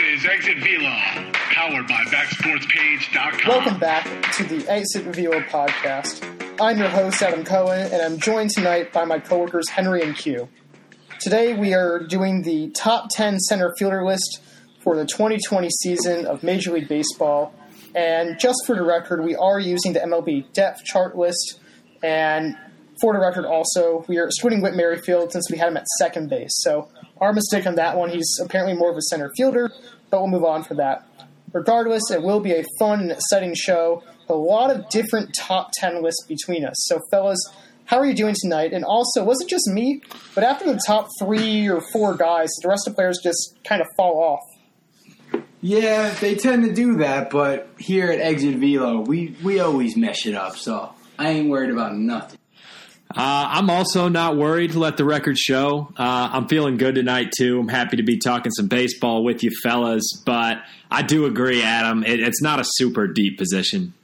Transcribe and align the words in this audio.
is 0.00 0.26
Exit 0.26 0.58
Velo, 0.58 1.32
powered 1.32 1.86
by 1.86 2.02
BackSportsPage.com. 2.06 3.48
Welcome 3.48 3.78
back 3.78 4.32
to 4.32 4.42
the 4.42 4.68
Exit 4.68 5.04
Velo 5.14 5.40
podcast. 5.42 6.24
I'm 6.60 6.78
your 6.78 6.88
host, 6.88 7.22
Adam 7.22 7.44
Cohen, 7.44 7.92
and 7.92 8.02
I'm 8.02 8.18
joined 8.18 8.50
tonight 8.50 8.92
by 8.92 9.04
my 9.04 9.20
coworkers 9.20 9.68
Henry 9.68 10.02
and 10.02 10.16
Q. 10.16 10.48
Today 11.20 11.54
we 11.54 11.74
are 11.74 12.00
doing 12.00 12.42
the 12.42 12.70
top 12.70 13.08
10 13.10 13.38
center 13.38 13.72
fielder 13.78 14.04
list 14.04 14.40
for 14.80 14.96
the 14.96 15.06
2020 15.06 15.70
season 15.70 16.26
of 16.26 16.42
Major 16.42 16.72
League 16.72 16.88
Baseball. 16.88 17.54
And 17.94 18.36
just 18.40 18.66
for 18.66 18.74
the 18.74 18.82
record, 18.82 19.22
we 19.22 19.36
are 19.36 19.60
using 19.60 19.92
the 19.92 20.00
MLB 20.00 20.52
depth 20.52 20.82
chart 20.84 21.16
list. 21.16 21.60
And 22.02 22.56
for 23.00 23.12
the 23.12 23.20
record, 23.20 23.44
also, 23.44 24.04
we 24.08 24.18
are 24.18 24.26
excluding 24.26 24.60
Whit 24.60 24.74
Merrifield 24.74 25.30
since 25.30 25.48
we 25.52 25.58
had 25.58 25.68
him 25.68 25.76
at 25.76 25.86
second 25.98 26.30
base. 26.30 26.50
So 26.62 26.88
our 27.20 27.32
mistake 27.32 27.66
on 27.66 27.76
that 27.76 27.96
one. 27.96 28.10
He's 28.10 28.38
apparently 28.42 28.76
more 28.76 28.90
of 28.90 28.96
a 28.96 29.02
center 29.02 29.30
fielder, 29.36 29.70
but 30.10 30.20
we'll 30.20 30.30
move 30.30 30.44
on 30.44 30.64
for 30.64 30.74
that. 30.74 31.06
Regardless, 31.52 32.10
it 32.10 32.22
will 32.22 32.40
be 32.40 32.52
a 32.52 32.64
fun 32.78 33.00
and 33.00 33.12
exciting 33.12 33.54
show. 33.54 34.02
A 34.28 34.34
lot 34.34 34.70
of 34.70 34.88
different 34.88 35.34
top 35.38 35.70
10 35.78 36.02
lists 36.02 36.26
between 36.26 36.64
us. 36.64 36.74
So, 36.86 36.98
fellas, 37.10 37.38
how 37.86 37.98
are 37.98 38.06
you 38.06 38.14
doing 38.14 38.34
tonight? 38.40 38.72
And 38.72 38.84
also, 38.84 39.22
was 39.22 39.40
it 39.40 39.48
just 39.48 39.68
me? 39.68 40.02
But 40.34 40.44
after 40.44 40.64
the 40.64 40.80
top 40.86 41.08
three 41.20 41.68
or 41.68 41.80
four 41.92 42.16
guys, 42.16 42.48
the 42.62 42.68
rest 42.68 42.86
of 42.86 42.94
the 42.94 42.96
players 42.96 43.20
just 43.22 43.58
kind 43.62 43.80
of 43.80 43.86
fall 43.96 44.18
off. 44.18 45.42
Yeah, 45.60 46.10
they 46.20 46.34
tend 46.34 46.64
to 46.64 46.72
do 46.72 46.96
that, 46.98 47.30
but 47.30 47.68
here 47.78 48.10
at 48.10 48.20
Exit 48.20 48.56
Velo, 48.56 49.00
we, 49.00 49.36
we 49.42 49.60
always 49.60 49.96
mesh 49.96 50.26
it 50.26 50.34
up, 50.34 50.56
so 50.56 50.92
I 51.18 51.30
ain't 51.30 51.48
worried 51.48 51.70
about 51.70 51.96
nothing. 51.96 52.38
Uh, 53.16 53.46
I'm 53.50 53.70
also 53.70 54.08
not 54.08 54.36
worried 54.36 54.72
to 54.72 54.80
let 54.80 54.96
the 54.96 55.04
record 55.04 55.38
show. 55.38 55.92
Uh, 55.96 56.30
I'm 56.32 56.48
feeling 56.48 56.76
good 56.78 56.96
tonight, 56.96 57.30
too. 57.36 57.60
I'm 57.60 57.68
happy 57.68 57.96
to 57.98 58.02
be 58.02 58.18
talking 58.18 58.50
some 58.50 58.66
baseball 58.66 59.22
with 59.22 59.44
you 59.44 59.50
fellas, 59.62 60.02
but 60.26 60.58
I 60.90 61.02
do 61.02 61.24
agree, 61.26 61.62
Adam. 61.62 62.02
It, 62.02 62.18
it's 62.18 62.42
not 62.42 62.58
a 62.58 62.64
super 62.66 63.06
deep 63.06 63.38
position. 63.38 63.94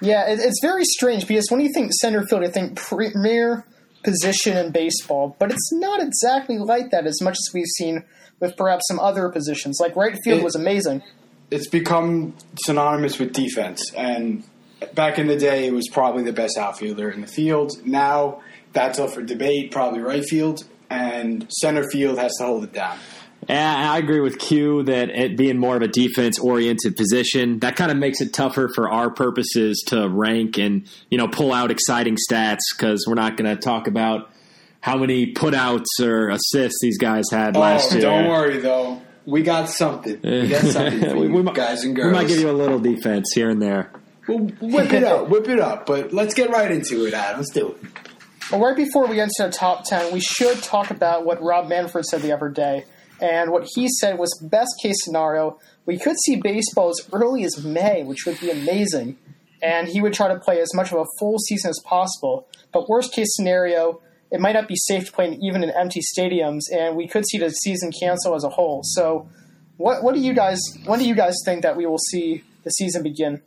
Yeah, 0.00 0.28
it, 0.30 0.38
it's 0.40 0.60
very 0.62 0.84
strange 0.84 1.26
because 1.26 1.46
when 1.50 1.60
you 1.60 1.70
think 1.72 1.92
center 2.00 2.24
field, 2.26 2.42
you 2.42 2.48
think 2.50 2.76
premier 2.76 3.64
position 4.04 4.56
in 4.56 4.70
baseball, 4.72 5.36
but 5.38 5.50
it's 5.50 5.72
not 5.72 6.00
exactly 6.00 6.58
like 6.58 6.90
that 6.90 7.06
as 7.06 7.20
much 7.20 7.34
as 7.34 7.50
we've 7.54 7.66
seen 7.78 8.04
with 8.40 8.56
perhaps 8.56 8.86
some 8.88 8.98
other 9.00 9.28
positions. 9.28 9.78
Like 9.80 9.94
right 9.96 10.16
field 10.24 10.40
It- 10.40 10.44
was 10.44 10.54
amazing. 10.54 11.02
It's 11.50 11.66
become 11.68 12.34
synonymous 12.64 13.18
with 13.18 13.34
defense, 13.34 13.92
and 13.94 14.42
back 14.94 15.18
in 15.18 15.26
the 15.26 15.36
day, 15.36 15.66
it 15.66 15.72
was 15.72 15.88
probably 15.88 16.22
the 16.22 16.32
best 16.32 16.56
outfielder 16.58 17.10
in 17.10 17.20
the 17.20 17.26
field. 17.26 17.72
Now 17.84 18.42
that's 18.72 18.98
up 18.98 19.10
for 19.10 19.22
debate. 19.22 19.70
Probably 19.70 20.00
right 20.00 20.24
field 20.24 20.64
and 20.90 21.46
center 21.50 21.88
field 21.88 22.18
has 22.18 22.32
to 22.38 22.44
hold 22.44 22.64
it 22.64 22.72
down. 22.72 22.98
Yeah, 23.48 23.92
I 23.92 23.98
agree 23.98 24.20
with 24.20 24.38
Q 24.38 24.84
that 24.84 25.10
it 25.10 25.36
being 25.36 25.58
more 25.58 25.74
of 25.74 25.82
a 25.82 25.88
defense 25.88 26.38
oriented 26.38 26.96
position, 26.96 27.58
that 27.58 27.74
kind 27.74 27.90
of 27.90 27.96
makes 27.96 28.20
it 28.20 28.32
tougher 28.32 28.70
for 28.72 28.88
our 28.88 29.10
purposes 29.10 29.82
to 29.88 30.08
rank 30.08 30.58
and, 30.58 30.86
you 31.10 31.18
know, 31.18 31.26
pull 31.26 31.52
out 31.52 31.72
exciting 31.72 32.16
stats 32.30 32.60
because 32.76 33.04
we're 33.06 33.14
not 33.14 33.36
going 33.36 33.52
to 33.52 33.60
talk 33.60 33.88
about 33.88 34.30
how 34.80 34.96
many 34.96 35.32
putouts 35.32 36.00
or 36.00 36.28
assists 36.28 36.78
these 36.82 36.98
guys 36.98 37.24
had 37.32 37.56
oh, 37.56 37.60
last 37.60 37.90
oh, 37.92 37.94
year. 37.94 38.02
don't 38.02 38.28
worry 38.28 38.58
though, 38.58 39.02
we 39.26 39.42
got 39.42 39.68
something. 39.68 40.20
We 40.22 40.48
got 40.48 40.64
something 40.64 41.16
We- 41.32 41.42
we 41.42 41.52
guys 41.52 41.82
and 41.82 41.96
girls. 41.96 42.06
We 42.06 42.12
might 42.12 42.28
give 42.28 42.38
you 42.38 42.50
a 42.50 42.52
little 42.52 42.78
defense 42.78 43.32
here 43.34 43.50
and 43.50 43.60
there. 43.60 43.90
We'll 44.28 44.38
whip 44.38 44.92
it 44.92 45.04
up, 45.04 45.28
whip 45.28 45.48
it 45.48 45.58
up. 45.58 45.86
But 45.86 46.12
let's 46.12 46.34
get 46.34 46.50
right 46.50 46.70
into 46.70 47.06
it, 47.06 47.14
Adam. 47.14 47.40
Let's 47.40 47.52
do 47.52 47.72
it. 47.72 47.76
Well, 48.50 48.60
right 48.60 48.76
before 48.76 49.06
we 49.06 49.16
get 49.16 49.24
into 49.24 49.50
the 49.50 49.50
top 49.50 49.84
10, 49.84 50.12
we 50.12 50.20
should 50.20 50.62
talk 50.62 50.90
about 50.90 51.24
what 51.24 51.42
Rob 51.42 51.68
Manfred 51.68 52.04
said 52.04 52.22
the 52.22 52.32
other 52.32 52.48
day. 52.48 52.84
And 53.20 53.50
what 53.50 53.68
he 53.74 53.88
said 53.88 54.18
was 54.18 54.30
best 54.42 54.74
case 54.82 54.96
scenario, 55.04 55.58
we 55.86 55.96
could 55.98 56.16
see 56.24 56.36
baseball 56.36 56.90
as 56.90 57.08
early 57.12 57.44
as 57.44 57.64
May, 57.64 58.02
which 58.02 58.26
would 58.26 58.38
be 58.40 58.50
amazing. 58.50 59.16
And 59.62 59.88
he 59.88 60.00
would 60.00 60.12
try 60.12 60.28
to 60.28 60.38
play 60.40 60.60
as 60.60 60.74
much 60.74 60.92
of 60.92 60.98
a 60.98 61.04
full 61.18 61.38
season 61.38 61.70
as 61.70 61.80
possible. 61.84 62.48
But 62.72 62.88
worst 62.88 63.14
case 63.14 63.28
scenario, 63.30 64.02
it 64.32 64.40
might 64.40 64.52
not 64.52 64.66
be 64.66 64.74
safe 64.76 65.06
to 65.06 65.12
play 65.12 65.38
even 65.40 65.62
in 65.62 65.70
empty 65.70 66.00
stadiums, 66.00 66.62
and 66.72 66.96
we 66.96 67.06
could 67.06 67.24
see 67.28 67.38
the 67.38 67.50
season 67.50 67.92
cancel 67.92 68.34
as 68.34 68.44
a 68.44 68.48
whole. 68.48 68.80
So, 68.82 69.28
what 69.76 70.02
what 70.02 70.14
do 70.14 70.20
you 70.20 70.34
guys? 70.34 70.60
When 70.84 70.98
do 70.98 71.06
you 71.06 71.14
guys 71.14 71.36
think 71.44 71.62
that 71.62 71.76
we 71.76 71.86
will 71.86 71.98
see 71.98 72.42
the 72.64 72.70
season 72.70 73.02
begin? 73.02 73.42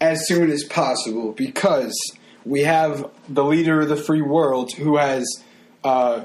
As 0.00 0.26
soon 0.26 0.50
as 0.50 0.64
possible 0.64 1.32
because 1.32 1.94
we 2.44 2.62
have 2.62 3.10
the 3.28 3.44
leader 3.44 3.80
of 3.80 3.88
the 3.88 3.96
free 3.96 4.22
world 4.22 4.72
who 4.72 4.96
has 4.96 5.24
uh, 5.84 6.24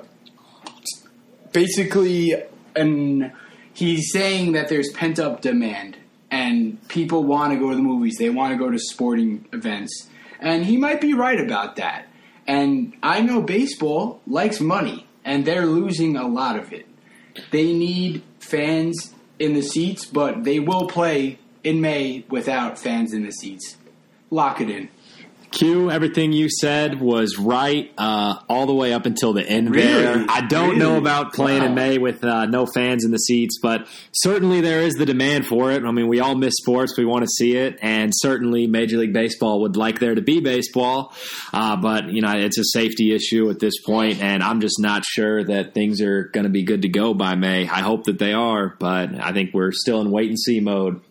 basically 1.51 2.34
And 2.78 3.31
he's 3.73 4.12
saying 4.12 4.53
that 4.53 4.69
there's 4.69 4.91
pent 4.91 5.19
up 5.19 5.41
demand, 5.41 5.97
and 6.29 6.78
people 6.88 7.23
want 7.23 7.53
to 7.53 7.59
go 7.59 7.69
to 7.69 7.75
the 7.75 7.81
movies, 7.81 8.17
they 8.17 8.29
want 8.29 8.53
to 8.53 8.57
go 8.57 8.69
to 8.69 8.78
sporting 8.78 9.46
events. 9.51 10.09
And 10.40 10.66
he 10.66 10.78
might 10.78 11.01
be 11.01 11.13
right 11.13 11.40
about 11.40 11.78
that. 11.78 12.07
And 12.46 12.94
I 13.01 13.22
know 13.22 13.41
baseball 13.41 14.22
likes 14.28 14.59
money, 14.59 15.07
and 15.25 15.46
they're 15.46 15.66
losing 15.66 16.16
a 16.16 16.28
lot 16.28 16.57
of 16.57 16.72
it. 16.72 16.88
They 17.51 17.73
need 17.73 18.23
fans 18.40 19.13
in 19.40 19.53
the 19.53 19.62
seats, 19.62 20.06
but 20.06 20.44
they 20.44 20.59
will 20.59 20.88
play 20.88 21.40
in 21.67 21.81
May 21.81 22.23
without 22.29 22.79
fans 22.79 23.13
in 23.13 23.23
the 23.23 23.31
seats. 23.31 23.78
Lock 24.29 24.61
it 24.61 24.69
in. 24.69 24.89
Q, 25.50 25.89
everything 25.89 26.33
you 26.33 26.50
said 26.50 27.00
was 27.00 27.38
right 27.38 27.91
uh, 27.97 28.35
all 28.50 28.66
the 28.66 28.73
way 28.73 28.91
up 28.91 29.05
until 29.05 29.31
the 29.31 29.47
end 29.47 29.73
there. 29.73 30.25
I 30.28 30.41
don't 30.41 30.78
know 30.78 30.97
about 30.97 31.33
playing 31.33 31.63
in 31.63 31.73
May 31.73 31.97
with 31.97 32.22
uh, 32.23 32.45
no 32.45 32.66
fans 32.66 33.05
in 33.05 33.11
the 33.11 33.17
seats, 33.17 33.57
but 33.61 33.88
certainly 34.11 34.59
there 34.59 34.81
is 34.81 34.95
the 34.95 35.05
demand 35.05 35.47
for 35.47 35.72
it. 35.72 35.83
I 35.83 35.91
mean, 35.91 36.09
we 36.09 36.19
all 36.19 36.35
miss 36.35 36.55
sports. 36.57 36.97
We 36.97 37.05
want 37.05 37.23
to 37.23 37.29
see 37.29 37.55
it. 37.55 37.79
And 37.81 38.11
certainly 38.13 38.67
Major 38.67 38.97
League 38.97 39.13
Baseball 39.13 39.61
would 39.61 39.78
like 39.78 39.99
there 39.99 40.16
to 40.16 40.22
be 40.22 40.41
baseball. 40.41 41.13
Uh, 41.53 41.78
but, 41.78 42.09
you 42.09 42.22
know, 42.22 42.34
it's 42.35 42.57
a 42.57 42.66
safety 42.66 43.16
issue 43.16 43.49
at 43.49 43.59
this 43.59 43.81
point, 43.81 44.22
and 44.22 44.44
I'm 44.44 44.59
just 44.59 44.79
not 44.81 45.05
sure 45.05 45.45
that 45.45 45.73
things 45.73 46.01
are 46.01 46.25
going 46.25 46.44
to 46.44 46.51
be 46.51 46.63
good 46.63 46.81
to 46.81 46.89
go 46.89 47.13
by 47.13 47.35
May. 47.35 47.69
I 47.69 47.79
hope 47.79 48.03
that 48.03 48.19
they 48.19 48.34
are, 48.34 48.75
but 48.79 49.16
I 49.16 49.31
think 49.31 49.53
we're 49.53 49.72
still 49.72 50.01
in 50.01 50.11
wait 50.11 50.28
and 50.28 50.38
see 50.38 50.59
mode. 50.59 51.01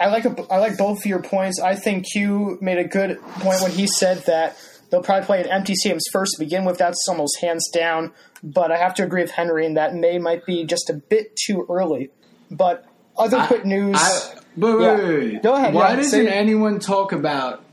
I 0.00 0.06
like 0.08 0.24
a, 0.24 0.46
I 0.50 0.58
like 0.58 0.76
both 0.78 0.98
of 0.98 1.06
your 1.06 1.22
points. 1.22 1.60
I 1.60 1.74
think 1.74 2.06
Q 2.12 2.58
made 2.60 2.78
a 2.78 2.84
good 2.84 3.20
point 3.40 3.60
when 3.62 3.72
he 3.72 3.86
said 3.86 4.18
that 4.26 4.56
they'll 4.90 5.02
probably 5.02 5.26
play 5.26 5.40
in 5.40 5.46
empty 5.48 5.74
stadiums 5.74 6.02
first 6.12 6.32
to 6.36 6.44
begin 6.44 6.64
with. 6.64 6.78
That's 6.78 7.04
almost 7.08 7.40
hands 7.40 7.68
down. 7.72 8.12
But 8.42 8.70
I 8.70 8.76
have 8.76 8.94
to 8.96 9.02
agree 9.04 9.22
with 9.22 9.32
Henry 9.32 9.66
in 9.66 9.74
that 9.74 9.94
May 9.94 10.18
might 10.18 10.46
be 10.46 10.64
just 10.64 10.88
a 10.90 10.94
bit 10.94 11.34
too 11.36 11.66
early. 11.68 12.10
But 12.50 12.84
other 13.16 13.44
quick 13.46 13.64
news. 13.64 13.96
I, 13.98 14.34
wait, 14.56 14.80
Yeah. 14.80 14.94
wait, 14.96 15.32
wait. 15.32 15.42
Go 15.42 15.54
ahead, 15.54 15.74
Why 15.74 15.90
yeah, 15.90 15.96
doesn't 15.96 16.26
say- 16.26 16.28
anyone 16.32 16.78
talk 16.78 17.12
about 17.12 17.64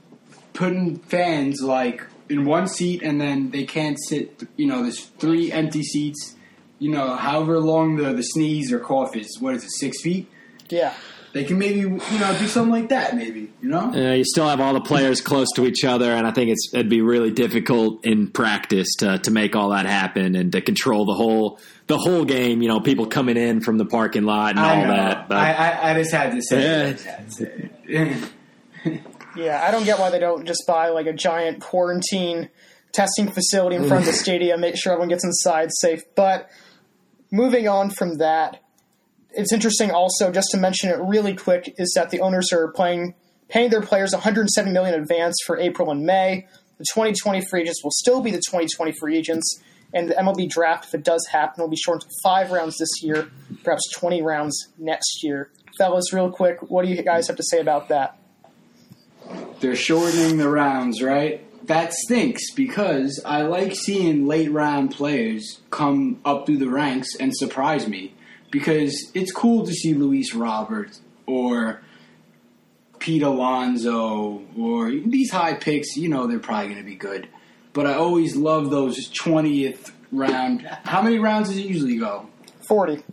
putting 0.53 0.97
fans 0.97 1.62
like 1.62 2.06
in 2.30 2.46
one 2.46 2.68
seat 2.68 3.03
and 3.03 3.22
then 3.22 3.52
they 3.52 3.64
can't 3.66 3.97
sit? 4.09 4.41
You 4.58 4.66
know, 4.66 4.81
there's 4.81 5.00
three 5.06 5.52
empty 5.52 5.84
seats. 5.84 6.35
You 6.80 6.91
know, 6.91 7.16
however 7.16 7.59
long 7.59 7.96
the 7.96 8.12
the 8.14 8.24
sneeze 8.24 8.72
or 8.72 8.80
cough 8.80 9.16
is. 9.16 9.38
What 9.40 9.53
is 9.56 9.64
it? 9.64 9.72
Six 9.72 10.02
feet. 10.02 10.28
yeah. 10.69 10.94
They 11.35 11.44
can 11.44 11.59
maybe 11.59 11.79
you 11.79 11.90
know 11.90 12.38
do 12.40 12.47
something 12.47 12.72
like 12.72 12.88
that. 12.88 13.13
Maybe 13.13 13.51
you 13.62 13.68
know. 13.68 13.91
Uh, 13.94 14.13
you 14.13 14.23
still 14.23 14.47
have 14.47 14.62
all 14.62 14.73
the 14.73 14.79
players 14.79 15.19
close 15.19 15.50
to 15.57 15.66
each 15.66 15.84
other, 15.84 16.09
and 16.13 16.25
I 16.25 16.31
think 16.31 16.50
it's 16.50 16.69
it'd 16.73 16.88
be 16.88 17.01
really 17.01 17.29
difficult 17.29 18.06
in 18.06 18.29
practice 18.31 18.88
to 19.00 19.19
to 19.19 19.31
make 19.31 19.53
all 19.53 19.72
that 19.72 19.85
happen 19.85 20.38
and 20.38 20.53
to 20.53 20.62
control 20.62 21.03
the 21.03 21.13
whole 21.13 21.59
the 21.88 21.97
whole 21.97 22.23
game. 22.23 22.62
You 22.62 22.69
know, 22.69 22.79
people 22.79 23.07
coming 23.07 23.35
in 23.35 23.59
from 23.59 23.78
the 23.78 23.84
parking 23.84 24.23
lot 24.23 24.51
and 24.51 24.59
all 24.59 24.78
know. 24.78 24.88
that. 24.88 25.28
But 25.28 25.38
I, 25.38 25.51
I 25.51 25.91
I 25.91 25.94
just 25.96 26.13
had 26.13 26.31
to 26.31 26.41
say. 26.41 26.62
Yeah. 26.62 26.84
it. 26.84 26.88
I 26.88 26.94
just 26.94 27.06
had 27.06 27.25
to 27.25 27.31
say 27.31 27.69
it. 27.84 29.02
Yeah, 29.35 29.61
I 29.61 29.72
don't 29.72 29.84
get 29.84 29.99
why 29.99 30.11
they 30.11 30.20
don't 30.20 30.46
just 30.46 30.64
buy 30.66 30.87
like 30.87 31.05
a 31.05 31.11
giant 31.11 31.59
quarantine 31.59 32.49
testing 32.93 33.29
facility 33.29 33.76
in 33.76 33.90
front 33.90 34.03
of 34.03 34.08
the 34.08 34.14
stadium, 34.17 34.61
make 34.61 34.78
sure 34.78 34.93
everyone 34.93 35.09
gets 35.09 35.26
inside 35.26 35.72
safe. 35.73 36.03
But 36.16 36.49
moving 37.29 37.67
on 37.67 37.90
from 37.90 38.20
that, 38.20 38.61
it's 39.35 39.53
interesting 39.53 39.91
also 39.91 40.32
just 40.32 40.49
to 40.52 40.58
mention 40.58 40.90
it 40.90 40.97
really 40.99 41.35
quick 41.35 41.76
is 41.78 41.93
that 41.96 42.09
the 42.09 42.22
owners 42.22 42.52
are 42.52 42.72
playing 42.72 43.16
paying 43.49 43.70
their 43.70 43.82
players 43.82 44.11
170 44.11 44.72
million 44.72 44.96
in 44.96 45.02
advance 45.02 45.35
for 45.46 45.58
April 45.59 45.91
and 45.91 46.05
May. 46.05 46.47
The 46.78 46.85
2020 46.93 47.46
free 47.49 47.61
agents 47.61 47.84
will 47.84 47.91
still 47.91 48.22
be 48.22 48.32
the 48.32 48.37
2020 48.37 48.93
free 48.99 49.17
agents, 49.17 49.61
and 49.93 50.09
the 50.09 50.16
MLB 50.16 50.49
draft, 50.49 50.85
if 50.85 50.96
it 50.96 51.03
does 51.03 51.26
happen, 51.28 51.61
will 51.61 51.70
be 51.70 51.78
shortened 51.78 52.09
to 52.09 52.16
five 52.22 52.52
rounds 52.52 52.78
this 52.78 53.02
year, 53.02 53.29
perhaps 53.64 53.84
20 53.96 54.22
rounds 54.22 54.67
next 54.78 55.23
year. 55.23 55.52
Fellas, 55.78 56.11
real 56.11 56.32
quick, 56.32 56.70
what 56.70 56.84
do 56.84 56.91
you 56.91 57.02
guys 57.02 57.28
have 57.28 57.37
to 57.37 57.43
say 57.43 57.59
about 57.59 57.87
that? 57.90 58.17
They're 59.59 59.76
shortening 59.76 60.37
the 60.37 60.49
rounds, 60.49 61.02
right? 61.02 61.41
That 61.67 61.93
stinks 61.93 62.52
because 62.52 63.22
I 63.26 63.43
like 63.43 63.73
seeing 63.76 64.28
late 64.28 64.52
round 64.52 64.91
players 64.91 65.61
come 65.72 66.20
up 66.26 66.46
through 66.46 66.58
the 66.58 66.70
ranks 66.70 67.16
and 67.20 67.35
surprise 67.35 67.87
me. 67.87 68.15
Because 68.55 69.11
it's 69.13 69.34
cool 69.34 69.66
to 69.66 69.73
see 69.73 69.93
Luis 69.93 70.34
Roberts 70.34 71.02
or 71.25 71.81
Pete 72.99 73.22
Alonso 73.22 74.43
or 74.57 74.91
these 74.91 75.29
high 75.29 75.55
picks. 75.55 75.97
You 75.97 76.07
know 76.07 76.25
they're 76.25 76.40
probably 76.40 76.67
going 76.69 76.79
to 76.79 76.85
be 76.90 76.96
good. 76.96 77.28
But 77.73 77.85
I 77.85 77.96
always 77.96 78.37
love 78.37 78.69
those 78.69 79.09
20th 79.09 79.91
round. 80.13 80.61
How 80.85 81.02
many 81.02 81.19
rounds 81.19 81.49
does 81.49 81.57
it 81.57 81.66
usually 81.66 81.97
go? 81.97 82.29
40. 82.69 83.03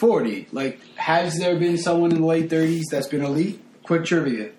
40. 0.00 0.48
Like, 0.50 0.80
has 0.96 1.38
there 1.38 1.56
been 1.56 1.78
someone 1.78 2.10
in 2.10 2.20
the 2.22 2.26
late 2.26 2.50
30s 2.50 2.82
that's 2.90 3.06
been 3.06 3.22
elite? 3.22 3.62
Quick 3.84 4.04
trivia. 4.04 4.50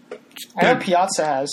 I 0.55 0.73
know 0.73 0.79
Piazza 0.79 1.25
has. 1.25 1.51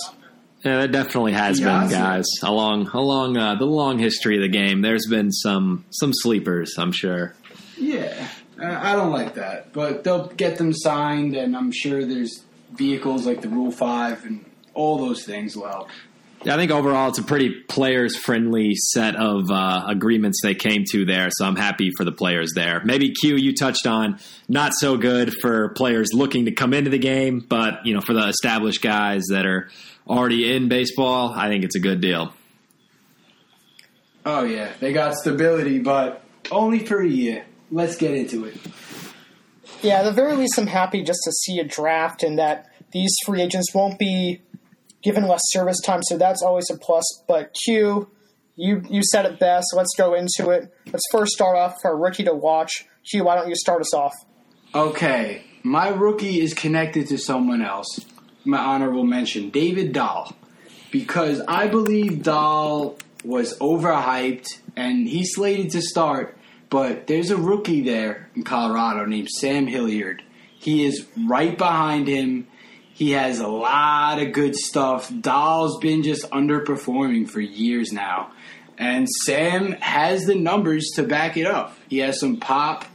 Yeah, 0.64 0.78
there 0.78 0.86
definitely 0.86 1.32
has 1.32 1.58
Yeah, 1.58 1.80
been 1.80 1.90
guys 1.90 2.26
along 2.44 2.86
along 2.94 3.36
uh, 3.36 3.56
the 3.56 3.66
long 3.66 3.98
history 3.98 4.36
of 4.36 4.42
the 4.42 4.48
game. 4.48 4.80
There's 4.80 5.06
been 5.10 5.32
some 5.32 5.84
some 5.90 6.12
sleepers, 6.14 6.76
I'm 6.78 6.92
sure. 6.92 7.34
Yeah, 7.76 8.28
I 8.60 8.92
I 8.92 8.96
don't 8.96 9.12
like 9.12 9.34
that, 9.34 9.72
but 9.72 10.04
they'll 10.04 10.28
get 10.28 10.58
them 10.58 10.72
signed, 10.72 11.34
and 11.36 11.56
I'm 11.56 11.72
sure 11.72 12.04
there's 12.04 12.42
vehicles 12.72 13.26
like 13.26 13.40
the 13.42 13.48
Rule 13.48 13.70
Five 13.70 14.24
and 14.24 14.44
all 14.74 14.98
those 14.98 15.24
things. 15.24 15.56
Well, 15.56 15.88
Yeah, 16.44 16.54
I 16.54 16.56
think 16.56 16.70
overall 16.70 17.08
it's 17.08 17.18
a 17.18 17.22
pretty 17.22 17.50
players 17.68 18.16
friendly 18.16 18.74
set 18.74 19.16
of 19.16 19.50
uh, 19.50 19.84
agreements 19.88 20.40
they 20.42 20.54
came 20.54 20.84
to 20.90 21.04
there, 21.04 21.28
so 21.30 21.46
I'm 21.46 21.56
happy 21.56 21.90
for 21.96 22.04
the 22.04 22.12
players 22.12 22.52
there. 22.54 22.82
Maybe 22.84 23.12
Q 23.12 23.36
you 23.36 23.54
touched 23.54 23.86
on 23.86 24.18
not 24.48 24.72
so 24.74 24.96
good 24.96 25.32
for 25.40 25.70
players 25.70 26.10
looking 26.12 26.44
to 26.44 26.52
come 26.52 26.74
into 26.74 26.90
the 26.90 26.98
game, 26.98 27.44
but 27.48 27.86
you 27.86 27.94
know 27.94 28.00
for 28.00 28.12
the 28.12 28.28
established 28.28 28.82
guys 28.82 29.22
that 29.30 29.46
are 29.46 29.68
already 30.06 30.54
in 30.54 30.68
baseball, 30.68 31.32
I 31.34 31.48
think 31.48 31.64
it's 31.64 31.76
a 31.76 31.80
good 31.80 32.00
deal. 32.00 32.34
oh 34.26 34.44
yeah, 34.44 34.72
they 34.80 34.92
got 34.92 35.14
stability, 35.14 35.78
but 35.78 36.22
only 36.50 36.80
for 36.80 37.00
a 37.00 37.08
year. 37.08 37.46
Let's 37.70 37.96
get 37.96 38.14
into 38.14 38.44
it. 38.44 38.56
Yeah, 39.82 40.00
at 40.00 40.04
the 40.04 40.12
very 40.12 40.34
least, 40.34 40.58
I'm 40.58 40.66
happy 40.66 41.02
just 41.02 41.20
to 41.24 41.32
see 41.32 41.58
a 41.58 41.64
draft 41.64 42.22
and 42.22 42.38
that 42.38 42.70
these 42.92 43.14
free 43.26 43.42
agents 43.42 43.74
won't 43.74 43.98
be 43.98 44.40
given 45.02 45.26
less 45.28 45.42
service 45.46 45.80
time, 45.80 46.02
so 46.02 46.16
that's 46.16 46.42
always 46.42 46.70
a 46.70 46.78
plus. 46.78 47.04
But 47.28 47.54
Q, 47.64 48.08
you 48.56 48.82
you 48.88 49.02
said 49.02 49.26
it 49.26 49.38
best. 49.38 49.66
Let's 49.76 49.94
go 49.96 50.14
into 50.14 50.50
it. 50.50 50.72
Let's 50.86 51.04
first 51.10 51.32
start 51.32 51.56
off 51.56 51.76
for 51.82 51.90
a 51.90 51.94
rookie 51.94 52.24
to 52.24 52.34
watch. 52.34 52.86
Q, 53.10 53.24
why 53.24 53.36
don't 53.36 53.48
you 53.48 53.56
start 53.56 53.80
us 53.80 53.92
off? 53.92 54.14
Okay, 54.74 55.44
my 55.62 55.88
rookie 55.88 56.40
is 56.40 56.54
connected 56.54 57.08
to 57.08 57.18
someone 57.18 57.62
else. 57.62 58.00
My 58.44 58.58
honorable 58.58 59.04
mention, 59.04 59.50
David 59.50 59.92
Dahl, 59.92 60.34
because 60.90 61.40
I 61.46 61.66
believe 61.66 62.22
Dahl 62.22 62.98
was 63.24 63.58
overhyped 63.58 64.46
and 64.76 65.08
he's 65.08 65.34
slated 65.34 65.70
to 65.70 65.82
start. 65.82 66.36
But 66.74 67.06
there's 67.06 67.30
a 67.30 67.36
rookie 67.36 67.82
there 67.82 68.30
in 68.34 68.42
Colorado 68.42 69.04
named 69.04 69.30
Sam 69.30 69.68
Hilliard. 69.68 70.24
He 70.58 70.84
is 70.84 71.06
right 71.16 71.56
behind 71.56 72.08
him. 72.08 72.48
He 72.92 73.12
has 73.12 73.38
a 73.38 73.46
lot 73.46 74.20
of 74.20 74.32
good 74.32 74.56
stuff. 74.56 75.08
Dahl's 75.20 75.78
been 75.78 76.02
just 76.02 76.28
underperforming 76.32 77.28
for 77.28 77.40
years 77.40 77.92
now. 77.92 78.32
And 78.76 79.08
Sam 79.08 79.70
has 79.74 80.24
the 80.24 80.34
numbers 80.34 80.90
to 80.96 81.04
back 81.04 81.36
it 81.36 81.46
up. 81.46 81.78
He 81.88 81.98
has 81.98 82.18
some 82.18 82.38
pop. 82.38 82.86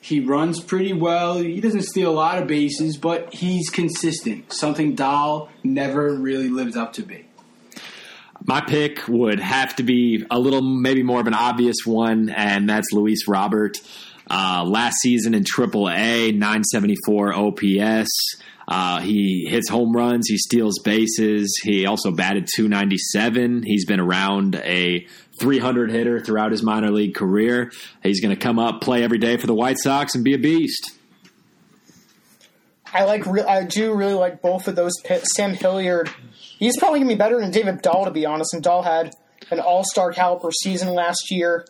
He 0.00 0.20
runs 0.20 0.60
pretty 0.60 0.92
well. 0.92 1.38
He 1.38 1.60
doesn't 1.60 1.82
steal 1.82 2.12
a 2.12 2.14
lot 2.14 2.40
of 2.40 2.46
bases, 2.46 2.96
but 2.96 3.34
he's 3.34 3.70
consistent. 3.70 4.52
Something 4.52 4.94
Dahl 4.94 5.48
never 5.64 6.14
really 6.14 6.48
lived 6.48 6.76
up 6.76 6.92
to 6.92 7.02
be. 7.02 7.26
My 8.44 8.60
pick 8.60 9.08
would 9.08 9.40
have 9.40 9.76
to 9.76 9.82
be 9.82 10.24
a 10.30 10.38
little, 10.38 10.62
maybe 10.62 11.02
more 11.02 11.20
of 11.20 11.26
an 11.26 11.34
obvious 11.34 11.78
one, 11.84 12.28
and 12.28 12.68
that's 12.68 12.92
Luis 12.92 13.26
Robert. 13.28 13.78
Uh, 14.28 14.64
last 14.66 14.96
season 15.00 15.34
in 15.34 15.44
AAA, 15.44 16.32
974 16.32 17.34
OPS. 17.34 18.08
Uh, 18.68 19.00
he 19.00 19.46
hits 19.48 19.68
home 19.68 19.94
runs. 19.94 20.28
He 20.28 20.38
steals 20.38 20.80
bases. 20.80 21.58
He 21.62 21.86
also 21.86 22.10
batted 22.10 22.48
297. 22.54 23.62
He's 23.62 23.84
been 23.84 24.00
around 24.00 24.56
a 24.56 25.06
300 25.38 25.90
hitter 25.90 26.20
throughout 26.20 26.50
his 26.50 26.62
minor 26.62 26.90
league 26.90 27.14
career. 27.14 27.70
He's 28.02 28.20
going 28.20 28.34
to 28.34 28.40
come 28.40 28.58
up, 28.58 28.80
play 28.80 29.04
every 29.04 29.18
day 29.18 29.36
for 29.36 29.46
the 29.46 29.54
White 29.54 29.78
Sox, 29.78 30.14
and 30.14 30.24
be 30.24 30.34
a 30.34 30.38
beast. 30.38 30.95
I 32.96 33.04
like. 33.04 33.26
Re- 33.26 33.42
I 33.42 33.64
do 33.64 33.94
really 33.94 34.14
like 34.14 34.40
both 34.40 34.68
of 34.68 34.76
those 34.76 34.92
picks. 35.04 35.34
Sam 35.34 35.52
Hilliard, 35.52 36.10
he's 36.58 36.78
probably 36.78 37.00
gonna 37.00 37.10
be 37.10 37.16
better 37.16 37.38
than 37.38 37.50
David 37.50 37.82
Dahl, 37.82 38.06
to 38.06 38.10
be 38.10 38.24
honest. 38.24 38.54
And 38.54 38.62
Dahl 38.62 38.82
had 38.82 39.14
an 39.50 39.60
All 39.60 39.84
Star 39.84 40.12
caliber 40.12 40.50
season 40.50 40.94
last 40.94 41.30
year. 41.30 41.66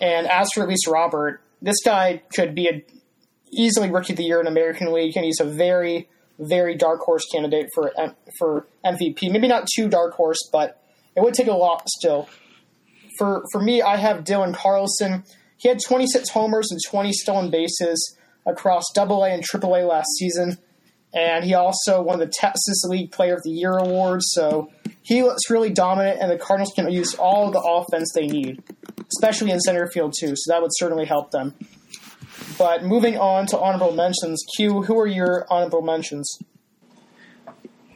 And 0.00 0.26
as 0.26 0.48
for 0.54 0.64
Luis 0.66 0.88
Robert, 0.88 1.40
this 1.60 1.76
guy 1.84 2.22
could 2.34 2.54
be 2.54 2.68
a 2.68 2.82
easily 3.52 3.90
rookie 3.90 4.14
of 4.14 4.16
the 4.16 4.24
year 4.24 4.40
in 4.40 4.46
American 4.46 4.92
League, 4.92 5.14
and 5.14 5.24
he's 5.24 5.40
a 5.40 5.44
very, 5.44 6.08
very 6.38 6.74
dark 6.74 7.00
horse 7.00 7.24
candidate 7.30 7.68
for 7.74 7.92
for 8.38 8.66
MVP. 8.84 9.30
Maybe 9.30 9.48
not 9.48 9.68
too 9.76 9.88
dark 9.88 10.14
horse, 10.14 10.38
but 10.50 10.82
it 11.14 11.22
would 11.22 11.34
take 11.34 11.48
a 11.48 11.52
lot 11.52 11.86
still. 11.88 12.28
For 13.18 13.44
for 13.52 13.60
me, 13.60 13.82
I 13.82 13.96
have 13.96 14.24
Dylan 14.24 14.54
Carlson. 14.54 15.24
He 15.58 15.68
had 15.68 15.78
26 15.86 16.30
homers 16.30 16.68
and 16.70 16.80
20 16.88 17.12
stolen 17.12 17.50
bases 17.50 18.16
across 18.46 18.84
Double 18.94 19.24
A 19.24 19.30
and 19.30 19.42
Triple 19.42 19.74
A 19.74 19.82
last 19.86 20.08
season, 20.18 20.58
and 21.14 21.44
he 21.44 21.54
also 21.54 22.02
won 22.02 22.18
the 22.18 22.26
Texas 22.26 22.84
League 22.84 23.12
Player 23.12 23.34
of 23.34 23.42
the 23.42 23.50
Year 23.50 23.76
award. 23.76 24.20
So 24.22 24.70
he 25.02 25.22
looks 25.22 25.50
really 25.50 25.70
dominant, 25.70 26.18
and 26.20 26.30
the 26.30 26.38
Cardinals 26.38 26.72
can 26.74 26.90
use 26.90 27.14
all 27.14 27.50
the 27.50 27.60
offense 27.60 28.12
they 28.14 28.26
need, 28.26 28.62
especially 29.14 29.50
in 29.50 29.60
center 29.60 29.86
field 29.88 30.14
too. 30.18 30.34
So 30.36 30.52
that 30.52 30.62
would 30.62 30.70
certainly 30.74 31.04
help 31.04 31.30
them. 31.30 31.54
But 32.58 32.84
moving 32.84 33.18
on 33.18 33.46
to 33.48 33.58
honorable 33.58 33.92
mentions, 33.92 34.42
Q, 34.56 34.82
who 34.82 34.98
are 34.98 35.06
your 35.06 35.46
honorable 35.50 35.82
mentions? 35.82 36.38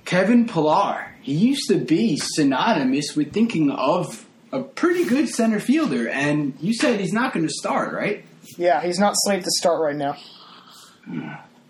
Kevin 0.05 0.47
Pillar. 0.47 1.15
He 1.23 1.35
used 1.35 1.69
to 1.69 1.79
be 1.79 2.17
synonymous 2.17 3.17
with 3.17 3.33
thinking 3.33 3.71
of 3.71 4.27
a 4.53 4.63
pretty 4.63 5.05
good 5.05 5.29
center 5.29 5.59
fielder, 5.59 6.09
and 6.09 6.55
you 6.61 6.73
said 6.73 7.01
he's 7.01 7.13
not 7.13 7.33
going 7.33 7.47
to 7.47 7.53
start, 7.53 7.93
right? 7.93 8.25
Yeah, 8.57 8.81
he's 8.83 8.99
not 8.99 9.15
slated 9.17 9.45
to 9.45 9.51
start 9.59 9.81
right 9.83 9.97
now. 9.97 10.17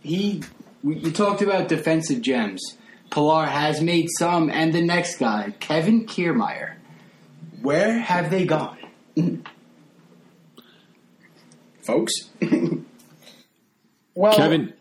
He, 0.02 0.42
you 0.84 1.10
talked 1.10 1.42
about 1.42 1.68
defensive 1.68 2.22
gems. 2.22 2.62
Pillar 3.10 3.46
has 3.46 3.80
made 3.80 4.08
some, 4.18 4.50
and 4.50 4.72
the 4.72 4.82
next 4.82 5.16
guy, 5.18 5.54
Kevin 5.60 6.06
Kiermaier. 6.06 6.74
Where 7.62 7.98
have 7.98 8.30
they 8.30 8.44
gone? 8.46 8.78
Folks? 11.82 12.12
Well, 14.14 14.34
Kevin, 14.36 14.72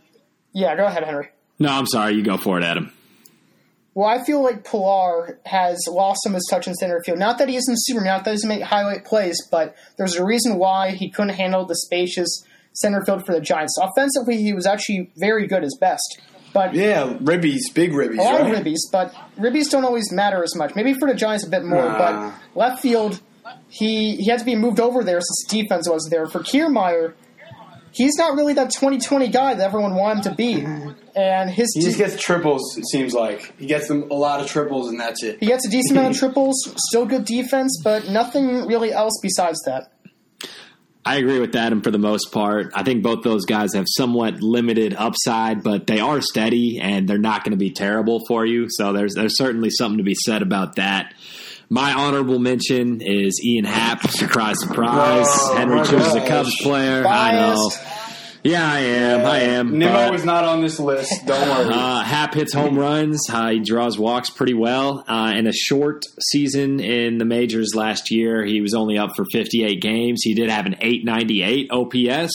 Yeah, 0.53 0.75
go 0.75 0.85
ahead, 0.85 1.03
Henry. 1.03 1.29
no, 1.59 1.69
I'm 1.69 1.85
sorry. 1.85 2.13
You 2.15 2.23
go 2.23 2.37
for 2.37 2.57
it, 2.57 2.63
Adam. 2.63 2.91
Well, 3.93 4.07
I 4.09 4.23
feel 4.25 4.43
like 4.43 4.65
Pillar 4.69 5.39
has 5.45 5.79
lost 5.87 6.23
some 6.23 6.33
of 6.33 6.35
his 6.37 6.47
touch 6.49 6.67
in 6.67 6.73
center 6.73 7.01
field. 7.05 7.17
Not 7.19 7.37
that 7.37 7.47
he 7.47 7.55
isn't 7.55 7.77
Superman, 7.79 8.07
not 8.07 8.25
that 8.25 8.31
he 8.31 8.35
doesn't 8.35 8.49
make 8.49 8.61
highlight 8.61 9.05
plays, 9.05 9.37
but 9.49 9.75
there's 9.97 10.15
a 10.15 10.25
reason 10.25 10.57
why 10.57 10.91
he 10.91 11.09
couldn't 11.09 11.35
handle 11.35 11.65
the 11.65 11.75
spacious 11.75 12.43
center 12.75 13.03
field 13.05 13.25
for 13.25 13.33
the 13.33 13.41
Giants. 13.41 13.75
Offensively, 13.81 14.37
he 14.37 14.53
was 14.53 14.65
actually 14.65 15.11
very 15.17 15.47
good, 15.47 15.63
his 15.63 15.77
best. 15.79 16.21
But 16.53 16.73
Yeah, 16.73 17.13
ribbies, 17.21 17.61
big 17.73 17.91
ribbies, 17.91 18.17
a 18.19 18.21
lot 18.21 18.41
right? 18.41 18.53
of 18.53 18.63
ribbies, 18.65 18.77
but 18.91 19.13
ribbies 19.37 19.69
don't 19.69 19.83
always 19.83 20.11
matter 20.11 20.41
as 20.41 20.55
much. 20.55 20.73
Maybe 20.75 20.93
for 20.93 21.07
the 21.09 21.13
Giants 21.15 21.45
a 21.45 21.49
bit 21.49 21.65
more, 21.65 21.83
Nah. 21.83 21.97
but 21.97 22.33
left 22.57 22.81
field, 22.81 23.19
he 23.67 24.15
he 24.15 24.29
had 24.29 24.39
to 24.39 24.45
be 24.45 24.55
moved 24.55 24.79
over 24.79 25.03
there 25.03 25.19
since 25.19 25.45
defense 25.49 25.89
wasn't 25.89 26.11
there. 26.11 26.27
For 26.27 26.39
Kiermaier, 26.39 27.13
he's 27.91 28.15
not 28.17 28.35
really 28.35 28.53
that 28.53 28.69
2020 28.71 29.27
guy 29.29 29.53
that 29.55 29.65
everyone 29.65 29.95
wanted 29.95 30.25
him 30.25 30.31
to 30.31 30.35
be. 30.35 30.65
And 31.15 31.49
his 31.49 31.73
He 31.73 31.81
just 31.81 31.97
de- 31.97 32.03
gets 32.05 32.21
triples, 32.21 32.77
it 32.77 32.85
seems 32.87 33.13
like. 33.13 33.53
He 33.59 33.65
gets 33.67 33.87
them 33.87 34.09
a 34.11 34.13
lot 34.15 34.39
of 34.41 34.47
triples, 34.47 34.89
and 34.89 34.99
that's 34.99 35.23
it. 35.23 35.37
He 35.39 35.45
gets 35.47 35.65
a 35.67 35.69
decent 35.69 35.97
amount 35.97 36.13
of 36.15 36.19
triples, 36.19 36.55
still 36.89 37.05
good 37.05 37.25
defense, 37.25 37.79
but 37.83 38.07
nothing 38.09 38.65
really 38.65 38.91
else 38.93 39.13
besides 39.21 39.61
that. 39.65 39.91
I 41.07 41.17
agree 41.17 41.39
with 41.39 41.55
Adam 41.55 41.81
for 41.81 41.91
the 41.91 41.99
most 41.99 42.31
part. 42.31 42.71
I 42.73 42.81
think 42.81 43.03
both 43.03 43.21
those 43.21 43.45
guys 43.45 43.75
have 43.75 43.85
somewhat 43.87 44.41
limited 44.41 44.95
upside, 44.95 45.61
but 45.61 45.85
they 45.85 45.99
are 45.99 46.19
steady 46.19 46.79
and 46.81 47.07
they're 47.07 47.19
not 47.19 47.43
going 47.43 47.51
to 47.51 47.57
be 47.57 47.69
terrible 47.69 48.21
for 48.27 48.43
you. 48.43 48.67
So 48.69 48.91
there's 48.91 49.13
there's 49.13 49.37
certainly 49.37 49.69
something 49.69 49.99
to 49.99 50.03
be 50.03 50.15
said 50.15 50.41
about 50.41 50.77
that. 50.77 51.13
My 51.69 51.93
honorable 51.93 52.39
mention 52.39 53.01
is 53.01 53.39
Ian 53.43 53.65
Happ. 53.65 54.07
Surprise, 54.09 54.59
surprise. 54.59 55.27
Oh, 55.29 55.55
Henry 55.55 55.77
my 55.77 55.83
chooses 55.83 56.15
a. 56.15 56.27
Cubs 56.27 56.55
player. 56.61 57.05
I 57.05 57.31
know. 57.33 57.69
Yeah, 58.45 58.71
I 58.71 58.79
am. 58.79 59.25
I 59.25 59.39
am. 59.39 59.79
Nimmo 59.79 60.13
is 60.13 60.23
not 60.23 60.43
on 60.43 60.61
this 60.61 60.79
list. 60.79 61.25
Don't 61.25 61.49
worry. 61.49 61.73
uh, 61.73 62.03
Happ 62.03 62.35
hits 62.35 62.53
home 62.53 62.77
runs. 62.77 63.27
Uh, 63.27 63.49
he 63.49 63.59
draws 63.59 63.97
walks 63.97 64.29
pretty 64.29 64.53
well. 64.53 65.03
Uh, 65.07 65.33
in 65.35 65.47
a 65.47 65.51
short 65.51 66.03
season 66.21 66.79
in 66.79 67.17
the 67.17 67.25
majors 67.25 67.73
last 67.73 68.11
year, 68.11 68.45
he 68.45 68.61
was 68.61 68.75
only 68.75 68.99
up 68.99 69.15
for 69.15 69.25
58 69.31 69.81
games. 69.81 70.21
He 70.21 70.35
did 70.35 70.51
have 70.51 70.67
an 70.67 70.75
898 70.79 71.71
OPS. 71.71 72.31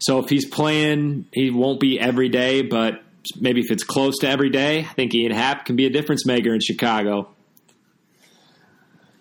So 0.00 0.18
if 0.18 0.28
he's 0.28 0.48
playing, 0.48 1.26
he 1.30 1.50
won't 1.50 1.78
be 1.78 2.00
every 2.00 2.28
day, 2.28 2.62
but 2.62 3.00
maybe 3.40 3.60
if 3.60 3.70
it's 3.70 3.84
close 3.84 4.18
to 4.22 4.28
every 4.28 4.50
day, 4.50 4.80
I 4.80 4.94
think 4.94 5.14
Ian 5.14 5.30
Happ 5.30 5.64
can 5.64 5.76
be 5.76 5.86
a 5.86 5.90
difference 5.90 6.26
maker 6.26 6.52
in 6.52 6.60
Chicago. 6.60 7.28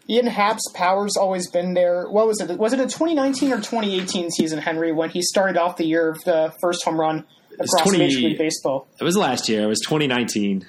Ian 0.10 0.28
Happ's 0.28 0.70
power's 0.74 1.18
always 1.18 1.50
been 1.50 1.74
there. 1.74 2.08
What 2.08 2.28
was 2.28 2.40
it? 2.40 2.58
Was 2.60 2.74
it 2.74 2.80
a 2.80 2.84
2019 2.84 3.52
or 3.52 3.58
2018 3.58 4.30
season, 4.32 4.60
Henry, 4.60 4.92
when 4.92 5.10
he 5.10 5.22
started 5.22 5.58
off 5.58 5.78
the 5.78 5.86
year 5.86 6.10
of 6.10 6.24
the 6.24 6.54
first 6.62 6.84
home 6.86 7.00
run 7.00 7.26
across 7.54 7.84
20 7.84 7.98
Major 7.98 8.20
League 8.20 8.38
Baseball? 8.38 8.88
It 9.00 9.04
was 9.04 9.18
last 9.18 9.50
year. 9.50 9.64
It 9.64 9.68
was 9.68 9.80
2019. 9.80 10.66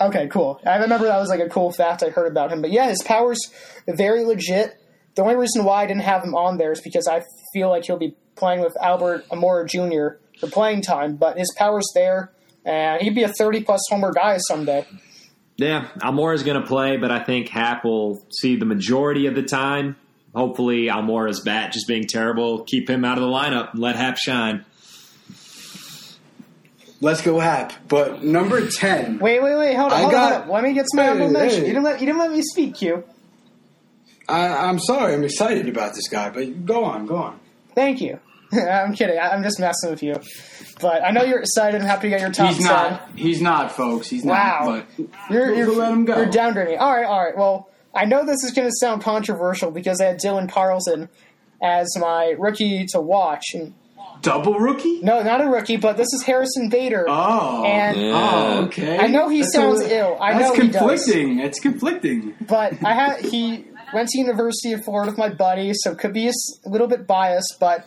Okay, 0.00 0.26
cool. 0.26 0.60
I 0.66 0.78
remember 0.78 1.06
that 1.06 1.20
was 1.20 1.28
like 1.28 1.40
a 1.40 1.48
cool 1.48 1.70
fact 1.70 2.02
I 2.02 2.10
heard 2.10 2.26
about 2.26 2.52
him. 2.52 2.60
But 2.62 2.72
yeah, 2.72 2.88
his 2.88 3.02
power's 3.04 3.40
very 3.86 4.24
legit. 4.24 4.76
The 5.14 5.22
only 5.22 5.36
reason 5.36 5.64
why 5.64 5.84
I 5.84 5.86
didn't 5.86 6.02
have 6.02 6.24
him 6.24 6.34
on 6.34 6.58
there 6.58 6.72
is 6.72 6.80
because 6.80 7.06
I 7.06 7.22
feel 7.52 7.68
like 7.70 7.84
he'll 7.84 7.96
be 7.96 8.16
playing 8.34 8.60
with 8.60 8.76
Albert 8.82 9.28
Almora 9.28 9.68
Jr. 9.68 10.18
for 10.40 10.50
playing 10.50 10.82
time, 10.82 11.14
but 11.14 11.38
his 11.38 11.54
power's 11.56 11.88
there, 11.94 12.32
and 12.64 13.00
he'd 13.00 13.14
be 13.14 13.22
a 13.22 13.28
30 13.28 13.62
plus 13.62 13.80
homer 13.88 14.12
guy 14.12 14.38
someday. 14.38 14.84
Yeah, 15.56 15.88
Almora's 16.02 16.42
going 16.42 16.60
to 16.60 16.66
play, 16.66 16.96
but 16.96 17.10
I 17.12 17.22
think 17.22 17.48
Happ 17.48 17.84
will 17.84 18.24
see 18.30 18.56
the 18.56 18.64
majority 18.64 19.26
of 19.26 19.34
the 19.36 19.42
time. 19.42 19.96
Hopefully, 20.34 20.90
Almora's 20.90 21.40
bat 21.40 21.72
just 21.72 21.86
being 21.86 22.06
terrible, 22.08 22.64
keep 22.64 22.90
him 22.90 23.04
out 23.04 23.18
of 23.18 23.22
the 23.22 23.30
lineup 23.30 23.72
and 23.72 23.80
let 23.80 23.94
Happ 23.94 24.16
shine. 24.18 24.64
Let's 27.00 27.22
go 27.22 27.38
Happ. 27.38 27.72
But 27.88 28.24
number 28.24 28.66
10. 28.68 29.18
Wait, 29.18 29.40
wait, 29.42 29.56
wait, 29.56 29.74
hold 29.74 29.92
on, 29.92 29.98
I 29.98 30.00
hold, 30.02 30.12
got- 30.12 30.42
on. 30.42 30.48
Let 30.48 30.64
me 30.64 30.72
get 30.72 30.86
some 30.90 31.04
Hey, 31.04 31.10
honorable 31.10 31.30
mention. 31.32 31.60
hey. 31.60 31.66
You 31.68 31.72
didn't 31.74 31.84
let 31.84 32.00
you 32.00 32.06
didn't 32.06 32.18
let 32.18 32.32
me 32.32 32.42
speak, 32.42 32.74
Q. 32.76 33.04
I, 34.28 34.68
I'm 34.68 34.78
sorry. 34.80 35.12
I'm 35.14 35.22
excited 35.22 35.68
about 35.68 35.94
this 35.94 36.08
guy, 36.08 36.30
but 36.30 36.64
go 36.64 36.82
on, 36.84 37.06
go 37.06 37.16
on. 37.16 37.38
Thank 37.74 38.00
you. 38.00 38.18
I'm 38.70 38.94
kidding. 38.94 39.18
I- 39.18 39.30
I'm 39.30 39.42
just 39.42 39.58
messing 39.60 39.90
with 39.90 40.02
you. 40.02 40.20
But 40.80 41.04
I 41.04 41.10
know 41.12 41.22
you're 41.22 41.38
excited 41.40 41.80
and 41.80 41.88
happy 41.88 42.08
to 42.08 42.10
get 42.10 42.20
your 42.20 42.32
top 42.32 42.48
He's 42.54 42.58
10. 42.58 42.66
not. 42.66 43.08
He's 43.14 43.40
not, 43.40 43.72
folks. 43.72 44.08
He's 44.08 44.24
Wow. 44.24 44.60
not. 44.64 44.86
But 44.96 45.08
You're, 45.30 45.46
We'll 45.50 45.56
you're, 45.58 45.76
let 45.76 45.92
him 45.92 46.04
go. 46.04 46.16
You're 46.16 46.26
downgrading. 46.26 46.78
All 46.80 46.92
right, 46.94 47.04
all 47.06 47.24
right. 47.24 47.36
Well, 47.36 47.68
I 47.94 48.06
know 48.06 48.24
this 48.26 48.42
is 48.42 48.50
going 48.50 48.66
to 48.68 48.74
sound 48.80 49.02
controversial 49.02 49.70
because 49.70 50.00
I 50.00 50.06
had 50.06 50.18
Dylan 50.18 50.50
Carlson 50.50 51.08
as 51.62 51.88
my 51.98 52.34
rookie 52.38 52.86
to 52.86 53.00
watch. 53.00 53.44
And 53.54 53.74
double 54.20 54.58
rookie. 54.58 55.00
no, 55.00 55.22
not 55.22 55.40
a 55.42 55.46
rookie, 55.48 55.76
but 55.76 55.96
this 55.96 56.12
is 56.12 56.22
Harrison 56.24 56.68
Bader. 56.70 57.04
Oh. 57.08 57.64
And 57.64 57.96
Yeah. 57.96 58.12
Oh, 58.14 58.64
okay. 58.64 58.98
I 58.98 59.06
know 59.06 59.28
he 59.28 59.42
That's 59.42 59.52
sounds 59.54 59.80
a- 59.80 59.96
ill. 59.96 60.18
I 60.20 60.36
that's 60.38 60.56
know 60.58 60.64
he 60.64 60.68
does. 60.72 60.76
conflicting. 61.04 61.38
It's 61.38 61.60
conflicting. 61.60 62.34
but 62.40 62.72
I 62.84 62.94
had 62.94 63.20
he 63.20 63.64
went 63.92 64.08
to 64.08 64.18
University 64.18 64.72
of 64.72 64.84
Florida 64.84 65.12
with 65.12 65.18
my 65.18 65.28
buddy, 65.28 65.70
so 65.74 65.94
could 65.94 66.12
be 66.12 66.24
a 66.26 66.30
s- 66.30 66.58
little 66.66 66.88
bit 66.88 67.06
biased. 67.06 67.58
But 67.60 67.86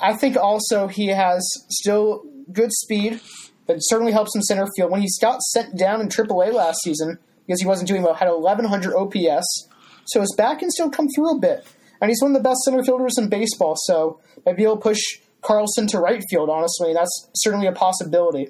I 0.00 0.14
think 0.14 0.36
also 0.36 0.88
he 0.88 1.08
has 1.08 1.42
still 1.68 2.22
good 2.52 2.72
speed. 2.72 3.20
That 3.66 3.78
certainly 3.80 4.12
helps 4.12 4.34
him 4.34 4.42
center 4.42 4.66
field. 4.76 4.90
When 4.92 5.00
he 5.02 5.08
got 5.20 5.40
sent 5.42 5.76
down 5.76 6.00
in 6.00 6.08
AAA 6.08 6.52
last 6.52 6.78
season 6.82 7.18
because 7.46 7.60
he 7.60 7.66
wasn't 7.66 7.88
doing 7.88 8.02
well, 8.02 8.14
had 8.14 8.28
1100 8.28 8.94
OPS, 8.94 9.68
so 10.06 10.20
his 10.20 10.32
back 10.36 10.60
can 10.60 10.70
still 10.70 10.90
come 10.90 11.06
through 11.14 11.36
a 11.36 11.38
bit. 11.40 11.66
And 12.00 12.08
he's 12.10 12.20
one 12.20 12.30
of 12.36 12.42
the 12.42 12.48
best 12.48 12.60
center 12.64 12.84
fielders 12.84 13.16
in 13.18 13.28
baseball, 13.28 13.74
so 13.86 14.20
maybe 14.44 14.62
he'll 14.62 14.76
push 14.76 15.00
Carlson 15.42 15.86
to 15.88 15.98
right 15.98 16.22
field. 16.30 16.48
Honestly, 16.50 16.92
that's 16.92 17.28
certainly 17.34 17.66
a 17.66 17.72
possibility. 17.72 18.48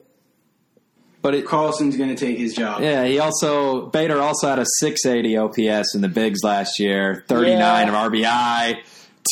But 1.23 1.35
it, 1.35 1.47
Carlson's 1.47 1.97
going 1.97 2.09
to 2.11 2.17
take 2.17 2.39
his 2.39 2.55
job. 2.55 2.83
yeah, 2.83 3.05
he 3.05 3.19
also 3.19 3.87
Bader 3.87 4.21
also 4.21 4.49
had 4.49 4.59
a 4.59 4.67
680 4.81 5.37
OPS 5.39 5.95
in 5.95 6.01
the 6.01 6.09
bigs 6.09 6.41
last 6.45 6.79
year, 6.79 7.25
39 7.29 7.59
Yeah. 7.59 7.89
of 8.05 8.13
RBI, 8.13 8.79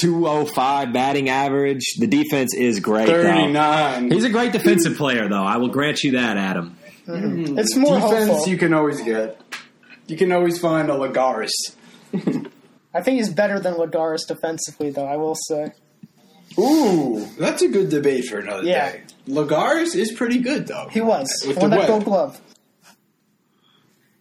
205 0.00 0.92
batting 0.92 1.28
average. 1.28 1.94
The 1.98 2.06
defense 2.06 2.54
is 2.54 2.80
great. 2.80 3.06
though. 3.06 3.22
39. 3.22 4.10
He's 4.10 4.24
a 4.24 4.30
great 4.30 4.52
defensive 4.52 4.96
player, 4.96 5.28
though. 5.28 5.42
I 5.42 5.56
will 5.58 5.68
grant 5.68 6.02
you 6.02 6.12
that, 6.12 6.36
Adam. 6.36 6.76
Mm-hmm. 7.06 7.58
It's 7.58 7.76
more 7.76 8.00
Defense 8.00 8.28
hopeful. 8.30 8.48
you 8.48 8.56
can 8.58 8.72
always 8.72 9.00
get. 9.02 9.40
You 10.06 10.16
can 10.16 10.32
always 10.32 10.58
find 10.58 10.88
a 10.90 10.94
Lagares. 10.94 11.50
I 12.94 13.02
think 13.02 13.16
he's 13.18 13.28
better 13.30 13.58
than 13.60 13.74
Lagares 13.74 14.26
defensively, 14.26 14.90
though. 14.90 15.06
I 15.06 15.16
will 15.16 15.34
say. 15.34 15.72
Ooh, 16.58 17.26
that's 17.38 17.62
a 17.62 17.68
good 17.68 17.88
debate 17.90 18.24
for 18.26 18.38
another 18.38 18.62
Yeah. 18.62 18.92
day. 18.92 19.02
Lagares 19.28 19.94
is 19.96 20.12
pretty 20.12 20.38
good 20.38 20.66
though. 20.66 20.88
He 20.90 21.00
was. 21.00 21.26
With 21.46 21.56
Won 21.56 21.70
the 21.70 21.76
that 21.78 21.88
gold 21.88 22.04
glove. 22.04 22.40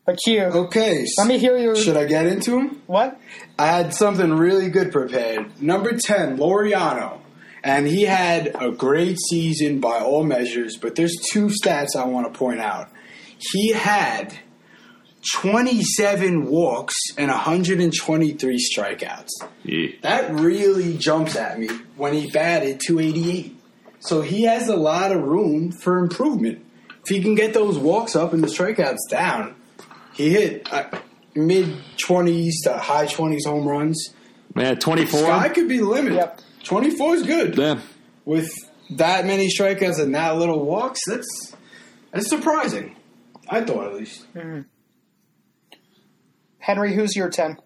But 0.06 0.18
Q, 0.26 0.42
Okay, 0.44 1.06
let 1.18 1.28
me 1.28 1.38
hear 1.38 1.58
your. 1.58 1.76
should 1.76 1.96
I 1.96 2.06
get 2.06 2.26
into 2.26 2.60
him? 2.60 2.82
What? 2.88 3.18
I 3.58 3.68
had 3.68 3.94
something 3.94 4.34
really 4.34 4.70
good 4.70 4.92
prepared. 4.92 5.62
Number 5.62 5.98
10, 5.98 6.38
Laureano. 6.38 7.20
And 7.64 7.88
he 7.88 8.02
had 8.04 8.54
a 8.62 8.72
great 8.72 9.18
season 9.30 9.80
by 9.80 10.00
all 10.00 10.24
measures, 10.26 10.76
but 10.76 10.96
there's 10.96 11.16
two 11.32 11.46
stats 11.48 11.96
I 11.96 12.04
want 12.06 12.32
to 12.32 12.38
point 12.38 12.60
out. 12.60 12.90
He 13.54 13.72
had 13.72 14.38
27 15.32 16.48
walks 16.48 16.96
and 17.18 17.30
123 17.30 18.58
strikeouts. 18.60 19.30
Yeah. 19.64 19.88
That 20.02 20.34
really 20.34 20.98
jumps 20.98 21.38
at 21.38 21.58
me 21.58 21.70
when 21.96 22.14
he 22.14 22.30
batted 22.30 22.82
288. 22.86 23.56
So 24.00 24.22
he 24.22 24.44
has 24.44 24.68
a 24.68 24.76
lot 24.76 25.14
of 25.14 25.22
room 25.22 25.72
for 25.72 26.00
improvement. 26.00 26.66
If 27.06 27.10
he 27.16 27.22
can 27.22 27.36
get 27.36 27.54
those 27.54 27.78
walks 27.78 28.16
up 28.16 28.34
and 28.34 28.44
the 28.44 28.48
strikeouts 28.48 29.10
down, 29.10 29.56
he 30.14 30.30
hit 30.30 30.72
uh, 30.72 30.90
mid 31.36 31.68
20s 31.98 32.52
to 32.64 32.78
high 32.78 33.06
20s 33.06 33.46
home 33.46 33.68
runs. 33.68 34.14
Man, 34.56 34.78
24. 34.78 35.20
Sky 35.20 35.50
could 35.50 35.68
be 35.68 35.80
the 35.80 35.86
limit. 35.86 36.14
Yep. 36.14 36.42
24 36.64 37.16
is 37.16 37.24
good. 37.24 37.58
Yeah. 37.58 37.80
With 38.26 38.52
that 38.92 39.26
many 39.26 39.48
strikeouts 39.50 40.00
and 40.00 40.14
that 40.16 40.38
little 40.38 40.64
walks, 40.66 41.00
that's 41.08 41.56
that's 42.12 42.30
surprising. 42.30 42.96
I 43.50 43.62
thought 43.62 43.88
at 43.88 43.96
least. 43.96 44.26
Henry, 46.60 46.94
who's 46.94 47.16
your 47.16 47.30
10? 47.30 47.58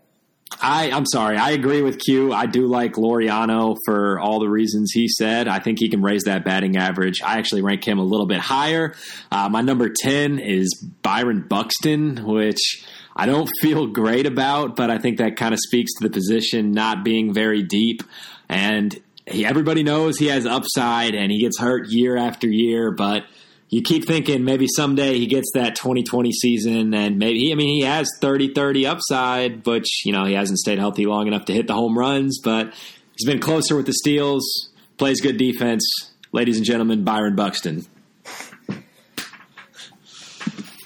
I, 0.60 0.92
I'm 0.92 1.06
sorry. 1.06 1.38
I 1.38 1.52
agree 1.52 1.82
with 1.82 2.00
Q. 2.00 2.34
I 2.34 2.46
do 2.46 2.68
like 2.68 2.94
Laureano 2.94 3.76
for 3.86 4.20
all 4.20 4.40
the 4.40 4.50
reasons 4.50 4.92
he 4.92 5.08
said. 5.08 5.48
I 5.48 5.60
think 5.60 5.80
he 5.80 5.90
can 5.90 6.02
raise 6.02 6.24
that 6.24 6.46
batting 6.46 6.78
average. 6.78 7.22
I 7.22 7.38
actually 7.38 7.62
rank 7.62 7.88
him 7.88 8.00
a 8.00 8.04
little 8.04 8.26
bit 8.26 8.40
higher. 8.40 8.96
Uh, 9.32 9.50
my 9.50 9.62
number 9.62 9.90
10 9.90 10.40
is 10.40 10.74
Byron 11.04 11.46
Buxton, 11.48 12.26
which 12.26 12.86
I 13.16 13.26
don't 13.26 13.50
feel 13.62 13.88
great 13.88 14.26
about, 14.26 14.76
but 14.76 14.90
I 14.90 14.98
think 14.98 15.18
that 15.18 15.36
kind 15.36 15.54
of 15.54 15.60
speaks 15.60 15.92
to 16.00 16.08
the 16.08 16.14
position 16.14 16.72
not 16.72 17.04
being 17.04 17.34
very 17.34 17.64
deep. 17.64 18.04
And 18.50 18.98
he, 19.26 19.46
everybody 19.46 19.84
knows 19.84 20.18
he 20.18 20.28
has 20.28 20.46
upside 20.46 21.14
and 21.14 21.32
he 21.32 21.42
gets 21.42 21.60
hurt 21.60 21.90
year 21.90 22.18
after 22.18 22.48
year, 22.48 22.92
but 22.92 23.26
you 23.70 23.82
keep 23.82 24.06
thinking 24.06 24.44
maybe 24.44 24.68
someday 24.68 25.18
he 25.18 25.28
gets 25.28 25.52
that 25.54 25.76
2020 25.76 26.32
season 26.32 26.94
and 26.94 27.18
maybe 27.18 27.52
I 27.52 27.56
mean 27.56 27.70
he 27.70 27.82
has 27.82 28.10
30-30 28.22 28.90
upside 28.90 29.66
which 29.66 30.06
you 30.06 30.14
know 30.14 30.26
he 30.26 30.34
hasn't 30.34 30.60
stayed 30.60 30.80
healthy 30.80 31.06
long 31.06 31.28
enough 31.28 31.46
to 31.46 31.54
hit 31.54 31.68
the 31.68 31.74
home 31.74 31.98
runs 31.98 32.40
but 32.44 32.74
he's 33.16 33.26
been 33.26 33.40
closer 33.40 33.76
with 33.76 33.86
the 33.86 33.94
steals 33.94 34.70
plays 34.98 35.22
good 35.22 35.38
defense 35.38 35.86
ladies 36.32 36.58
and 36.58 36.66
gentlemen 36.66 37.04
Byron 37.04 37.36
Buxton 37.36 37.86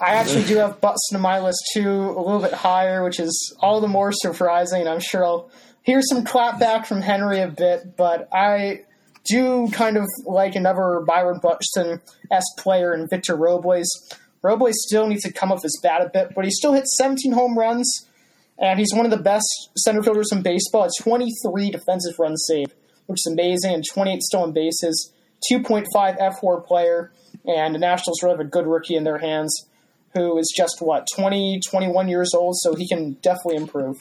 I 0.01 0.15
actually 0.15 0.45
do 0.45 0.57
have 0.57 0.81
Buxton 0.81 1.17
on 1.17 1.21
my 1.21 1.39
list 1.39 1.59
too, 1.75 1.87
a 1.87 2.19
little 2.19 2.39
bit 2.39 2.53
higher, 2.53 3.03
which 3.03 3.19
is 3.19 3.55
all 3.59 3.81
the 3.81 3.87
more 3.87 4.11
surprising. 4.11 4.87
I'm 4.87 4.99
sure 4.99 5.23
I'll 5.23 5.51
hear 5.83 6.01
some 6.01 6.25
clapback 6.25 6.87
from 6.87 7.01
Henry 7.01 7.39
a 7.39 7.47
bit, 7.47 7.95
but 7.97 8.27
I 8.33 8.81
do 9.25 9.69
kind 9.71 9.97
of 9.97 10.05
like 10.25 10.55
another 10.55 11.01
Byron 11.05 11.39
Buxton 11.41 12.01
s 12.31 12.43
player 12.57 12.93
in 12.93 13.07
Victor 13.07 13.35
Robles. 13.35 13.87
Robles 14.41 14.75
still 14.87 15.07
needs 15.07 15.23
to 15.23 15.31
come 15.31 15.51
off 15.51 15.61
his 15.61 15.79
bat 15.83 16.01
a 16.01 16.09
bit, 16.09 16.33
but 16.35 16.45
he 16.45 16.51
still 16.51 16.73
hits 16.73 16.97
17 16.97 17.31
home 17.33 17.57
runs, 17.57 18.07
and 18.57 18.79
he's 18.79 18.93
one 18.93 19.05
of 19.05 19.11
the 19.11 19.17
best 19.17 19.69
center 19.77 20.01
fielders 20.01 20.31
in 20.31 20.41
baseball. 20.41 20.85
At 20.85 20.91
23 21.01 21.71
defensive 21.71 22.17
runs 22.17 22.43
saved, 22.47 22.73
which 23.05 23.21
is 23.25 23.31
amazing, 23.31 23.73
and 23.73 23.83
28 23.85 24.21
stolen 24.21 24.51
bases. 24.51 25.13
2.5 25.51 25.85
fWAR 25.95 26.65
player, 26.65 27.11
and 27.45 27.73
the 27.73 27.79
Nationals 27.79 28.21
really 28.21 28.37
have 28.37 28.45
a 28.45 28.49
good 28.49 28.67
rookie 28.67 28.95
in 28.95 29.03
their 29.03 29.17
hands 29.17 29.67
who 30.13 30.37
is 30.37 30.53
just 30.55 30.81
what 30.81 31.07
20 31.15 31.61
21 31.67 32.07
years 32.07 32.33
old 32.33 32.55
so 32.57 32.75
he 32.75 32.87
can 32.87 33.13
definitely 33.21 33.55
improve 33.55 33.97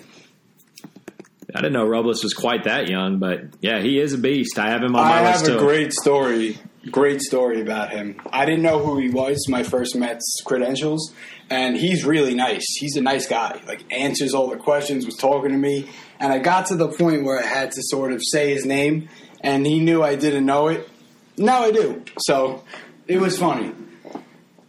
I 1.55 1.61
didn't 1.61 1.73
know 1.73 1.87
Robles 1.87 2.23
was 2.23 2.35
quite 2.35 2.65
that 2.65 2.89
young 2.89 3.19
but 3.19 3.41
yeah 3.61 3.81
he 3.81 3.99
is 3.99 4.13
a 4.13 4.19
beast 4.19 4.59
I 4.59 4.71
have 4.71 4.83
him 4.83 4.95
on 4.97 5.05
my 5.07 5.19
I 5.19 5.23
my 5.23 5.29
have 5.29 5.41
list 5.41 5.51
a 5.51 5.55
too 5.55 5.59
great 5.59 5.93
story. 5.93 6.59
Great 6.91 7.21
story 7.21 7.61
about 7.61 7.91
him. 7.91 8.19
I 8.33 8.47
didn't 8.47 8.63
know 8.63 8.79
who 8.79 8.99
he 8.99 9.11
was. 9.11 9.47
My 9.51 9.65
first 9.65 9.95
Mets 9.95 10.41
credentials, 10.47 11.13
and 11.51 11.77
he's 11.77 12.07
really 12.07 12.33
nice. 12.33 12.65
He's 12.79 12.97
a 12.97 13.03
nice 13.03 13.27
guy. 13.27 13.61
Like 13.67 13.85
answers 13.93 14.33
all 14.33 14.49
the 14.49 14.57
questions, 14.57 15.05
was 15.05 15.17
talking 15.17 15.51
to 15.51 15.59
me, 15.59 15.91
and 16.19 16.33
I 16.33 16.39
got 16.39 16.67
to 16.69 16.77
the 16.77 16.89
point 16.89 17.25
where 17.25 17.39
I 17.39 17.47
had 17.47 17.73
to 17.73 17.83
sort 17.83 18.13
of 18.13 18.23
say 18.33 18.55
his 18.55 18.65
name, 18.65 19.11
and 19.43 19.67
he 19.67 19.79
knew 19.79 20.03
I 20.03 20.15
didn't 20.15 20.47
know 20.47 20.69
it. 20.69 20.89
Now 21.37 21.65
I 21.65 21.71
do. 21.71 22.03
So 22.21 22.65
it 23.07 23.21
was 23.21 23.39
funny. 23.39 23.75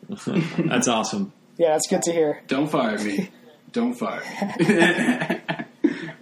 that's 0.68 0.90
awesome 0.90 1.32
yeah 1.62 1.72
that's 1.74 1.88
good 1.88 2.02
to 2.02 2.12
hear 2.12 2.42
Don't 2.48 2.68
fire 2.68 2.98
me. 2.98 3.30
Don't 3.72 3.94
fire 3.94 4.22
me. 4.60 5.40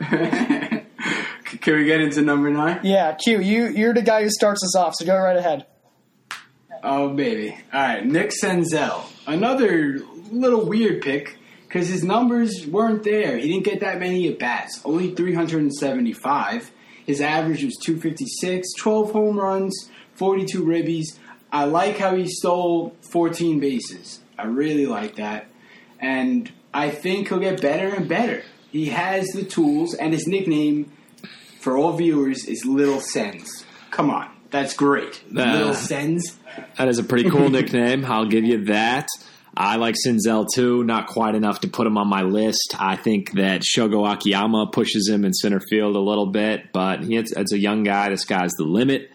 Can 1.61 1.75
we 1.75 1.85
get 1.85 2.01
into 2.01 2.21
number 2.21 2.49
nine? 2.49 2.79
yeah 2.83 3.13
q 3.13 3.39
you 3.39 3.67
you're 3.67 3.93
the 3.93 4.01
guy 4.01 4.23
who 4.23 4.29
starts 4.29 4.63
us 4.63 4.75
off 4.75 4.93
so 4.95 5.05
go 5.05 5.17
right 5.17 5.37
ahead 5.37 5.65
Oh, 6.81 7.09
baby. 7.13 7.57
All 7.73 7.81
right, 7.81 8.05
Nick 8.05 8.31
Senzel. 8.31 9.03
Another 9.27 9.99
little 10.31 10.65
weird 10.65 11.01
pick 11.01 11.37
because 11.67 11.89
his 11.89 12.05
numbers 12.05 12.65
weren't 12.65 13.03
there. 13.03 13.37
He 13.37 13.49
didn't 13.49 13.65
get 13.65 13.81
that 13.81 13.99
many 13.99 14.29
at 14.29 14.39
bats, 14.39 14.79
only 14.85 15.13
375. 15.13 16.71
His 17.05 17.19
average 17.19 17.65
was 17.65 17.75
256, 17.83 18.73
12 18.75 19.11
home 19.11 19.37
runs, 19.37 19.89
42 20.13 20.63
ribbies. 20.63 21.17
I 21.51 21.65
like 21.65 21.97
how 21.97 22.15
he 22.15 22.27
stole 22.29 22.95
14 23.01 23.59
bases. 23.59 24.21
I 24.37 24.45
really 24.45 24.85
like 24.85 25.15
that. 25.17 25.47
And 25.99 26.49
I 26.73 26.91
think 26.91 27.27
he'll 27.27 27.39
get 27.39 27.61
better 27.61 27.89
and 27.93 28.07
better. 28.07 28.43
He 28.71 28.87
has 28.87 29.25
the 29.27 29.43
tools, 29.43 29.93
and 29.93 30.13
his 30.13 30.27
nickname 30.27 30.91
for 31.59 31.77
all 31.77 31.97
viewers 31.97 32.45
is 32.45 32.65
Little 32.65 33.01
Sens 33.01 33.65
Come 33.91 34.11
on, 34.11 34.29
that's 34.51 34.75
great. 34.75 35.21
Little 35.29 35.73
Sens. 35.73 36.37
That 36.77 36.87
is 36.87 36.99
a 36.99 37.03
pretty 37.03 37.29
cool 37.29 37.49
nickname. 37.57 38.05
I'll 38.05 38.27
give 38.27 38.45
you 38.45 38.65
that. 38.65 39.07
I 39.57 39.75
like 39.75 39.95
Senzel 39.95 40.47
too. 40.53 40.83
Not 40.83 41.07
quite 41.07 41.35
enough 41.35 41.61
to 41.61 41.67
put 41.67 41.85
him 41.85 41.97
on 41.97 42.07
my 42.07 42.21
list. 42.21 42.75
I 42.79 42.95
think 42.95 43.33
that 43.33 43.61
Shogo 43.61 44.09
Akiyama 44.09 44.67
pushes 44.71 45.09
him 45.09 45.25
in 45.25 45.33
center 45.33 45.59
field 45.59 45.95
a 45.95 45.99
little 45.99 46.27
bit, 46.27 46.71
but 46.71 47.03
he, 47.03 47.17
it's, 47.17 47.31
it's 47.33 47.51
a 47.51 47.59
young 47.59 47.83
guy. 47.83 48.09
This 48.09 48.25
guy's 48.25 48.51
the 48.51 48.63
limit. 48.63 49.11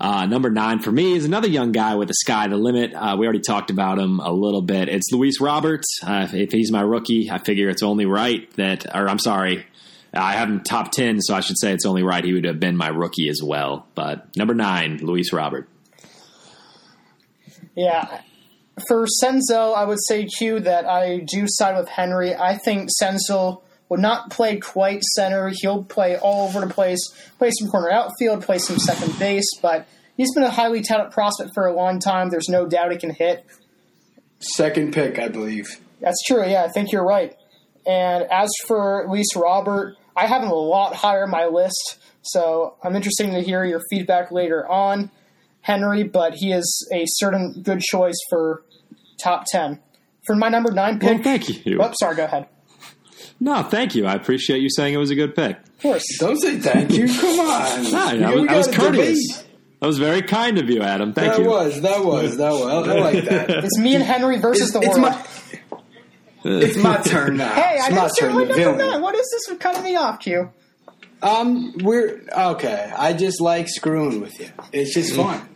Uh, 0.00 0.26
number 0.26 0.48
nine 0.48 0.78
for 0.78 0.92
me 0.92 1.14
is 1.14 1.24
another 1.24 1.48
young 1.48 1.72
guy 1.72 1.96
with 1.96 2.08
the 2.08 2.14
sky 2.14 2.46
the 2.46 2.56
limit. 2.56 2.94
Uh, 2.94 3.16
we 3.18 3.26
already 3.26 3.40
talked 3.40 3.70
about 3.70 3.98
him 3.98 4.20
a 4.20 4.32
little 4.32 4.62
bit. 4.62 4.88
It's 4.88 5.10
Luis 5.10 5.40
Roberts. 5.40 6.00
Uh, 6.02 6.28
if, 6.32 6.52
he's 6.52 6.70
my 6.70 6.82
rookie, 6.82 7.30
I 7.30 7.38
figure 7.38 7.68
it's 7.68 7.82
only 7.82 8.06
right 8.06 8.48
that, 8.54 8.86
or 8.94 9.08
I'm 9.08 9.18
sorry, 9.18 9.66
I 10.14 10.34
have 10.34 10.48
him 10.48 10.60
top 10.60 10.92
10, 10.92 11.20
so 11.20 11.34
I 11.34 11.40
should 11.40 11.58
say 11.58 11.72
it's 11.72 11.84
only 11.84 12.02
right 12.02 12.24
he 12.24 12.32
would 12.32 12.44
have 12.44 12.60
been 12.60 12.76
my 12.76 12.88
rookie 12.88 13.28
as 13.28 13.40
well. 13.42 13.86
But 13.94 14.36
number 14.36 14.54
nine, 14.54 14.98
Luis 14.98 15.32
Robert. 15.32 15.68
Yeah. 17.74 18.20
For 18.86 19.06
Senzel, 19.22 19.74
I 19.74 19.84
would 19.84 19.98
say, 20.06 20.26
Q, 20.26 20.60
that 20.60 20.86
I 20.86 21.18
do 21.18 21.46
side 21.48 21.76
with 21.76 21.88
Henry. 21.88 22.34
I 22.34 22.56
think 22.56 22.88
Senzo 23.02 23.62
will 23.88 23.98
not 23.98 24.30
play 24.30 24.58
quite 24.58 25.02
center. 25.02 25.50
He'll 25.60 25.84
play 25.84 26.16
all 26.16 26.48
over 26.48 26.60
the 26.60 26.72
place, 26.72 27.00
play 27.38 27.50
some 27.58 27.68
corner 27.68 27.90
outfield, 27.90 28.42
play 28.42 28.58
some 28.58 28.78
second 28.78 29.18
base, 29.18 29.48
but 29.62 29.86
he's 30.16 30.32
been 30.34 30.42
a 30.42 30.50
highly 30.50 30.82
touted 30.82 31.12
prospect 31.12 31.50
for 31.54 31.66
a 31.66 31.74
long 31.74 31.98
time. 32.00 32.30
There's 32.30 32.48
no 32.48 32.66
doubt 32.66 32.92
he 32.92 32.98
can 32.98 33.10
hit. 33.10 33.44
Second 34.40 34.92
pick, 34.92 35.18
I 35.18 35.28
believe. 35.28 35.66
That's 36.00 36.22
true. 36.26 36.46
Yeah, 36.46 36.64
I 36.64 36.68
think 36.68 36.92
you're 36.92 37.04
right. 37.04 37.36
And 37.86 38.24
as 38.30 38.50
for 38.66 39.06
Luis 39.08 39.34
Robert, 39.34 39.96
I 40.16 40.26
have 40.26 40.42
him 40.42 40.50
a 40.50 40.54
lot 40.54 40.94
higher 40.94 41.24
on 41.24 41.30
my 41.30 41.46
list, 41.46 41.98
so 42.22 42.76
I'm 42.82 42.94
interested 42.94 43.30
to 43.30 43.40
hear 43.40 43.64
your 43.64 43.80
feedback 43.90 44.30
later 44.30 44.68
on, 44.68 45.10
Henry. 45.62 46.02
But 46.04 46.34
he 46.34 46.52
is 46.52 46.88
a 46.92 47.04
certain 47.06 47.62
good 47.62 47.80
choice 47.80 48.18
for 48.28 48.62
top 49.22 49.46
ten. 49.50 49.80
For 50.26 50.36
my 50.36 50.48
number 50.48 50.70
nine 50.70 50.98
pick. 50.98 51.08
Well, 51.10 51.22
thank 51.22 51.64
you. 51.66 51.80
Oh, 51.82 51.92
sorry. 51.98 52.16
Go 52.16 52.24
ahead. 52.24 52.48
No, 53.40 53.62
thank 53.62 53.94
you. 53.94 54.06
I 54.06 54.14
appreciate 54.14 54.60
you 54.62 54.68
saying 54.70 54.94
it 54.94 54.98
was 54.98 55.10
a 55.10 55.14
good 55.14 55.34
pick. 55.36 55.56
Of 55.58 55.80
course. 55.82 56.04
Don't 56.18 56.36
say 56.40 56.58
thank 56.58 56.90
you. 56.92 57.06
Come 57.06 57.40
on. 57.40 57.90
No, 57.92 58.10
You- 58.12 58.24
I 58.26 58.34
was, 58.34 58.48
I 58.48 58.56
was 58.56 58.66
courteous. 58.68 59.28
debate. 59.28 59.44
That 59.80 59.86
was 59.86 59.98
very 59.98 60.22
kind 60.22 60.58
of 60.58 60.68
you, 60.68 60.82
Adam. 60.82 61.12
Thank 61.12 61.34
That 61.34 61.42
you. 61.42 61.48
was, 61.48 61.80
that 61.82 62.04
was, 62.04 62.36
that 62.38 62.50
was. 62.50 62.88
I 62.88 62.98
like 62.98 63.24
that. 63.26 63.50
It's 63.64 63.78
me 63.78 63.94
and 63.94 64.02
Henry 64.02 64.38
versus 64.38 64.72
the 64.72 64.80
it's 64.80 64.88
world. 64.98 65.02
my, 65.02 65.24
it's 66.44 66.76
my 66.78 66.96
turn 67.02 67.36
now. 67.36 67.48
hey, 67.54 67.76
it's 67.76 67.86
I 67.86 67.90
my 67.90 67.94
didn't 67.96 68.10
say 68.16 68.20
turn 68.26 68.34
my 68.34 68.44
to 68.46 68.56
number 68.76 69.00
What 69.00 69.14
is 69.14 69.28
this 69.30 69.46
for 69.46 69.54
cutting 69.54 69.84
me 69.84 69.94
off, 69.94 70.18
Q? 70.18 70.50
Um, 71.22 71.74
we're 71.82 72.22
okay. 72.36 72.92
I 72.96 73.12
just 73.12 73.40
like 73.40 73.68
screwing 73.68 74.20
with 74.20 74.38
you. 74.40 74.48
It's 74.72 74.94
just 74.94 75.14
fun. 75.14 75.48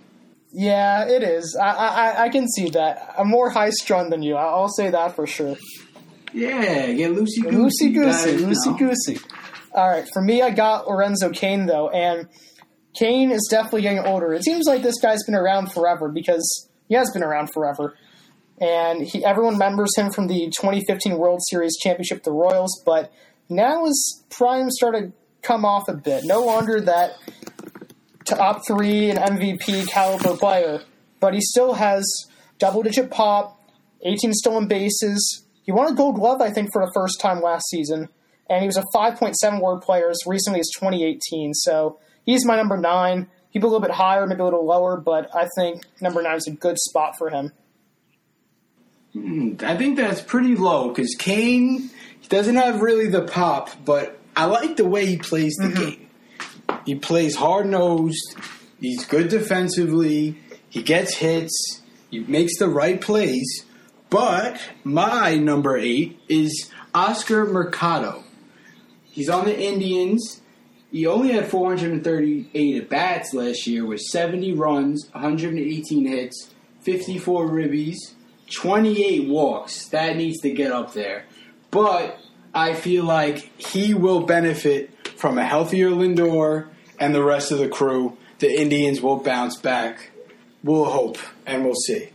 Yeah, 0.53 1.09
it 1.09 1.23
is. 1.23 1.57
I, 1.61 1.69
I 1.71 2.23
I 2.25 2.29
can 2.29 2.47
see 2.49 2.69
that. 2.71 3.15
I'm 3.19 3.29
more 3.29 3.49
high 3.51 3.71
strung 3.71 4.11
than 4.11 4.23
you. 4.23 4.37
I'll 4.37 4.69
say 4.69 4.91
that 4.91 5.17
for 5.17 5.27
sure. 5.27 5.57
Yeah, 6.33 6.93
get 6.93 7.13
loosey 7.13 7.43
Loosey 7.45 7.93
goosey, 7.93 8.37
loosey 8.39 8.79
goosey. 8.79 9.19
All 9.75 9.89
right, 9.89 10.07
for 10.13 10.23
me, 10.23 10.43
I 10.43 10.51
got 10.51 10.87
Lorenzo 10.89 11.31
Cain 11.31 11.67
though, 11.67 11.89
and 11.91 12.29
Cain 12.95 13.31
is 13.31 13.47
definitely 13.51 13.83
getting 13.83 14.01
older. 14.01 14.33
It 14.35 14.45
seems 14.45 14.67
like 14.67 14.83
this 14.83 15.01
guy's 15.01 15.23
been 15.25 15.35
around 15.35 15.73
forever 15.73 16.09
because 16.09 16.69
he 16.89 16.95
has 16.95 17.11
been 17.13 17.23
around 17.23 17.53
forever, 17.53 17.97
and 18.61 19.03
he 19.03 19.25
everyone 19.25 19.55
remembers 19.55 19.97
him 19.97 20.11
from 20.11 20.27
the 20.27 20.47
2015 20.61 21.17
World 21.17 21.41
Series 21.49 21.77
championship, 21.79 22.23
the 22.23 22.33
Royals. 22.33 22.83
But 22.85 23.13
now 23.49 23.85
his 23.85 24.23
prime 24.31 24.71
started 24.71 25.13
to 25.13 25.13
come 25.43 25.65
off 25.65 25.89
a 25.89 25.95
bit. 25.95 26.25
No 26.25 26.45
longer 26.45 26.81
that 26.81 27.13
top 28.25 28.67
three 28.67 29.11
and 29.11 29.19
MVP 29.19 29.89
caliber 29.89 30.37
player, 30.37 30.83
but 31.21 31.35
he 31.35 31.41
still 31.41 31.75
has 31.75 32.05
double 32.59 32.83
digit 32.83 33.11
pop, 33.11 33.61
18 34.03 34.33
stolen 34.33 34.67
bases. 34.69 35.42
He 35.63 35.73
won 35.73 35.93
a 35.93 35.95
gold 35.95 36.17
glove, 36.17 36.41
I 36.41 36.51
think, 36.51 36.71
for 36.73 36.85
the 36.85 36.91
first 36.95 37.21
time 37.21 37.41
last 37.41 37.65
season. 37.69 38.09
And 38.51 38.61
he 38.61 38.67
was 38.67 38.77
a 38.77 38.85
5.7 38.95 39.61
WAR 39.61 39.79
player 39.81 40.11
as 40.11 40.19
recently 40.27 40.61
as 40.61 40.69
2018. 40.75 41.55
So 41.55 41.99
he's 42.25 42.45
my 42.45 42.57
number 42.57 42.77
nine. 42.77 43.29
He'd 43.51 43.61
be 43.61 43.65
a 43.65 43.69
little 43.69 43.81
bit 43.81 43.93
higher, 43.93 44.27
maybe 44.27 44.41
a 44.41 44.45
little 44.45 44.67
lower, 44.67 44.97
but 44.97 45.35
I 45.35 45.47
think 45.57 45.83
number 46.01 46.23
nine 46.23 46.37
is 46.37 46.47
a 46.47 46.53
good 46.53 46.79
spot 46.79 47.15
for 47.19 47.31
him. 47.31 47.53
I 49.15 49.77
think 49.77 49.99
that's 49.99 50.23
pretty 50.23 50.57
low 50.57 50.89
because 50.89 51.15
Cain 51.19 51.91
he 52.23 52.29
doesn't 52.29 52.57
have 52.57 52.81
really 52.81 53.09
the 53.09 53.23
pop, 53.23 53.71
but 53.85 54.19
I 54.35 54.47
like 54.47 54.77
the 54.77 54.87
way 54.87 55.05
he 55.07 55.19
plays 55.19 55.55
the 55.59 55.69
mm-hmm. 55.69 55.85
game. 55.85 56.09
He 56.87 56.95
plays 56.95 57.37
hard 57.37 57.67
nosed. 57.67 58.37
He's 58.81 59.05
good 59.05 59.29
defensively. 59.29 60.39
He 60.69 60.83
gets 60.83 61.17
hits. 61.17 61.83
He 62.11 62.21
makes 62.21 62.59
the 62.59 62.69
right 62.69 63.01
plays. 63.01 63.67
But 64.13 64.61
my 64.85 65.37
number 65.37 65.79
eight 65.79 66.21
is 66.29 66.71
Oscar 66.95 67.47
Mercado. 67.47 68.25
He's 69.05 69.31
on 69.31 69.47
the 69.47 69.59
Indians. 69.59 70.43
He 70.91 71.07
only 71.07 71.33
had 71.33 71.49
438 71.49 72.77
at 72.77 72.91
bats 72.91 73.33
last 73.33 73.67
year 73.67 73.87
with 73.87 74.01
70 74.03 74.53
runs, 74.53 75.09
118 75.13 76.07
hits, 76.07 76.51
54 76.83 77.49
ribbies, 77.49 77.97
28 78.55 79.31
walks. 79.31 79.87
That 79.89 80.19
needs 80.19 80.41
to 80.41 80.51
get 80.51 80.73
up 80.73 80.93
there. 80.93 81.25
But 81.71 82.19
I 82.55 82.75
feel 82.75 83.05
like 83.05 83.39
he 83.59 83.95
will 83.95 84.27
benefit 84.27 84.91
from 85.17 85.39
a 85.39 85.45
healthier 85.47 85.89
Lindor 85.89 86.69
and 87.01 87.15
the 87.15 87.25
rest 87.25 87.51
of 87.51 87.61
the 87.61 87.69
crew. 87.71 88.19
The 88.41 88.61
Indians 88.61 89.01
will 89.01 89.17
bounce 89.17 89.57
back. 89.57 90.11
We'll 90.63 90.85
hope 90.85 91.17
and 91.47 91.65
we'll 91.65 91.75
see. 91.87 92.12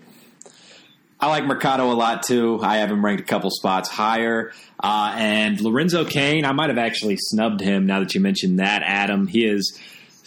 I 1.19 1.30
like 1.30 1.45
Mercado 1.45 1.91
a 1.91 1.95
lot 1.95 2.23
too. 2.23 2.60
I 2.62 2.77
have 2.77 2.91
him 2.91 3.03
ranked 3.03 3.21
a 3.21 3.25
couple 3.25 3.49
spots 3.49 3.89
higher. 3.89 4.51
Uh, 4.80 5.15
and 5.17 5.60
Lorenzo 5.60 6.06
Cain, 6.06 6.45
I 6.45 6.51
might 6.51 6.69
have 6.69 6.77
actually 6.77 7.17
snubbed 7.17 7.60
him 7.60 7.88
now 7.88 7.99
that 8.01 8.13
you 8.13 8.21
mentioned 8.21 8.60
that, 8.60 8.84
Adam. 8.84 9.25
He 9.25 9.45
is 9.45 9.80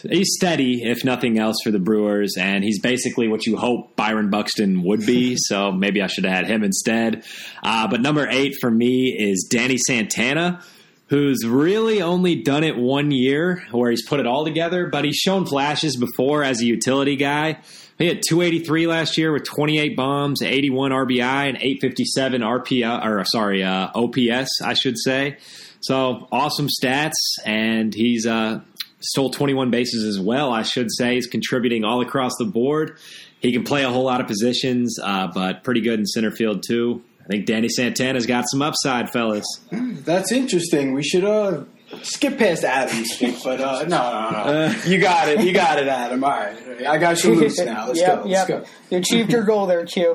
he's 0.08 0.34
steady, 0.36 0.82
if 0.82 1.04
nothing 1.04 1.38
else, 1.38 1.56
for 1.62 1.70
the 1.70 1.78
Brewers, 1.78 2.34
and 2.38 2.64
he's 2.64 2.80
basically 2.80 3.28
what 3.28 3.46
you 3.46 3.56
hope 3.56 3.94
Byron 3.94 4.30
Buxton 4.30 4.82
would 4.82 5.06
be. 5.06 5.34
so 5.38 5.70
maybe 5.70 6.02
I 6.02 6.08
should 6.08 6.24
have 6.24 6.34
had 6.34 6.46
him 6.46 6.64
instead. 6.64 7.24
Uh, 7.62 7.86
but 7.86 8.00
number 8.00 8.26
eight 8.28 8.56
for 8.60 8.70
me 8.70 9.16
is 9.16 9.48
Danny 9.50 9.76
Santana. 9.78 10.62
Who's 11.06 11.44
really 11.44 12.02
only 12.02 12.36
done 12.36 12.62
it 12.62 12.76
one 12.76 13.10
year 13.10 13.64
where 13.72 13.90
he's 13.90 14.06
put 14.06 14.20
it 14.20 14.28
all 14.28 14.44
together, 14.44 14.86
but 14.86 15.04
he's 15.04 15.16
shown 15.16 15.44
flashes 15.44 15.96
before 15.96 16.44
as 16.44 16.60
a 16.60 16.64
utility 16.64 17.16
guy. 17.16 17.58
He 18.00 18.06
had 18.06 18.22
283 18.26 18.86
last 18.86 19.18
year 19.18 19.30
with 19.30 19.44
28 19.44 19.94
bombs, 19.94 20.40
81 20.40 20.90
RBI, 20.90 21.48
and 21.48 21.58
857 21.58 22.40
RPI, 22.40 23.04
or 23.04 23.22
sorry, 23.26 23.62
uh, 23.62 23.90
OPS, 23.94 24.62
I 24.62 24.72
should 24.72 24.96
say. 24.98 25.36
So 25.80 26.26
awesome 26.32 26.68
stats, 26.68 27.12
and 27.44 27.92
he's 27.92 28.26
uh, 28.26 28.60
stole 29.00 29.28
21 29.28 29.70
bases 29.70 30.06
as 30.06 30.18
well. 30.18 30.50
I 30.50 30.62
should 30.62 30.90
say 30.90 31.16
he's 31.16 31.26
contributing 31.26 31.84
all 31.84 32.00
across 32.00 32.32
the 32.38 32.46
board. 32.46 32.96
He 33.40 33.52
can 33.52 33.64
play 33.64 33.84
a 33.84 33.90
whole 33.90 34.04
lot 34.04 34.22
of 34.22 34.26
positions, 34.26 34.98
uh, 34.98 35.26
but 35.34 35.62
pretty 35.62 35.82
good 35.82 35.98
in 35.98 36.06
center 36.06 36.30
field 36.30 36.62
too. 36.66 37.02
I 37.22 37.26
think 37.26 37.44
Danny 37.44 37.68
Santana's 37.68 38.24
got 38.24 38.46
some 38.48 38.62
upside, 38.62 39.10
fellas. 39.10 39.44
That's 39.70 40.32
interesting. 40.32 40.94
We 40.94 41.02
should 41.02 41.24
uh 41.24 41.64
skip 42.02 42.38
past 42.38 42.64
Adam's 42.64 43.16
pick, 43.16 43.36
but 43.42 43.60
uh 43.60 43.82
no, 43.84 44.30
no, 44.30 44.68
no. 44.68 44.82
you 44.86 45.00
got 45.00 45.28
it. 45.28 45.40
You 45.44 45.52
got 45.52 45.78
it, 45.78 45.88
Adam. 45.88 46.22
All 46.24 46.30
right. 46.30 46.86
I 46.86 46.98
got 46.98 47.22
you 47.24 47.34
loose 47.34 47.58
now. 47.64 47.88
Let's 47.88 48.00
yep, 48.00 48.22
go. 48.22 48.28
Let's 48.28 48.48
go. 48.48 48.64
You 48.90 48.98
achieved 48.98 49.32
your 49.32 49.44
goal 49.44 49.66
there, 49.66 49.84
Q. 49.86 50.14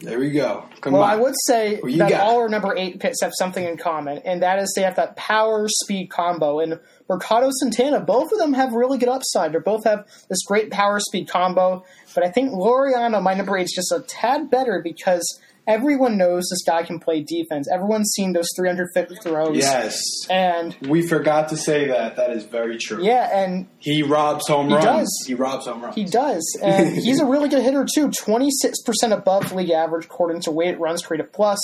There 0.00 0.18
we 0.18 0.32
go. 0.32 0.66
Come 0.82 0.92
Well, 0.92 1.02
on. 1.02 1.10
I 1.10 1.16
would 1.16 1.34
say 1.46 1.80
you 1.82 1.96
that 1.98 2.20
all 2.20 2.40
our 2.40 2.48
number 2.48 2.76
eight 2.76 3.00
pits 3.00 3.22
have 3.22 3.32
something 3.38 3.64
in 3.64 3.78
common, 3.78 4.18
and 4.18 4.42
that 4.42 4.58
is 4.58 4.70
they 4.76 4.82
have 4.82 4.96
that 4.96 5.16
power 5.16 5.66
speed 5.68 6.10
combo. 6.10 6.60
And 6.60 6.78
Mercado 7.08 7.48
Santana, 7.60 8.00
both 8.00 8.30
of 8.30 8.38
them 8.38 8.52
have 8.52 8.72
really 8.72 8.98
good 8.98 9.08
upside. 9.08 9.52
They 9.54 9.60
both 9.60 9.84
have 9.84 10.06
this 10.28 10.42
great 10.46 10.70
power 10.70 11.00
speed 11.00 11.28
combo. 11.28 11.84
But 12.14 12.24
I 12.24 12.30
think 12.30 12.50
Laureano, 12.50 13.22
my 13.22 13.32
number 13.32 13.56
eight, 13.56 13.64
is 13.64 13.72
just 13.74 13.92
a 13.92 14.00
tad 14.00 14.50
better 14.50 14.80
because 14.82 15.40
everyone 15.66 16.16
knows 16.18 16.44
this 16.50 16.62
guy 16.66 16.82
can 16.82 16.98
play 17.00 17.22
defense. 17.22 17.68
Everyone's 17.72 18.10
seen 18.14 18.32
those 18.32 18.48
350 18.56 19.16
throws. 19.22 19.56
Yes. 19.56 19.98
And 20.28 20.76
We 20.82 21.06
forgot 21.06 21.48
to 21.50 21.56
say 21.56 21.86
that. 21.88 22.16
That 22.16 22.30
is 22.30 22.44
very 22.44 22.78
true. 22.78 23.02
yeah, 23.04 23.28
and 23.44 23.66
He 23.78 24.02
robs 24.02 24.46
home 24.48 24.68
He 24.68 24.74
runs. 24.74 24.84
does. 24.84 25.24
He 25.26 25.34
robs 25.34 25.66
home 25.66 25.82
runs. 25.82 25.94
He 25.94 26.04
does, 26.04 26.58
and 26.62 26.94
he's 27.02 27.20
a 27.20 27.26
really 27.26 27.48
good 27.48 27.62
hitter 27.62 27.86
too. 27.94 28.10
Twenty 28.10 28.50
six 28.50 28.82
percent 28.82 29.12
above 29.12 29.52
league 29.52 29.70
average 29.70 30.06
according 30.06 30.40
to 30.42 30.50
weighted 30.50 30.80
runs 30.80 31.02
created 31.02 31.32
plus. 31.32 31.58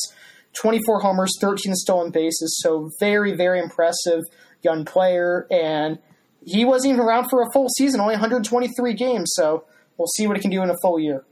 Twenty 0.53 0.81
four 0.85 1.01
homers, 1.01 1.31
thirteen 1.41 1.75
stolen 1.75 2.11
bases. 2.11 2.59
So 2.63 2.91
very 2.99 3.37
very 3.37 3.61
impressive 3.61 4.23
young 4.63 4.85
player, 4.85 5.47
and 5.51 5.99
he 6.45 6.65
wasn't 6.65 6.95
even 6.95 7.05
around 7.05 7.29
for 7.31 7.41
a 7.43 7.47
full 7.53 7.69
season, 7.79 8.01
only 8.01 8.15
123 8.15 8.95
games. 8.95 9.31
So 9.35 9.65
we'll 9.97 10.09
see 10.09 10.27
what 10.27 10.37
he 10.37 10.41
can 10.43 10.51
do 10.51 10.63
in 10.63 10.71
a 10.71 10.77
full 10.83 10.99
year. 10.99 11.25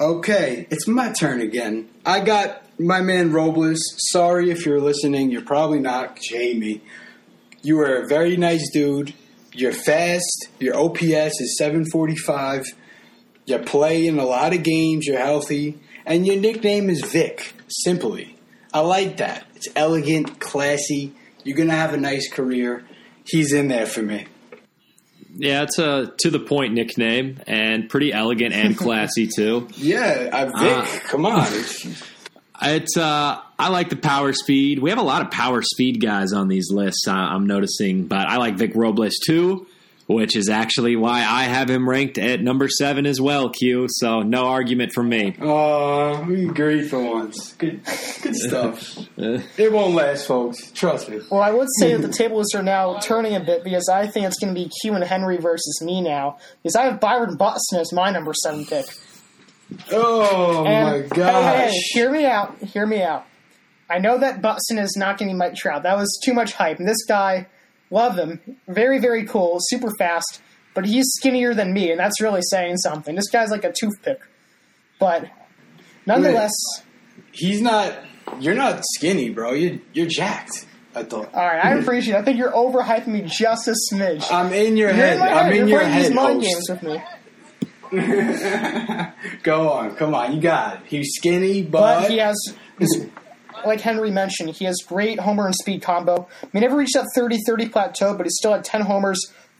Okay, 0.00 0.66
it's 0.70 0.88
my 0.88 1.12
turn 1.12 1.40
again. 1.40 1.88
I 2.04 2.20
got 2.20 2.62
my 2.80 3.02
man 3.02 3.32
Robles. 3.32 3.80
Sorry 4.10 4.50
if 4.50 4.64
you're 4.64 4.80
listening. 4.80 5.30
You're 5.30 5.42
probably 5.44 5.80
not. 5.80 6.18
Jamie. 6.20 6.80
You 7.62 7.78
are 7.80 8.02
a 8.02 8.08
very 8.08 8.36
nice 8.36 8.68
dude. 8.72 9.14
you're 9.52 9.72
fast. 9.72 10.48
Your 10.58 10.76
OPS 10.76 11.40
is 11.40 11.56
745. 11.58 12.64
You 13.44 13.58
play 13.58 14.06
in 14.06 14.18
a 14.18 14.24
lot 14.24 14.54
of 14.54 14.62
games. 14.62 15.06
You're 15.06 15.18
healthy, 15.18 15.78
and 16.06 16.26
your 16.26 16.36
nickname 16.36 16.88
is 16.88 17.02
Vic. 17.04 17.52
Simply, 17.68 18.36
I 18.72 18.80
like 18.80 19.18
that. 19.18 19.46
It's 19.54 19.68
elegant, 19.76 20.40
classy. 20.40 21.12
You're 21.44 21.56
gonna 21.56 21.72
have 21.72 21.92
a 21.92 21.98
nice 21.98 22.30
career. 22.30 22.84
He's 23.26 23.52
in 23.52 23.68
there 23.68 23.86
for 23.86 24.02
me. 24.02 24.26
Yeah, 25.42 25.64
it's 25.64 25.76
a 25.80 26.12
to 26.20 26.30
the 26.30 26.38
point 26.38 26.72
nickname 26.72 27.40
and 27.48 27.88
pretty 27.88 28.12
elegant 28.12 28.54
and 28.54 28.78
classy 28.84 29.26
too. 29.26 29.66
Yeah, 29.74 30.30
I, 30.32 30.44
Vic. 30.44 30.54
Ah. 30.56 31.00
come 31.08 31.26
on. 31.26 31.46
It's 32.64 32.96
uh, 32.96 33.40
I 33.58 33.68
like 33.70 33.88
the 33.90 33.96
power 33.96 34.32
speed. 34.32 34.78
We 34.78 34.90
have 34.90 35.00
a 35.00 35.02
lot 35.02 35.20
of 35.20 35.32
power 35.32 35.62
speed 35.62 36.00
guys 36.00 36.32
on 36.32 36.46
these 36.46 36.70
lists. 36.70 37.08
I, 37.08 37.16
I'm 37.16 37.44
noticing, 37.44 38.06
but 38.06 38.28
I 38.28 38.36
like 38.36 38.54
Vic 38.54 38.70
Robles 38.76 39.18
too, 39.26 39.66
which 40.06 40.36
is 40.36 40.48
actually 40.48 40.96
why 40.96 41.18
I 41.20 41.44
have 41.44 41.70
him 41.70 41.88
ranked 41.88 42.18
at 42.18 42.40
number 42.40 42.68
seven 42.68 43.06
as 43.06 43.20
well. 43.20 43.48
Q. 43.50 43.86
So 43.88 44.20
no 44.20 44.46
argument 44.46 44.92
from 44.92 45.08
me. 45.08 45.36
Oh, 45.40 46.22
we 46.28 46.48
agreed 46.48 46.88
for 46.90 47.00
once. 47.02 47.52
Good, 47.54 47.82
good 48.22 48.36
stuff. 48.36 48.96
it 49.16 49.72
won't 49.72 49.94
last, 49.94 50.26
folks. 50.26 50.70
Trust 50.72 51.08
me. 51.08 51.20
Well, 51.30 51.40
I 51.40 51.50
would 51.50 51.68
say 51.78 51.94
that 51.96 52.02
the 52.06 52.12
tables 52.12 52.54
are 52.54 52.62
now 52.62 52.98
turning 52.98 53.34
a 53.36 53.40
bit 53.40 53.64
because 53.64 53.88
I 53.88 54.06
think 54.06 54.26
it's 54.26 54.38
going 54.38 54.54
to 54.54 54.60
be 54.60 54.70
Q 54.82 54.94
and 54.94 55.04
Henry 55.04 55.38
versus 55.38 55.80
me 55.82 56.00
now. 56.00 56.38
Because 56.62 56.76
I 56.76 56.84
have 56.84 57.00
Byron 57.00 57.36
Buxton 57.36 57.80
as 57.80 57.92
my 57.92 58.10
number 58.10 58.32
seven 58.34 58.64
pick. 58.66 58.86
Oh 59.90 60.64
And 60.66 61.02
my 61.02 61.16
gosh. 61.16 61.70
hey, 61.70 61.70
hey, 61.70 61.78
hear 61.92 62.10
me 62.10 62.26
out. 62.26 62.58
Hear 62.58 62.86
me 62.86 63.02
out. 63.02 63.24
I 63.88 63.98
know 63.98 64.18
that 64.18 64.40
Buxton 64.42 64.78
is 64.78 64.94
not 64.96 65.18
getting 65.18 65.36
Mike 65.36 65.54
Trout. 65.54 65.82
That 65.82 65.96
was 65.96 66.20
too 66.24 66.32
much 66.32 66.52
hype. 66.52 66.78
And 66.78 66.88
this 66.88 67.04
guy, 67.06 67.46
love 67.92 68.16
him. 68.18 68.40
Very, 68.66 68.98
very 68.98 69.24
cool. 69.26 69.58
Super 69.60 69.90
fast. 69.98 70.42
But 70.74 70.86
he's 70.86 71.04
skinnier 71.18 71.54
than 71.54 71.72
me, 71.72 71.90
and 71.90 72.00
that's 72.00 72.20
really 72.20 72.40
saying 72.50 72.78
something. 72.78 73.14
This 73.14 73.28
guy's 73.30 73.50
like 73.50 73.62
a 73.64 73.72
toothpick. 73.78 74.18
But 74.98 75.26
nonetheless, 76.06 76.52
He's 77.30 77.60
not. 77.62 77.94
You're 78.40 78.54
not 78.54 78.82
skinny, 78.94 79.28
bro. 79.30 79.52
You 79.52 79.80
you're 79.92 80.06
jacked. 80.06 80.66
I 80.94 81.02
thought. 81.04 81.32
all 81.34 81.46
right, 81.46 81.64
I 81.64 81.74
appreciate 81.78 82.14
it. 82.14 82.18
I 82.18 82.22
think 82.22 82.38
you're 82.38 82.52
overhyping 82.52 83.06
me 83.08 83.22
just 83.22 83.66
a 83.68 83.74
smidge. 83.90 84.30
I'm 84.32 84.52
in 84.52 84.76
your 84.76 84.88
You're 84.88 84.96
head. 84.96 85.14
in 85.14 85.18
my 85.20 85.26
I'm 85.28 85.44
head. 85.46 85.52
in 85.52 85.58
You're 85.58 85.68
your 85.68 85.78
playing 85.80 85.92
head. 85.92 86.04
these 86.04 86.14
mind 86.14 86.42
games 86.42 86.66
with 86.70 86.82
me. 86.82 87.02
Go 89.42 89.70
on, 89.70 89.94
come 89.96 90.14
on. 90.14 90.34
You 90.34 90.40
got 90.40 90.76
it. 90.76 90.80
He's 90.86 91.14
skinny, 91.16 91.62
but, 91.62 92.02
But 92.02 92.10
he 92.10 92.18
has, 92.18 92.36
like 93.66 93.80
Henry 93.80 94.10
mentioned, 94.10 94.50
he 94.50 94.64
has 94.64 94.76
great 94.86 95.20
homer 95.20 95.46
and 95.46 95.54
speed 95.54 95.82
combo. 95.82 96.28
He 96.52 96.60
never 96.60 96.76
reached 96.76 96.94
that 96.94 97.08
30-30 97.16 97.72
plateau, 97.72 98.16
but 98.16 98.26
he 98.26 98.30
still 98.30 98.52
had 98.52 98.64
10 98.64 98.82
homers, 98.82 99.18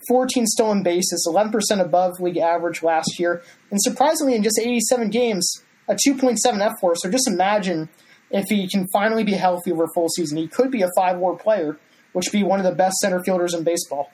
14 0.09 0.47
stolen 0.47 0.83
bases, 0.83 1.29
11% 1.33 1.81
above 1.81 2.21
league 2.21 2.39
average 2.39 2.83
last 2.83 3.19
year, 3.19 3.43
and 3.71 3.81
surprisingly, 3.83 4.35
in 4.35 4.43
just 4.43 4.59
87 4.61 5.11
games, 5.11 5.63
a 5.89 5.95
2.7 5.95 6.39
fWAR. 6.39 6.97
So 6.97 7.11
just 7.11 7.29
imagine 7.29 7.89
if 8.31 8.45
he 8.49 8.69
can 8.69 8.87
finally 8.93 9.25
be 9.25 9.33
healthy 9.33 9.73
over 9.73 9.85
a 9.85 9.89
full 9.95 10.09
season. 10.09 10.39
He 10.39 10.49
could 10.49 10.71
be 10.71 10.83
a 10.83 10.89
five-war 10.97 11.37
player, 11.39 11.79
which 12.13 12.27
would 12.27 12.39
be 12.39 12.43
one 12.43 12.59
of 12.59 12.65
the 12.65 12.75
best 12.75 12.97
center 12.97 13.23
fielders 13.23 13.55
in 13.55 13.63
baseball. 13.63 14.13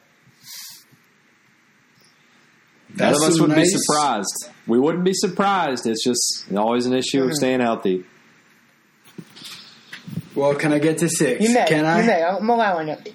None 2.90 2.96
That's 3.12 3.22
of 3.22 3.28
us 3.28 3.36
some 3.36 3.48
would 3.48 3.56
be 3.56 3.64
surprised. 3.64 4.50
We 4.66 4.78
wouldn't 4.78 5.04
be 5.04 5.12
surprised. 5.14 5.86
It's 5.86 6.02
just 6.02 6.46
always 6.56 6.86
an 6.86 6.94
issue 6.94 7.18
of 7.18 7.26
mm-hmm. 7.26 7.34
staying 7.34 7.60
healthy. 7.60 8.04
Well, 10.38 10.54
can 10.54 10.72
I 10.72 10.78
get 10.78 10.98
to 10.98 11.08
six? 11.08 11.42
You 11.42 11.52
may, 11.54 11.66
Can 11.66 11.84
I? 11.84 12.00
you 12.00 12.06
may. 12.06 12.22
I'm 12.22 12.48
allowing 12.48 12.88
it. 12.88 13.12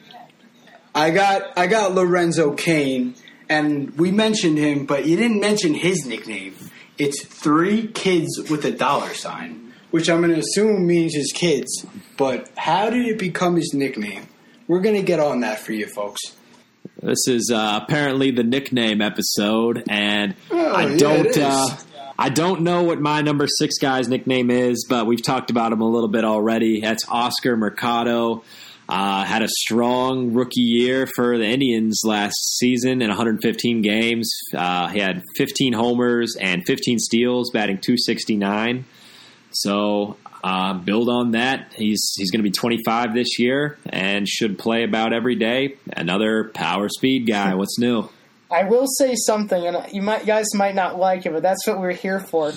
I 0.95 1.09
got 1.09 1.57
I 1.57 1.67
got 1.67 1.93
Lorenzo 1.95 2.53
Cain, 2.53 3.15
and 3.49 3.97
we 3.97 4.11
mentioned 4.11 4.57
him, 4.57 4.85
but 4.85 5.05
you 5.05 5.15
didn't 5.17 5.39
mention 5.39 5.73
his 5.73 6.05
nickname. 6.05 6.55
It's 6.97 7.25
three 7.25 7.87
kids 7.87 8.49
with 8.49 8.63
a 8.65 8.71
dollar 8.71 9.13
sign, 9.15 9.73
which 9.91 10.09
I'm 10.09 10.21
going 10.21 10.33
to 10.33 10.39
assume 10.39 10.85
means 10.85 11.15
his 11.15 11.31
kids. 11.33 11.85
But 12.17 12.51
how 12.55 12.89
did 12.91 13.07
it 13.07 13.17
become 13.17 13.55
his 13.55 13.73
nickname? 13.73 14.27
We're 14.67 14.81
going 14.81 14.95
to 14.95 15.01
get 15.01 15.19
on 15.19 15.39
that 15.41 15.59
for 15.59 15.73
you, 15.73 15.87
folks. 15.87 16.21
This 17.01 17.27
is 17.27 17.51
uh, 17.53 17.79
apparently 17.83 18.29
the 18.31 18.43
nickname 18.43 19.01
episode, 19.01 19.83
and 19.89 20.35
Oh, 20.51 20.73
I 20.73 20.89
yeah, 20.89 20.97
don't. 20.97 21.25
it 21.25 21.37
is. 21.37 21.37
Uh, 21.37 21.77
I 22.17 22.29
don't 22.29 22.61
know 22.61 22.83
what 22.83 22.99
my 22.99 23.21
number 23.21 23.47
six 23.47 23.77
guy's 23.79 24.07
nickname 24.07 24.51
is, 24.51 24.85
but 24.87 25.07
we've 25.07 25.23
talked 25.23 25.49
about 25.49 25.71
him 25.71 25.81
a 25.81 25.89
little 25.89 26.09
bit 26.09 26.23
already. 26.23 26.81
That's 26.81 27.07
Oscar 27.09 27.57
Mercado. 27.57 28.43
Uh, 28.87 29.23
had 29.23 29.41
a 29.41 29.47
strong 29.47 30.33
rookie 30.33 30.61
year 30.61 31.07
for 31.15 31.37
the 31.37 31.45
Indians 31.45 32.01
last 32.03 32.35
season 32.57 33.01
in 33.01 33.07
115 33.07 33.81
games. 33.81 34.29
Uh, 34.53 34.89
he 34.89 34.99
had 34.99 35.23
15 35.37 35.73
homers 35.73 36.35
and 36.39 36.63
15 36.67 36.99
steals, 36.99 37.49
batting 37.51 37.77
269. 37.77 38.85
So 39.51 40.17
uh, 40.43 40.73
build 40.73 41.09
on 41.09 41.31
that. 41.31 41.73
He's 41.73 42.13
he's 42.17 42.29
going 42.29 42.39
to 42.39 42.43
be 42.43 42.51
25 42.51 43.13
this 43.13 43.39
year 43.39 43.77
and 43.85 44.27
should 44.27 44.59
play 44.59 44.83
about 44.83 45.13
every 45.13 45.35
day. 45.35 45.77
Another 45.95 46.51
power 46.53 46.89
speed 46.89 47.25
guy. 47.25 47.55
What's 47.55 47.79
new? 47.79 48.09
I 48.53 48.65
will 48.65 48.85
say 48.85 49.15
something, 49.15 49.65
and 49.65 49.91
you 49.91 50.03
might 50.03 50.25
guys 50.25 50.53
might 50.53 50.75
not 50.75 50.99
like 50.99 51.25
it, 51.25 51.33
but 51.33 51.41
that's 51.41 51.65
what 51.65 51.79
we're 51.79 51.91
here 51.91 52.19
for. 52.19 52.53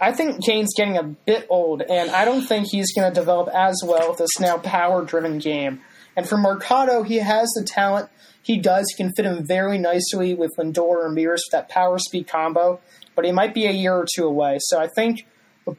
I 0.00 0.12
think 0.12 0.44
Cain's 0.44 0.74
getting 0.76 0.96
a 0.96 1.04
bit 1.04 1.46
old, 1.48 1.82
and 1.82 2.10
I 2.10 2.24
don't 2.24 2.44
think 2.44 2.68
he's 2.70 2.92
going 2.92 3.12
to 3.12 3.14
develop 3.14 3.48
as 3.54 3.80
well 3.84 4.10
with 4.10 4.18
this 4.18 4.40
now 4.40 4.58
power-driven 4.58 5.38
game. 5.38 5.80
And 6.16 6.28
for 6.28 6.36
Mercado, 6.36 7.04
he 7.04 7.16
has 7.18 7.48
the 7.54 7.64
talent. 7.64 8.10
He 8.42 8.58
does. 8.58 8.86
He 8.90 9.02
can 9.02 9.12
fit 9.12 9.26
him 9.26 9.44
very 9.46 9.78
nicely 9.78 10.34
with 10.34 10.50
Lindor 10.58 10.78
or 10.78 11.08
Ramirez 11.08 11.42
for 11.48 11.58
that 11.58 11.68
power-speed 11.68 12.26
combo, 12.26 12.80
but 13.14 13.24
he 13.24 13.30
might 13.30 13.54
be 13.54 13.66
a 13.66 13.72
year 13.72 13.94
or 13.94 14.06
two 14.12 14.24
away. 14.24 14.58
So 14.60 14.80
I 14.80 14.88
think 14.88 15.26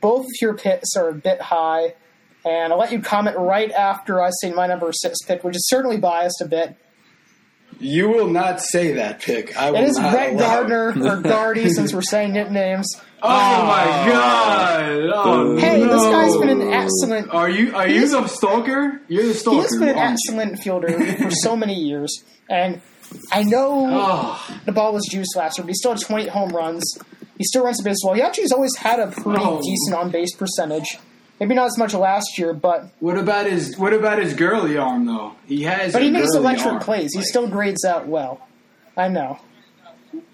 both 0.02 0.26
of 0.26 0.32
your 0.42 0.54
picks 0.54 0.96
are 0.96 1.10
a 1.10 1.14
bit 1.14 1.42
high, 1.42 1.96
and 2.46 2.72
I'll 2.72 2.80
let 2.80 2.92
you 2.92 3.02
comment 3.02 3.38
right 3.38 3.72
after 3.72 4.22
I 4.22 4.30
say 4.42 4.52
my 4.52 4.68
number 4.68 4.92
six 4.94 5.18
pick, 5.26 5.44
which 5.44 5.56
is 5.56 5.68
certainly 5.68 5.98
biased 5.98 6.42
a 6.42 6.46
bit. 6.46 6.78
You 7.80 8.10
will 8.10 8.28
not 8.30 8.60
say 8.62 8.94
that 8.94 9.22
pick. 9.22 9.56
I 9.58 9.72
will 9.72 9.78
It 9.80 9.84
is 9.90 9.98
not 9.98 10.12
Brett. 10.12 10.38
Gardner 10.38 10.90
or 11.02 11.22
Gardy, 11.22 11.70
since 11.70 11.94
we're 11.94 12.02
saying 12.02 12.34
nicknames. 12.34 12.88
Oh 13.22 13.28
my 13.66 13.84
oh. 14.06 14.12
god! 14.12 15.12
Oh, 15.14 15.58
Hey, 15.58 15.82
this 15.84 16.04
guy's 16.04 16.38
been 16.38 16.50
an 16.62 16.74
excellent. 16.74 17.30
Are 17.34 17.50
you 17.50 17.76
are 17.76 17.88
you 17.88 18.00
He's- 18.00 18.12
the 18.12 18.28
stalker? 18.28 19.02
You're 19.08 19.28
the 19.28 19.34
stalker. 19.34 19.62
He's 19.62 19.78
been 19.80 19.90
an 19.90 19.98
aren't 19.98 20.18
you? 20.28 20.34
excellent 20.40 20.60
fielder 20.60 21.16
for 21.18 21.32
so 21.32 21.56
many 21.56 21.76
years, 21.76 22.24
and 22.50 22.82
I 23.32 23.44
know 23.44 23.88
Oh, 23.90 24.58
the 24.66 24.72
ball 24.72 24.94
was 24.94 25.06
juiced 25.12 25.36
last 25.36 25.58
year, 25.58 25.64
but 25.66 25.70
he 25.70 25.74
still 25.76 25.92
had 25.92 26.02
28 26.02 26.30
home 26.30 26.50
runs. 26.50 26.84
He 27.38 27.44
still 27.46 27.64
runs 27.64 27.78
the 27.78 27.84
base 27.84 27.98
well. 28.06 28.14
He 28.14 28.22
actually 28.22 28.44
has 28.44 28.52
always 28.52 28.76
had 28.78 29.00
a 29.00 29.08
pretty 29.08 29.40
Oh. 29.42 29.62
decent 29.62 29.96
on 29.98 30.12
base 30.12 30.34
percentage. 30.36 30.98
Maybe 31.40 31.56
not 31.56 31.68
as 31.68 31.78
much 31.78 31.94
last 31.94 32.38
year, 32.38 32.54
but 32.54 32.90
what 33.00 33.18
about 33.18 33.46
his 33.46 33.78
what 33.78 33.94
about 33.94 34.22
his 34.22 34.34
girly 34.34 34.78
arm 34.78 35.06
though? 35.06 35.34
He 35.48 35.64
has. 35.64 35.94
but 35.94 36.02
he 36.02 36.10
makes 36.12 36.34
electric 36.36 36.68
arm. 36.74 36.80
plays. 36.82 37.12
He 37.14 37.20
Like, 37.20 37.28
still 37.28 37.48
grades 37.48 37.86
out 37.86 38.08
well. 38.08 38.46
I 38.98 39.08
know. 39.08 39.40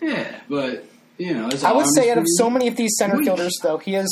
yeah, 0.02 0.40
but 0.50 0.86
you 1.18 1.34
know, 1.34 1.50
I 1.64 1.74
would 1.74 1.88
say 1.94 2.10
out 2.12 2.18
of 2.18 2.26
so 2.38 2.50
many 2.50 2.68
of 2.68 2.76
these 2.76 2.96
center 2.98 3.18
weak. 3.18 3.26
fielders, 3.26 3.56
though, 3.62 3.78
he 3.78 3.94
has 3.94 4.10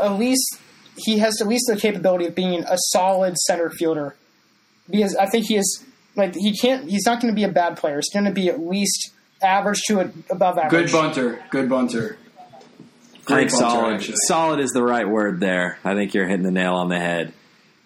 at 0.00 0.18
least 0.18 0.56
he 0.96 1.18
has 1.18 1.40
at 1.40 1.46
least 1.48 1.64
the 1.68 1.76
capability 1.76 2.26
of 2.26 2.34
being 2.34 2.64
a 2.64 2.76
solid 2.88 3.36
center 3.36 3.70
fielder. 3.70 4.16
Because 4.90 5.14
I 5.16 5.26
think 5.26 5.46
he 5.46 5.56
is 5.56 5.84
like 6.16 6.34
he 6.34 6.56
can't. 6.56 6.88
He's 6.88 7.04
not 7.06 7.20
going 7.20 7.32
to 7.32 7.36
be 7.36 7.44
a 7.44 7.52
bad 7.52 7.76
player. 7.76 7.96
He's 7.96 8.10
going 8.12 8.24
to 8.24 8.32
be 8.32 8.48
at 8.48 8.58
least 8.58 9.10
average 9.42 9.80
to 9.88 10.00
above 10.30 10.56
average. 10.58 10.90
good 10.90 10.92
bunter, 10.92 11.42
good 11.50 11.68
bunter. 11.68 12.16
I 13.22 13.36
think 13.36 13.50
Great 13.50 13.50
solid. 13.50 13.94
actually. 13.94 14.16
Solid 14.26 14.60
is 14.60 14.70
the 14.70 14.82
right 14.82 15.08
word 15.08 15.40
there. 15.40 15.78
I 15.84 15.94
think 15.94 16.12
you're 16.14 16.26
hitting 16.26 16.44
the 16.44 16.50
nail 16.50 16.74
on 16.74 16.88
the 16.88 16.98
head. 16.98 17.32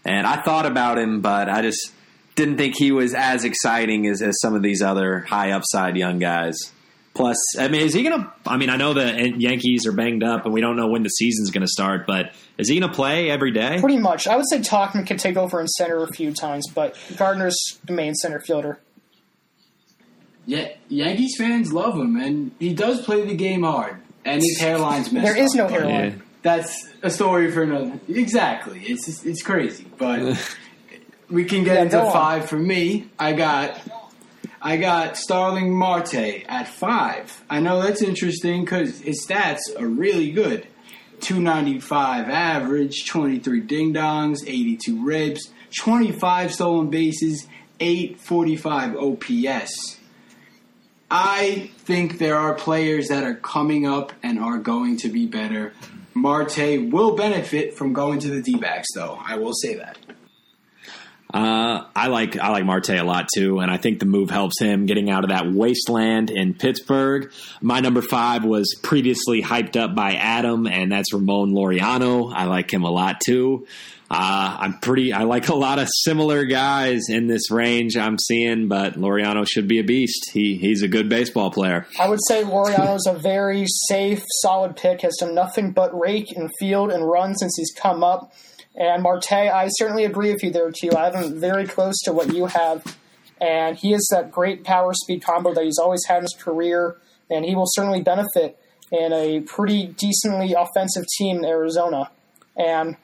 And 0.04 0.26
I 0.26 0.40
thought 0.42 0.66
about 0.66 0.98
him, 0.98 1.20
but 1.20 1.48
I 1.48 1.62
just 1.62 1.92
didn't 2.36 2.56
think 2.58 2.74
he 2.76 2.92
was 2.92 3.12
as 3.14 3.44
exciting 3.44 4.06
as, 4.06 4.22
as 4.22 4.40
some 4.40 4.54
of 4.54 4.62
these 4.62 4.80
other 4.82 5.20
high 5.20 5.50
upside 5.52 5.96
young 5.96 6.18
guys. 6.18 6.56
Plus, 7.14 7.36
I 7.58 7.68
mean, 7.68 7.80
is 7.80 7.94
he 7.94 8.02
going 8.02 8.22
to? 8.22 8.32
I 8.46 8.58
mean, 8.58 8.68
I 8.68 8.76
know 8.76 8.92
the 8.92 9.32
Yankees 9.38 9.86
are 9.86 9.92
banged 9.92 10.22
up, 10.22 10.44
and 10.44 10.52
we 10.52 10.60
don't 10.60 10.76
know 10.76 10.88
when 10.88 11.02
the 11.02 11.08
season's 11.08 11.50
going 11.50 11.62
to 11.62 11.66
start. 11.70 12.06
But 12.06 12.32
is 12.58 12.68
he 12.68 12.78
going 12.78 12.90
to 12.90 12.94
play 12.94 13.30
every 13.30 13.52
day? 13.52 13.78
Pretty 13.80 13.96
much, 13.98 14.26
I 14.26 14.36
would 14.36 14.44
say 14.50 14.58
Tauchman 14.60 15.06
could 15.06 15.18
take 15.18 15.36
over 15.38 15.58
in 15.58 15.66
center 15.66 16.02
a 16.02 16.08
few 16.12 16.32
times, 16.34 16.66
but 16.68 16.94
Gardner's 17.16 17.56
the 17.86 17.94
main 17.94 18.14
center 18.14 18.38
fielder. 18.38 18.78
Yeah, 20.44 20.68
Yankees 20.88 21.36
fans 21.38 21.72
love 21.72 21.94
him, 21.94 22.16
and 22.16 22.52
he 22.60 22.74
does 22.74 23.02
play 23.02 23.24
the 23.24 23.34
game 23.34 23.62
hard, 23.62 23.96
and 24.26 24.42
his 24.42 24.58
hairline's 24.60 25.10
messed 25.12 25.24
There 25.26 25.36
is 25.36 25.52
up, 25.52 25.56
no 25.56 25.64
but 25.64 25.72
hairline. 25.72 26.10
Yeah. 26.10 26.18
That's 26.42 26.88
a 27.02 27.10
story 27.10 27.50
for 27.50 27.62
another. 27.62 27.98
Exactly, 28.08 28.80
it's 28.84 29.24
it's 29.24 29.42
crazy, 29.42 29.86
but 29.98 30.20
we 31.30 31.44
can 31.44 31.64
get 31.64 31.74
Yeah, 31.76 31.82
into 31.82 31.96
go 31.96 32.06
on. 32.06 32.12
five 32.12 32.48
for 32.48 32.58
me. 32.58 33.08
I 33.18 33.32
got 33.32 33.80
I 34.62 34.76
got 34.76 35.16
Starling 35.16 35.72
Marte 35.76 36.44
at 36.48 36.68
five. 36.68 37.42
I 37.50 37.60
know 37.60 37.80
that's 37.82 38.02
interesting 38.02 38.64
because 38.64 39.00
his 39.00 39.26
stats 39.26 39.60
are 39.78 39.86
really 39.86 40.30
good. 40.32 40.66
295 41.20 42.28
average, 42.28 43.06
23 43.06 43.60
ding 43.60 43.94
dongs, 43.94 44.38
82 44.46 45.04
ribs, 45.04 45.50
25 45.78 46.52
stolen 46.52 46.90
bases, 46.90 47.46
845 47.80 48.96
OPS. 48.96 49.95
I 51.10 51.70
think 51.78 52.18
there 52.18 52.36
are 52.36 52.54
players 52.54 53.08
that 53.08 53.24
are 53.24 53.34
coming 53.34 53.86
up 53.86 54.12
and 54.22 54.38
are 54.38 54.58
going 54.58 54.96
to 54.98 55.08
be 55.08 55.26
better. 55.26 55.72
Marte 56.14 56.90
will 56.90 57.14
benefit 57.14 57.74
from 57.74 57.92
going 57.92 58.18
to 58.20 58.28
the 58.28 58.42
D 58.42 58.56
backs, 58.56 58.88
though. 58.94 59.18
I 59.24 59.36
will 59.36 59.52
say 59.52 59.76
that. 59.76 59.98
Uh, 61.32 61.84
I 61.94 62.06
like 62.06 62.38
I 62.38 62.50
like 62.50 62.64
Marte 62.64 62.90
a 62.90 63.02
lot 63.02 63.28
too, 63.34 63.58
and 63.58 63.70
I 63.70 63.76
think 63.76 63.98
the 63.98 64.06
move 64.06 64.30
helps 64.30 64.60
him 64.60 64.86
getting 64.86 65.10
out 65.10 65.24
of 65.24 65.30
that 65.30 65.52
wasteland 65.52 66.30
in 66.30 66.54
Pittsburgh. 66.54 67.30
My 67.60 67.80
number 67.80 68.00
five 68.00 68.44
was 68.44 68.74
previously 68.82 69.42
hyped 69.42 69.76
up 69.76 69.94
by 69.94 70.14
Adam, 70.14 70.66
and 70.66 70.90
that's 70.90 71.12
Ramon 71.12 71.52
Laureano. 71.52 72.32
I 72.34 72.44
like 72.44 72.72
him 72.72 72.84
a 72.84 72.90
lot 72.90 73.20
too. 73.20 73.66
Uh, 74.08 74.56
I'm 74.60 74.78
pretty. 74.78 75.12
I 75.12 75.24
like 75.24 75.48
a 75.48 75.54
lot 75.54 75.80
of 75.80 75.88
similar 75.90 76.44
guys 76.44 77.08
in 77.08 77.26
this 77.26 77.50
range 77.50 77.96
I'm 77.96 78.18
seeing, 78.18 78.68
but 78.68 78.94
Laureano 78.94 79.46
should 79.48 79.66
be 79.66 79.80
a 79.80 79.84
beast. 79.84 80.30
He 80.32 80.56
he's 80.56 80.82
a 80.82 80.88
good 80.88 81.08
baseball 81.08 81.50
player. 81.50 81.86
I 81.98 82.08
would 82.08 82.20
say 82.28 82.44
Laureano's 82.44 83.06
a 83.08 83.14
very 83.14 83.64
safe, 83.88 84.22
solid 84.42 84.76
pick. 84.76 85.00
Has 85.00 85.16
done 85.18 85.34
nothing 85.34 85.72
but 85.72 85.98
rake 85.98 86.36
and 86.36 86.50
field 86.60 86.92
and 86.92 87.04
run 87.04 87.34
since 87.34 87.56
he's 87.56 87.72
come 87.72 88.04
up. 88.04 88.32
And 88.76 89.02
Marte, 89.02 89.32
I 89.32 89.68
certainly 89.68 90.04
agree 90.04 90.32
with 90.32 90.42
you 90.42 90.50
there, 90.50 90.70
too. 90.70 90.90
I 90.96 91.06
have 91.06 91.14
him 91.14 91.40
very 91.40 91.66
close 91.66 91.98
to 92.04 92.12
what 92.12 92.32
you 92.32 92.46
have. 92.46 92.96
And 93.40 93.76
he 93.76 93.92
has 93.92 94.06
that 94.12 94.30
great 94.30 94.64
power 94.64 94.92
speed 94.94 95.24
combo 95.24 95.52
that 95.54 95.64
he's 95.64 95.78
always 95.78 96.04
had 96.06 96.18
in 96.18 96.22
his 96.22 96.36
career. 96.38 96.96
And 97.30 97.44
he 97.44 97.54
will 97.54 97.66
certainly 97.66 98.02
benefit 98.02 98.58
in 98.92 99.12
a 99.12 99.40
pretty 99.40 99.86
decently 99.86 100.52
offensive 100.52 101.04
team 101.18 101.38
in 101.38 101.44
Arizona. 101.44 102.10
And 102.56 102.96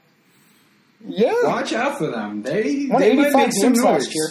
yeah, 1.07 1.33
Watch 1.45 1.73
out 1.73 1.99
for 1.99 2.07
them. 2.09 2.43
They 2.43 2.87
they 2.87 3.15
might 3.15 3.33
make 3.33 3.53
some 3.53 3.73
games 3.73 3.83
last 3.85 4.05
noise. 4.07 4.15
year. 4.15 4.29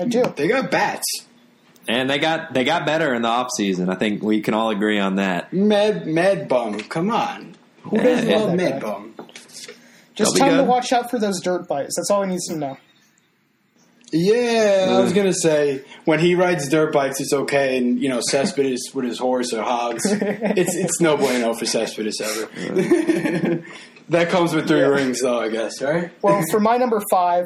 I 0.00 0.04
do. 0.06 0.32
They 0.36 0.48
got 0.48 0.70
bats. 0.70 1.04
And 1.88 2.08
they 2.08 2.18
got 2.18 2.54
they 2.54 2.64
got 2.64 2.86
better 2.86 3.12
in 3.14 3.22
the 3.22 3.28
offseason. 3.28 3.88
I 3.90 3.96
think 3.96 4.22
we 4.22 4.40
can 4.40 4.54
all 4.54 4.70
agree 4.70 4.98
on 4.98 5.16
that. 5.16 5.52
Med 5.52 6.06
Med 6.06 6.48
Bum. 6.48 6.80
Come 6.80 7.10
on. 7.10 7.54
Who 7.82 7.96
Yeah, 7.96 8.02
doesn't 8.04 8.28
yeah. 8.28 8.36
love 8.38 8.50
That 8.50 8.56
Med 8.56 8.72
guy. 8.72 8.78
Bum? 8.80 9.14
Just 10.14 10.34
They'll 10.36 10.44
tell 10.46 10.50
him 10.60 10.64
to 10.64 10.70
watch 10.70 10.92
out 10.92 11.10
for 11.10 11.18
those 11.18 11.40
dirt 11.40 11.66
bites. 11.66 11.94
That's 11.96 12.10
all 12.10 12.22
he 12.22 12.28
needs 12.30 12.46
to 12.48 12.56
know. 12.56 12.76
Yeah, 14.14 14.88
I 14.90 15.00
was 15.00 15.14
gonna 15.14 15.32
say 15.32 15.84
when 16.04 16.18
he 16.20 16.34
rides 16.34 16.68
dirt 16.68 16.92
bikes, 16.92 17.18
it's 17.18 17.32
okay, 17.32 17.78
and 17.78 17.98
you 17.98 18.10
know 18.10 18.20
Cespedes 18.20 18.90
with 18.92 19.06
his 19.06 19.18
horse 19.18 19.54
or 19.54 19.62
hogs, 19.62 20.02
it's 20.12 20.74
it's 20.74 21.00
no 21.00 21.16
bueno 21.16 21.54
for 21.54 21.64
Cespedes 21.64 22.20
ever. 22.20 23.62
That 24.12 24.30
comes 24.30 24.54
with 24.54 24.68
three 24.68 24.80
Yeah. 24.80 24.86
rings, 24.86 25.20
though, 25.20 25.40
I 25.40 25.48
guess, 25.48 25.82
right? 25.82 26.10
Well, 26.22 26.42
for 26.50 26.60
my 26.60 26.76
number 26.76 27.00
five, 27.10 27.44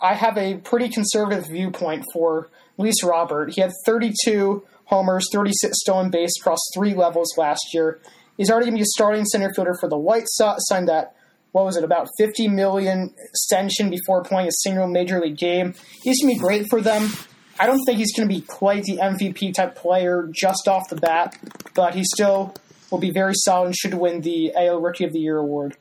I 0.00 0.14
have 0.14 0.36
a 0.38 0.56
pretty 0.58 0.88
conservative 0.88 1.46
viewpoint 1.48 2.04
for 2.12 2.48
Luis 2.76 3.02
Robert. 3.02 3.52
He 3.54 3.60
had 3.60 3.72
32 3.86 4.62
homers, 4.84 5.26
36 5.32 5.76
stolen 5.80 6.10
base 6.10 6.30
across 6.40 6.60
three 6.74 6.94
levels 6.94 7.28
last 7.36 7.62
year. 7.74 8.00
He's 8.36 8.50
already 8.50 8.66
going 8.66 8.76
to 8.76 8.78
be 8.78 8.82
a 8.82 8.94
starting 8.94 9.24
center 9.24 9.52
fielder 9.54 9.74
for 9.80 9.88
the 9.88 9.98
White 9.98 10.24
Sox. 10.28 10.62
Signed 10.68 10.88
that, 10.88 11.14
what 11.52 11.64
was 11.64 11.76
it, 11.76 11.82
about 11.82 12.06
50 12.18 12.46
million 12.48 13.12
extension 13.18 13.90
before 13.90 14.22
playing 14.22 14.48
a 14.48 14.52
single 14.52 14.86
major 14.86 15.18
league 15.20 15.36
game. 15.36 15.74
He's 16.02 16.22
going 16.22 16.34
to 16.34 16.38
be 16.38 16.40
great 16.40 16.66
for 16.70 16.80
them. 16.80 17.10
I 17.58 17.66
don't 17.66 17.80
think 17.84 17.98
he's 17.98 18.14
going 18.16 18.28
to 18.28 18.32
be 18.34 18.40
quite 18.42 18.84
the 18.84 18.98
MVP 18.98 19.54
type 19.54 19.74
player 19.74 20.28
just 20.32 20.68
off 20.68 20.88
the 20.88 20.94
bat, 20.96 21.36
but 21.74 21.96
he's 21.96 22.06
still 22.14 22.54
will 22.90 22.98
be 22.98 23.10
very 23.10 23.34
solid 23.34 23.66
and 23.66 23.76
should 23.76 23.94
win 23.94 24.20
the 24.22 24.52
AL 24.54 24.80
Rookie 24.80 25.04
of 25.04 25.12
the 25.12 25.20
Year 25.20 25.36
award. 25.38 25.76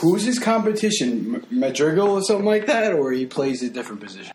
Who's 0.00 0.24
his 0.24 0.38
competition? 0.38 1.44
Madrigal 1.50 2.10
or 2.10 2.22
something 2.22 2.46
like 2.46 2.66
that, 2.66 2.94
or 2.94 3.12
he 3.12 3.26
plays 3.26 3.62
a 3.62 3.68
different 3.68 4.00
position? 4.00 4.32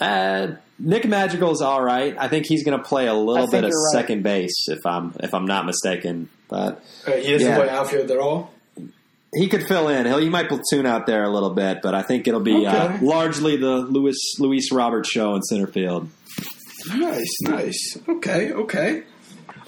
Uh, 0.00 0.52
Nick 0.78 1.06
Madrigal's 1.08 1.60
all 1.60 1.82
right. 1.82 2.14
I 2.16 2.28
think 2.28 2.46
he's 2.46 2.62
going 2.64 2.78
to 2.78 2.84
play 2.84 3.08
a 3.08 3.14
little 3.14 3.48
bit 3.48 3.64
of 3.64 3.70
right. 3.70 3.92
second 4.00 4.22
base 4.22 4.66
if 4.68 4.78
I'm 4.86 5.12
if 5.20 5.34
I'm 5.34 5.44
not 5.46 5.66
mistaken. 5.66 6.28
But 6.48 6.84
Uh, 7.06 7.12
he 7.12 7.32
doesn't 7.32 7.48
Yeah. 7.48 7.56
play 7.58 7.68
outfield 7.68 8.10
at 8.12 8.18
all. 8.18 8.52
he 9.34 9.48
could 9.48 9.66
fill 9.66 9.88
in. 9.88 10.06
He'll, 10.06 10.18
he 10.18 10.28
might 10.30 10.48
platoon 10.48 10.86
out 10.86 11.06
there 11.06 11.24
a 11.24 11.28
little 11.30 11.50
bit, 11.50 11.80
but 11.82 11.94
I 11.94 12.02
think 12.02 12.28
it'll 12.28 12.40
be 12.40 12.64
uh, 12.64 12.96
largely 13.02 13.56
the 13.56 13.76
Louis 13.78 14.16
Luis 14.38 14.70
Roberts 14.72 15.10
show 15.10 15.34
in 15.34 15.42
center 15.42 15.66
field. 15.66 16.08
Nice, 16.94 17.26
nice. 17.42 17.98
Okay, 18.08 18.52
okay. 18.52 19.02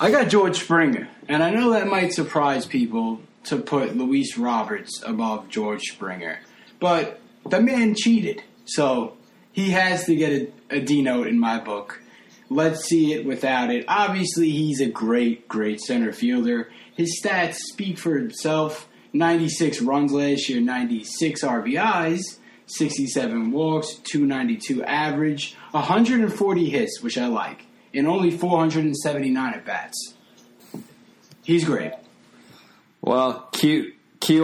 I 0.02 0.10
got 0.10 0.30
George 0.30 0.58
Springer, 0.58 1.08
and 1.28 1.42
I 1.42 1.50
know 1.50 1.72
that 1.72 1.86
might 1.86 2.14
surprise 2.14 2.64
people 2.64 3.20
to 3.44 3.58
put 3.58 3.98
Luis 3.98 4.38
Roberts 4.38 5.02
above 5.04 5.50
George 5.50 5.82
Springer, 5.82 6.38
but 6.78 7.20
the 7.46 7.60
man 7.60 7.94
cheated, 7.94 8.42
so 8.64 9.18
he 9.52 9.72
has 9.72 10.06
to 10.06 10.16
get 10.16 10.32
a, 10.70 10.76
a 10.76 10.80
D 10.80 11.02
note 11.02 11.26
in 11.26 11.38
my 11.38 11.60
book. 11.60 12.00
Let's 12.48 12.86
see 12.86 13.12
it 13.12 13.26
without 13.26 13.70
it. 13.70 13.84
Obviously, 13.88 14.48
he's 14.48 14.80
a 14.80 14.88
great, 14.88 15.46
great 15.48 15.82
center 15.82 16.14
fielder. 16.14 16.70
His 16.96 17.20
stats 17.22 17.56
speak 17.56 17.98
for 17.98 18.16
itself 18.16 18.88
96 19.12 19.82
runs 19.82 20.12
last 20.12 20.48
year, 20.48 20.62
96 20.62 21.44
RBIs, 21.44 22.22
67 22.64 23.50
walks, 23.50 23.96
292 23.96 24.82
average, 24.82 25.56
140 25.72 26.70
hits, 26.70 27.02
which 27.02 27.18
I 27.18 27.26
like, 27.26 27.66
and 27.94 28.06
only 28.06 28.30
479 28.30 29.54
at 29.54 29.64
bats. 29.64 30.14
He's 31.42 31.64
great. 31.64 31.92
Well, 33.02 33.48
Q, 33.52 33.92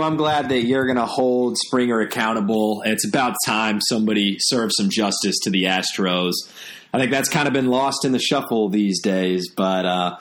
I'm 0.03 0.17
glad 0.17 0.49
that 0.49 0.63
you're 0.63 0.87
going 0.87 0.97
to 0.97 1.07
hold 1.07 1.59
Springer 1.59 2.01
accountable. 2.01 2.83
It's 2.85 3.07
about 3.07 3.37
time 3.47 3.81
somebody 3.81 4.37
serves 4.41 4.75
some 4.77 4.89
justice 4.91 5.37
to 5.43 5.51
the 5.51 5.65
Astros. 5.65 6.33
I 6.93 6.99
think 6.99 7.11
that's 7.11 7.29
kind 7.29 7.47
of 7.47 7.53
been 7.53 7.69
lost 7.69 8.05
in 8.05 8.13
the 8.13 8.19
shuffle 8.19 8.71
these 8.71 9.03
days, 9.03 9.51
but 9.55 9.85
uh, 9.85 10.19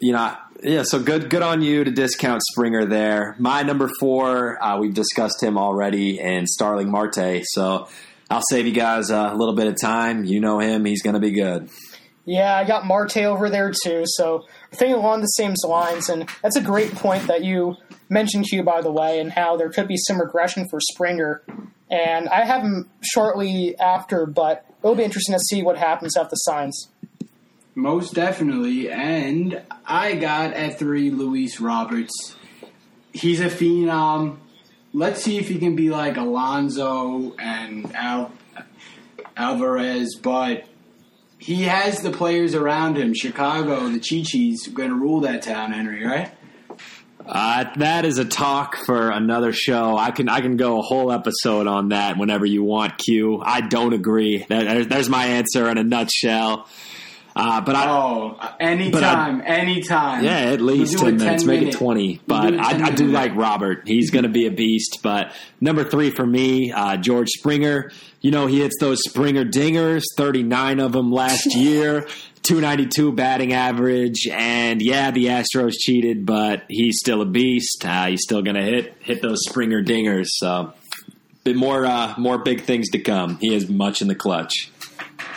you 0.00 0.12
know, 0.12 0.36
yeah. 0.62 0.82
So 0.84 1.02
good, 1.02 1.28
good 1.30 1.42
on 1.42 1.62
you 1.62 1.82
to 1.82 1.90
discount 1.90 2.42
Springer 2.52 2.86
there. 2.86 3.34
My 3.38 3.62
number 3.62 3.90
four, 3.98 4.62
uh, 4.62 4.78
we've 4.78 4.94
discussed 4.94 5.42
him 5.42 5.58
already, 5.58 6.20
and 6.20 6.48
Starling 6.48 6.90
Marte. 6.90 7.42
So 7.44 7.88
I'll 8.30 8.42
save 8.48 8.66
you 8.66 8.72
guys 8.72 9.10
a 9.10 9.34
little 9.34 9.54
bit 9.54 9.66
of 9.66 9.80
time. 9.80 10.24
You 10.24 10.38
know 10.40 10.60
him; 10.60 10.84
he's 10.84 11.02
going 11.02 11.14
to 11.14 11.20
be 11.20 11.32
good. 11.32 11.68
Yeah, 12.24 12.56
I 12.56 12.64
got 12.64 12.86
Marte 12.86 13.18
over 13.18 13.50
there 13.50 13.72
too. 13.84 14.02
So 14.06 14.46
I 14.72 14.76
think 14.76 14.96
along 14.96 15.20
the 15.20 15.26
same 15.26 15.54
lines, 15.64 16.08
and 16.08 16.28
that's 16.42 16.56
a 16.56 16.60
great 16.60 16.94
point 16.94 17.26
that 17.26 17.42
you 17.42 17.76
mentioned 18.08 18.44
to 18.46 18.56
you, 18.56 18.62
by 18.62 18.82
the 18.82 18.92
way, 18.92 19.20
and 19.20 19.32
how 19.32 19.56
there 19.56 19.70
could 19.70 19.88
be 19.88 19.96
some 19.96 20.20
regression 20.20 20.66
for 20.68 20.80
Springer. 20.80 21.42
And 21.90 22.28
I 22.28 22.44
have 22.44 22.62
him 22.62 22.88
shortly 23.02 23.76
after, 23.78 24.26
but 24.26 24.64
it'll 24.82 24.94
be 24.94 25.02
interesting 25.02 25.34
to 25.34 25.40
see 25.40 25.62
what 25.62 25.76
happens 25.78 26.16
at 26.16 26.30
the 26.30 26.36
signs. 26.36 26.88
Most 27.74 28.14
definitely. 28.14 28.90
And 28.90 29.62
I 29.86 30.14
got 30.14 30.52
at 30.52 30.78
three 30.78 31.10
Luis 31.10 31.60
Roberts. 31.60 32.36
He's 33.12 33.40
a 33.40 33.48
phenom. 33.48 34.36
Let's 34.92 35.22
see 35.22 35.38
if 35.38 35.48
he 35.48 35.58
can 35.58 35.76
be 35.76 35.90
like 35.90 36.16
Alonso 36.16 37.34
and 37.38 37.94
Al- 37.94 38.32
Alvarez, 39.36 40.16
but 40.20 40.64
he 41.40 41.62
has 41.62 41.98
the 42.00 42.10
players 42.12 42.54
around 42.54 42.96
him. 42.96 43.14
Chicago, 43.14 43.88
the 43.88 43.98
Chi-Chi's 43.98 44.68
going 44.68 44.90
to 44.90 44.94
rule 44.94 45.20
that 45.22 45.42
town, 45.42 45.72
Henry, 45.72 46.04
right? 46.06 46.30
Uh, 47.24 47.64
that 47.76 48.04
is 48.04 48.18
a 48.18 48.24
talk 48.24 48.76
for 48.76 49.10
another 49.10 49.52
show. 49.52 49.96
I 49.96 50.10
can 50.10 50.28
I 50.28 50.40
can 50.40 50.56
go 50.56 50.78
a 50.78 50.82
whole 50.82 51.12
episode 51.12 51.66
on 51.66 51.90
that 51.90 52.16
whenever 52.16 52.46
you 52.46 52.62
want. 52.64 52.96
Q. 52.98 53.40
I 53.44 53.60
don't 53.60 53.92
agree. 53.92 54.44
There- 54.48 54.84
There's 54.84 55.08
my 55.08 55.26
answer 55.26 55.68
in 55.70 55.76
a 55.78 55.84
nutshell. 55.84 56.66
Uh, 57.36 57.60
but 57.60 57.76
I, 57.76 57.88
Oh, 57.88 58.36
anytime, 58.58 59.40
anytime. 59.44 60.24
yeah, 60.24 60.38
at 60.52 60.58
We'll 60.60 60.76
least 60.76 60.98
do 60.98 61.04
ten 61.04 61.16
minutes, 61.16 61.42
10 61.44 61.46
make 61.46 61.56
it 61.60 61.64
minute. 61.66 61.74
twenty. 61.78 62.20
We'll 62.26 62.40
But 62.42 62.50
10 62.50 62.60
I, 62.60 62.86
I 62.86 62.90
do 62.90 63.06
like 63.06 63.34
Robert. 63.36 63.82
He's 63.86 64.10
going 64.10 64.24
to 64.24 64.28
be 64.28 64.46
a 64.46 64.50
beast. 64.50 64.98
But 65.02 65.32
number 65.60 65.84
three 65.84 66.10
for 66.10 66.26
me, 66.26 66.72
uh, 66.72 66.96
George 66.96 67.28
Springer. 67.28 67.90
You 68.20 68.30
know 68.32 68.46
he 68.46 68.60
hits 68.60 68.76
those 68.80 69.00
Springer 69.02 69.44
dingers, 69.44 70.02
thirty 70.16 70.42
nine 70.42 70.80
of 70.80 70.92
them 70.92 71.12
last 71.12 71.46
year. 71.54 72.06
292 72.42 73.12
batting 73.12 73.52
average, 73.52 74.26
and 74.26 74.80
yeah, 74.80 75.10
the 75.10 75.26
Astros 75.26 75.74
cheated, 75.78 76.24
but 76.24 76.62
he's 76.68 76.96
still 76.98 77.20
a 77.20 77.26
beast. 77.26 77.84
Uh, 77.84 78.06
he's 78.06 78.22
still 78.22 78.40
going 78.40 78.56
to 78.56 78.62
hit 78.62 78.94
hit 79.00 79.20
those 79.20 79.40
Springer 79.46 79.84
dingers. 79.84 80.24
So, 80.30 80.72
bit 81.44 81.54
more 81.54 81.84
uh, 81.84 82.14
more 82.16 82.38
big 82.38 82.62
things 82.62 82.88
to 82.90 82.98
come. 82.98 83.36
He 83.40 83.54
is 83.54 83.68
much 83.68 84.00
in 84.00 84.08
the 84.08 84.14
clutch. 84.14 84.70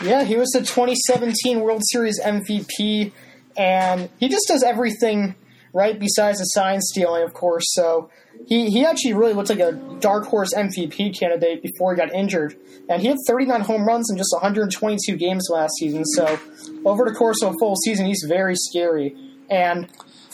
Yeah, 0.02 0.24
he 0.24 0.36
was 0.36 0.50
the 0.50 0.60
2017 0.60 1.60
World 1.62 1.82
Series 1.86 2.20
MVP, 2.22 3.12
and 3.56 4.10
he 4.20 4.30
just 4.30 4.48
does 4.48 4.64
everything 4.64 5.36
right 5.74 6.00
besides 6.00 6.40
the 6.40 6.46
sign 6.46 6.82
stealing, 6.82 7.24
of 7.24 7.34
course. 7.34 7.64
So 7.70 8.10
he, 8.48 8.70
he 8.70 8.86
actually 8.86 9.14
really 9.14 9.34
looked 9.34 9.50
like 9.50 9.60
a 9.60 9.74
dark 10.00 10.26
horse 10.26 10.54
MVP 10.54 11.18
candidate 11.18 11.62
before 11.62 11.94
he 11.94 11.98
got 11.98 12.14
injured. 12.14 12.56
And 12.90 13.02
he 13.02 13.08
had 13.08 13.18
39 13.28 13.62
home 13.62 13.88
runs 13.88 14.10
in 14.12 14.18
just 14.18 14.34
122 14.34 15.16
games 15.16 15.48
last 15.50 15.74
season. 15.80 16.06
So 16.06 16.40
over 16.86 17.06
the 17.06 17.14
course 17.14 17.42
of 17.42 17.54
a 17.54 17.58
full 17.60 17.76
season, 17.76 18.06
he's 18.06 18.26
very 18.28 18.56
scary. 18.56 19.16
And 19.50 19.90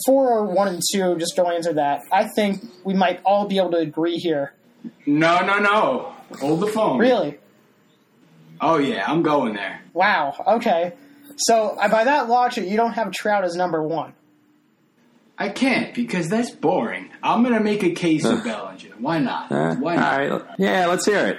four 0.06 0.30
or 0.30 0.46
one 0.46 0.68
and 0.68 0.82
two, 0.92 1.18
just 1.18 1.36
going 1.36 1.58
into 1.58 1.74
that, 1.74 2.02
I 2.12 2.28
think 2.36 2.64
we 2.84 2.94
might 2.94 3.22
all 3.24 3.48
be 3.48 3.58
able 3.58 3.72
to 3.72 3.78
agree 3.78 4.18
here. 4.18 4.54
No, 5.06 5.40
no, 5.42 5.60
no. 5.60 6.14
Hold 6.40 6.62
the 6.62 6.68
phone. 6.68 7.00
Really? 7.00 7.38
Oh 8.62 8.78
yeah, 8.78 9.04
I'm 9.08 9.22
going 9.24 9.54
there. 9.54 9.82
Wow. 9.94 10.36
Okay. 10.48 10.94
So 11.38 11.70
uh, 11.70 11.88
by 11.90 12.04
that 12.06 12.28
logic, 12.28 12.68
you 12.70 12.76
don't 12.78 12.94
have 12.94 13.12
Trout 13.12 13.44
as 13.46 13.56
number 13.56 13.82
one. 13.82 14.14
I 15.38 15.50
can't 15.50 15.94
because 15.94 16.28
that's 16.28 16.52
boring. 16.52 17.10
I'm 17.24 17.44
gonna 17.44 17.62
make 17.62 17.84
a 17.84 17.92
case 17.92 18.26
of 18.26 18.44
Bellinger. 18.44 18.96
Why 18.98 19.20
not? 19.20 19.52
Uh, 19.52 19.76
Why 19.76 19.96
not? 19.96 20.18
right. 20.18 20.42
Yeah, 20.58 20.88
let's 20.88 21.06
hear 21.06 21.28
it. 21.28 21.38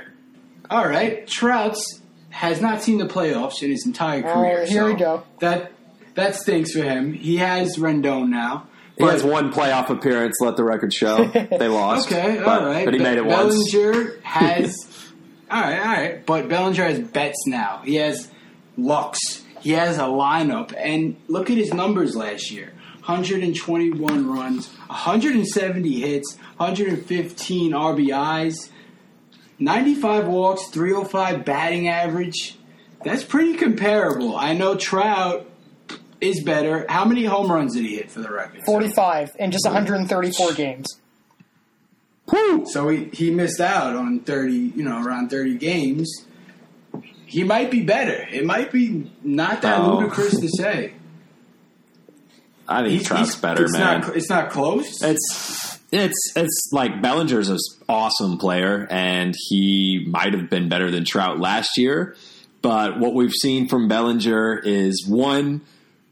All 0.70 0.88
right, 0.88 1.26
Trout's 1.26 2.00
has 2.30 2.61
not 2.62 2.80
seen 2.83 2.96
the 2.98 3.06
playoffs 3.06 3.62
in 3.62 3.70
his 3.70 3.85
entire 3.85 4.26
Oh, 4.26 4.33
career. 4.35 4.64
here 4.64 4.83
so 4.83 4.87
we 4.87 4.94
go. 4.94 5.22
That 5.40 5.72
that 6.14 6.35
stinks 6.37 6.72
for 6.72 6.83
him. 6.83 7.12
He 7.12 7.37
has 7.38 7.76
Rendon 7.76 8.28
now. 8.30 8.68
He 8.96 9.04
has 9.04 9.22
one 9.24 9.52
playoff 9.52 9.88
appearance. 9.90 10.37
Let 10.40 10.56
the 10.56 10.64
record 10.64 10.92
show 10.94 11.24
they 11.28 11.68
lost. 11.68 12.11
Okay, 12.11 12.38
but, 12.42 12.62
all 12.62 12.66
right. 12.68 12.85
but 12.85 12.94
he 12.94 12.98
Be- 12.98 13.04
made 13.04 13.18
it 13.18 13.24
once. 13.26 13.70
Bellinger 13.72 14.20
has. 14.22 14.76
all 15.51 15.61
right, 15.61 15.79
all 15.79 15.85
right. 15.87 16.27
But 16.27 16.49
Bellinger 16.49 16.85
has 16.85 17.01
bets 17.01 17.47
now. 17.47 17.83
He 17.85 17.97
has 17.97 18.31
Lux. 18.77 19.45
He 19.61 19.73
has 19.73 19.99
a 19.99 20.03
lineup, 20.03 20.75
and 20.77 21.17
look 21.29 21.51
at 21.51 21.57
his 21.59 21.75
numbers 21.75 22.17
last 22.17 22.51
year: 22.51 22.73
121 23.05 24.33
runs, 24.33 24.69
170 24.87 26.01
hits, 26.01 26.37
115 26.57 27.73
RBIs, 27.73 28.71
95 29.59 30.29
walks, 30.29 30.67
305 30.69 31.45
batting 31.45 31.89
average. 31.89 32.57
That's 33.05 33.25
pretty 33.25 33.55
comparable. 33.55 34.37
I 34.37 34.55
know 34.55 34.77
Trout 34.77 35.51
is 36.21 36.43
better. 36.43 36.87
How 36.89 37.05
many 37.05 37.25
home 37.25 37.51
runs 37.51 37.75
did 37.75 37.85
he 37.85 37.97
hit 37.97 38.11
for 38.11 38.21
the 38.21 38.31
record? 38.31 38.63
45 38.65 39.37
in 39.39 39.51
just 39.51 39.65
134 39.65 40.53
games. 40.53 41.00
So 42.66 42.88
he, 42.88 43.05
he 43.12 43.31
missed 43.31 43.61
out 43.61 43.97
on 43.97 44.21
30, 44.21 44.53
you 44.53 44.85
know, 44.85 45.03
around 45.05 45.31
30 45.31 45.57
games. 45.59 46.27
He 47.27 47.45
might 47.45 47.71
be 47.71 47.83
better. 47.83 48.27
It 48.31 48.45
might 48.45 48.73
be 48.73 49.11
not 49.23 49.62
that 49.62 49.79
Oh. 49.81 49.99
ludicrous 49.99 50.38
to 50.40 50.49
say. 50.49 50.93
I 52.69 52.83
think 52.83 52.93
He's- 52.93 53.07
Trout's 53.07 53.31
he's- 53.31 53.40
better, 53.40 53.64
it's 53.64 53.73
man. 53.73 54.01
Not, 54.01 54.16
it's 54.16 54.29
not 54.31 54.51
close. 54.51 55.03
It's 55.03 55.79
it's 55.93 56.33
it's 56.37 56.69
like 56.73 57.03
Bellinger's 57.03 57.49
an 57.49 57.59
awesome 57.88 58.38
player, 58.38 58.87
and 58.90 59.35
he 59.49 60.07
might 60.09 60.35
have 60.35 60.49
been 60.49 60.69
better 60.69 60.88
than 60.90 61.05
Trout 61.05 61.40
last 61.40 61.77
year. 61.77 62.14
But 62.62 63.01
what 63.01 63.14
we've 63.14 63.33
seen 63.33 63.66
from 63.69 63.88
Bellinger 63.88 64.61
is 64.64 65.05
one 65.09 65.62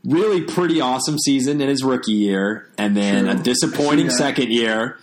really 0.04 0.40
pretty 0.40 0.81
awesome 0.81 1.16
season 1.18 1.61
in 1.61 1.68
his 1.68 1.85
rookie 1.85 2.12
year, 2.12 2.68
and 2.76 2.96
then 2.96 3.24
True. 3.26 3.33
a 3.35 3.37
disappointing 3.37 4.11
second 4.11 4.50
year, 4.50 4.98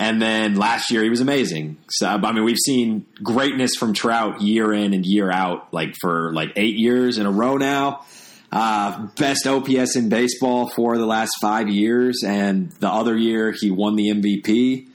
and 0.00 0.20
then 0.20 0.56
last 0.56 0.90
year 0.90 1.04
he 1.04 1.10
was 1.10 1.20
amazing. 1.20 1.76
So 1.90 2.08
I 2.08 2.32
mean, 2.32 2.42
we've 2.42 2.56
seen 2.64 3.06
greatness 3.22 3.76
from 3.76 3.92
Trout 3.92 4.40
year 4.40 4.72
in 4.72 4.94
and 4.94 5.04
year 5.06 5.30
out, 5.30 5.72
like 5.72 5.94
for 6.00 6.32
like 6.32 6.52
eight 6.56 6.74
years 6.76 7.18
in 7.18 7.26
a 7.26 7.30
row 7.30 7.56
now. 7.58 8.04
Uh, 8.52 9.06
best 9.16 9.46
OPS 9.46 9.94
in 9.94 10.08
baseball 10.08 10.68
for 10.70 10.98
the 10.98 11.06
last 11.06 11.30
five 11.40 11.68
years, 11.68 12.24
and 12.26 12.72
the 12.80 12.88
other 12.88 13.16
year 13.16 13.52
he 13.52 13.70
won 13.70 13.94
the 13.94 14.08
MVP. 14.08 14.88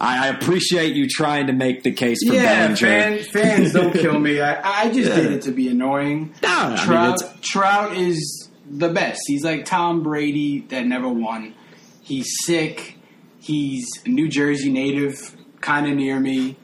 I, 0.00 0.26
I 0.26 0.28
appreciate 0.28 0.94
you 0.96 1.06
trying 1.08 1.48
to 1.48 1.52
make 1.52 1.82
the 1.82 1.92
case 1.92 2.18
for 2.26 2.32
yeah, 2.34 2.68
Bellinger. 2.68 2.76
fan, 2.76 3.18
fans 3.24 3.72
don't 3.74 3.92
kill 4.04 4.18
me. 4.18 4.40
I, 4.40 4.84
I 4.84 4.90
just 4.90 5.10
Yeah. 5.10 5.16
did 5.16 5.32
it 5.32 5.42
to 5.42 5.52
be 5.52 5.68
annoying. 5.68 6.32
No, 6.42 6.48
I 6.48 6.68
mean, 6.70 7.16
Trout 7.42 7.94
is 7.96 8.48
the 8.70 8.88
best. 8.88 9.20
He's 9.26 9.44
like 9.44 9.66
Tom 9.66 10.02
Brady 10.02 10.60
that 10.70 10.86
never 10.86 11.08
won. 11.08 11.54
He's 12.00 12.26
sick. 12.44 12.96
He's 13.44 13.84
a 14.06 14.08
New 14.08 14.28
Jersey 14.28 14.70
native, 14.72 15.36
kind 15.60 15.86
of 15.86 15.94
near 15.94 16.18
me, 16.18 16.56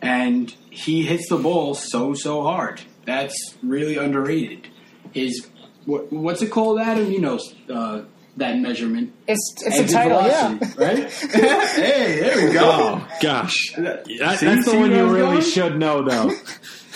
and 0.00 0.48
he 0.70 1.02
hits 1.02 1.28
the 1.28 1.36
ball 1.38 1.74
so 1.74 2.14
so 2.14 2.42
hard. 2.42 2.80
That's 3.04 3.34
really 3.62 3.96
underrated. 3.96 4.68
His 5.12 5.48
what, 5.86 6.12
what's 6.12 6.40
it 6.42 6.50
called, 6.52 6.78
Adam? 6.78 7.10
You 7.10 7.20
know 7.20 7.40
uh, 7.68 8.02
that 8.36 8.58
measurement. 8.58 9.12
It's 9.26 9.54
it's 9.66 9.76
a 9.78 9.82
Exit 9.82 9.90
title, 9.96 10.22
velocity, 10.22 10.66
yeah. 10.78 10.86
right? 10.86 11.12
hey, 11.74 12.20
there 12.20 12.46
we 12.46 12.52
go. 12.52 12.60
Oh 12.62 13.08
gosh, 13.20 13.74
That- 13.76 14.06
See- 14.06 14.18
that's 14.18 14.38
see 14.40 14.70
the 14.72 14.78
one 14.78 14.90
you 14.92 15.06
really 15.12 15.38
going? 15.38 15.40
should 15.42 15.78
know, 15.78 16.02
though. 16.08 16.32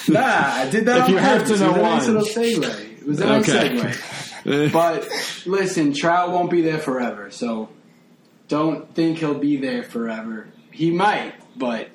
Nah, 0.06 0.20
I 0.20 0.68
did 0.68 0.84
that 0.84 0.98
If 0.98 1.04
on 1.04 1.10
you 1.12 1.16
have 1.16 1.46
to 1.46 1.56
know 1.56 1.74
it 1.76 1.80
was 1.82 2.08
a 2.08 2.12
nice 2.12 2.34
one. 2.36 2.58
little 2.58 2.68
segue. 2.68 2.98
It 3.00 3.06
was 3.06 3.20
a 3.22 3.24
nice 3.24 3.48
Okay. 3.48 3.68
segue. 3.70 4.70
But 4.72 5.08
listen, 5.46 5.94
Trout 5.94 6.30
won't 6.30 6.50
be 6.50 6.60
there 6.60 6.76
forever, 6.78 7.30
so 7.30 7.70
don't 8.48 8.94
think 8.94 9.18
he'll 9.18 9.34
be 9.34 9.56
there 9.56 9.82
forever. 9.82 10.48
He 10.70 10.90
might, 10.90 11.34
but 11.56 11.88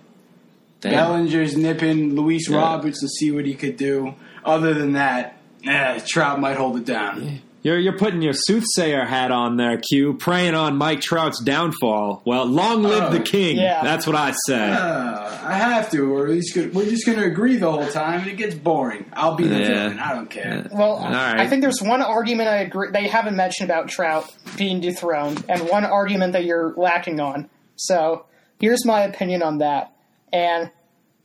Bellinger's 0.82 1.58
nipping 1.58 2.16
Luis 2.16 2.50
Yeah. 2.50 2.58
Roberts 2.58 3.02
to 3.02 3.08
see 3.08 3.32
what 3.32 3.46
he 3.46 3.54
could 3.54 3.78
do. 3.78 4.16
Other 4.46 4.74
than 4.74 4.94
that, 4.94 5.38
eh, 5.68 6.00
Trout 6.08 6.40
might 6.40 6.56
hold 6.58 6.78
it 6.78 6.86
down. 6.86 7.42
You're 7.62 7.78
you're 7.78 7.98
putting 7.98 8.22
your 8.22 8.34
soothsayer 8.34 9.04
hat 9.06 9.32
on 9.32 9.58
there, 9.58 9.78
Q, 9.78 10.14
preying 10.14 10.56
on 10.56 10.78
Mike 10.78 11.02
Trout's 11.02 11.42
downfall. 11.44 12.22
Well, 12.26 12.46
long 12.46 12.84
live 12.84 13.04
Oh, 13.04 13.10
the 13.12 13.20
king. 13.20 13.58
yeah. 13.58 13.84
That's 13.84 14.08
what 14.08 14.16
I 14.16 14.34
say. 14.48 14.70
Uh, 14.72 15.38
I 15.44 15.56
have 15.56 15.92
to, 15.92 16.14
or 16.16 16.26
at 16.26 16.32
least 16.32 16.56
we're 16.56 16.86
just 16.86 17.06
going 17.06 17.18
to 17.18 17.26
agree 17.26 17.58
the 17.58 17.70
whole 17.70 17.88
time, 17.88 18.22
and 18.22 18.30
it 18.30 18.38
gets 18.38 18.56
boring. 18.56 19.06
I'll 19.14 19.36
be 19.36 19.46
the 19.48 19.60
Yeah. 19.60 19.68
villain. 19.68 20.00
I 20.00 20.14
don't 20.14 20.30
care. 20.30 20.68
Well, 20.72 20.92
All 20.94 21.10
right. 21.12 21.38
I 21.40 21.48
think 21.48 21.62
there's 21.62 21.82
one 21.82 22.02
argument 22.02 22.48
I 22.48 22.58
agree 22.60 22.92
they 22.94 23.08
haven't 23.10 23.36
mentioned 23.36 23.70
about 23.70 23.90
Trout 23.90 24.26
being 24.58 24.80
dethroned, 24.80 25.44
and 25.50 25.62
one 25.68 25.84
argument 25.84 26.32
that 26.34 26.46
you're 26.46 26.74
lacking 26.78 27.20
on. 27.20 27.50
So 27.76 28.26
here's 28.62 28.86
my 28.86 29.02
opinion 29.02 29.44
on 29.44 29.58
that. 29.58 29.92
And 30.32 30.72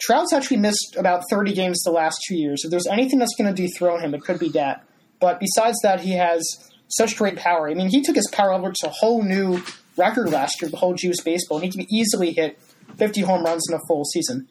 Trout's 0.01 0.33
actually 0.33 0.57
missed 0.57 0.97
about 0.99 1.23
30 1.31 1.53
games 1.55 1.81
the 1.85 1.93
last 1.93 2.19
two 2.27 2.35
years. 2.37 2.63
If 2.65 2.73
there's 2.73 2.89
anything 2.89 3.21
that's 3.21 3.35
going 3.39 3.55
to 3.55 3.63
dethrone 3.63 4.01
him, 4.01 4.15
it 4.15 4.23
could 4.23 4.41
be 4.41 4.49
that. 4.51 4.83
But 5.25 5.41
besides 5.41 5.79
that, 5.83 6.01
he 6.03 6.13
has 6.19 6.43
such 6.89 7.17
great 7.17 7.37
power. 7.37 7.71
I 7.71 7.73
mean, 7.73 7.89
he 7.89 8.03
took 8.03 8.15
his 8.15 8.29
power 8.31 8.53
level 8.53 8.71
to 8.75 8.89
a 8.89 8.91
whole 8.91 9.23
new 9.23 9.63
record 9.97 10.29
last 10.29 10.61
year, 10.61 10.71
the 10.71 10.77
whole 10.77 10.93
Juice 10.93 11.23
baseball. 11.23 11.57
And 11.57 11.65
he 11.65 11.71
can 11.71 11.87
easily 11.91 12.33
hit 12.33 12.61
50 12.99 13.23
home 13.23 13.43
runs 13.43 13.65
in 13.71 13.75
a 13.75 13.81
full 13.89 14.05
season. 14.05 14.49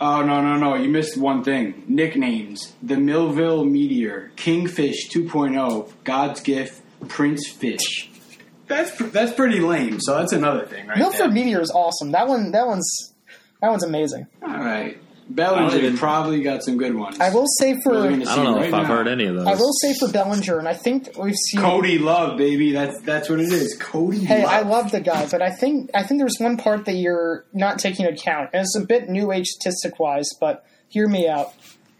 Oh 0.00 0.22
no 0.24 0.42
no 0.42 0.56
no! 0.56 0.74
You 0.74 0.88
missed 0.88 1.16
one 1.16 1.44
thing. 1.44 1.84
Nicknames: 1.86 2.72
the 2.82 2.96
Millville 2.96 3.64
Meteor, 3.64 4.32
Kingfish 4.34 5.08
2.0, 5.08 5.88
God's 6.02 6.40
Gift, 6.40 6.82
Prince 7.06 7.48
Fish. 7.48 8.10
That's 8.66 8.90
pr- 8.90 9.04
that's 9.04 9.32
pretty 9.32 9.60
lame. 9.60 10.00
So 10.00 10.18
that's 10.18 10.32
another 10.32 10.66
thing, 10.66 10.88
right? 10.88 10.98
Millville 10.98 11.26
there. 11.26 11.30
Meteor 11.30 11.60
is 11.60 11.70
awesome. 11.70 12.10
That 12.10 12.26
one, 12.26 12.50
that 12.50 12.66
one's, 12.66 13.14
that 13.62 13.70
one's 13.70 13.84
amazing. 13.84 14.26
All 14.42 14.48
right, 14.48 14.98
Bellinger 15.28 15.76
even- 15.78 15.96
probably 15.98 16.42
got 16.42 16.62
some 16.62 16.76
good 16.76 16.94
ones. 16.94 17.18
I 17.18 17.30
will 17.32 17.46
say 17.58 17.74
for 17.82 17.96
I 18.06 18.08
don't 18.10 18.18
know 18.20 18.56
right 18.56 18.68
if 18.68 18.74
I've 18.74 18.82
now. 18.82 18.94
heard 18.94 19.08
any 19.08 19.24
of 19.24 19.36
those. 19.36 19.46
I 19.46 19.54
will 19.54 19.72
say 19.80 19.94
for 19.98 20.08
Bellinger, 20.08 20.58
and 20.58 20.68
I 20.68 20.74
think 20.74 21.10
we've 21.18 21.34
seen. 21.50 21.60
Cody 21.60 21.98
Love, 21.98 22.36
baby. 22.36 22.72
That's 22.72 23.00
that's 23.02 23.28
what 23.30 23.40
it 23.40 23.52
is. 23.52 23.76
Cody. 23.78 24.24
Hey, 24.24 24.42
Love. 24.44 24.52
I 24.52 24.60
love 24.62 24.90
the 24.92 25.00
guy, 25.00 25.26
but 25.30 25.40
I 25.42 25.50
think 25.50 25.90
I 25.94 26.02
think 26.02 26.20
there's 26.20 26.36
one 26.38 26.56
part 26.56 26.84
that 26.84 26.94
you're 26.94 27.44
not 27.52 27.78
taking 27.78 28.04
into 28.06 28.18
account, 28.20 28.50
and 28.52 28.62
it's 28.62 28.76
a 28.76 28.84
bit 28.84 29.08
new 29.08 29.32
age 29.32 29.46
statistic 29.46 29.98
wise. 29.98 30.28
But 30.40 30.64
hear 30.88 31.08
me 31.08 31.26
out. 31.28 31.52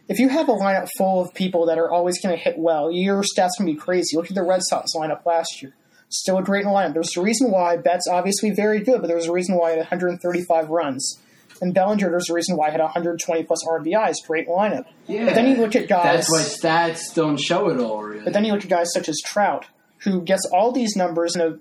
If 0.07 0.19
you 0.19 0.29
have 0.29 0.51
a 0.51 0.53
lineup 0.53 0.89
full 0.99 1.23
of 1.23 1.33
people 1.33 1.65
that 1.67 1.79
are 1.79 1.91
always 1.91 2.21
going 2.21 2.37
to 2.37 2.43
hit 2.43 2.59
well, 2.59 2.93
your 2.93 3.23
stats 3.23 3.53
going 3.59 3.67
to 3.69 3.73
be 3.73 3.75
crazy. 3.75 4.17
Look 4.19 4.29
at 4.29 4.35
the 4.35 4.43
Red 4.43 4.61
Sox 4.63 4.91
lineup 4.95 5.25
last 5.25 5.63
year. 5.63 5.73
Still 6.11 6.37
a 6.37 6.43
great 6.43 6.67
lineup. 6.67 6.93
There's 6.93 7.17
a 7.17 7.23
reason 7.23 7.51
why 7.51 7.79
Betts 7.79 8.07
obviously 8.07 8.51
very 8.51 8.81
good, 8.81 9.01
but 9.01 9.07
there's 9.09 9.25
a 9.27 9.33
reason 9.33 9.57
why 9.57 9.73
he 9.73 9.79
135 9.79 10.69
runs. 10.69 11.19
And 11.61 11.73
Bellinger, 11.73 12.11
there's 12.11 12.29
a 12.31 12.35
reason 12.35 12.57
why 12.57 12.67
he 12.67 12.73
had 12.73 12.81
120 12.81 13.45
plus 13.45 13.64
RBIs. 13.64 14.17
Great 14.27 14.49
lineup. 14.49 14.87
Yeah. 15.07 15.27
But 15.27 15.35
then 15.35 15.47
you 15.49 15.57
look 15.57 15.77
at 15.77 15.88
guys. 15.88 16.27
That's 16.29 16.31
why 16.31 16.71
stats 16.71 17.15
don't 17.15 17.40
show 17.40 17.69
it 17.69 17.79
all. 17.81 18.02
Really. 18.02 18.25
But 18.25 18.33
then 18.33 18.44
you 18.44 18.52
look 18.52 18.65
at 18.65 18.71
guys 18.71 18.92
such 18.92 19.09
as 19.09 19.21
Trout, 19.25 19.67
who 19.98 20.23
gets 20.23 20.48
all 20.52 20.73
these 20.73 20.96
numbers 20.96 21.37
in 21.37 21.42
a 21.42 21.59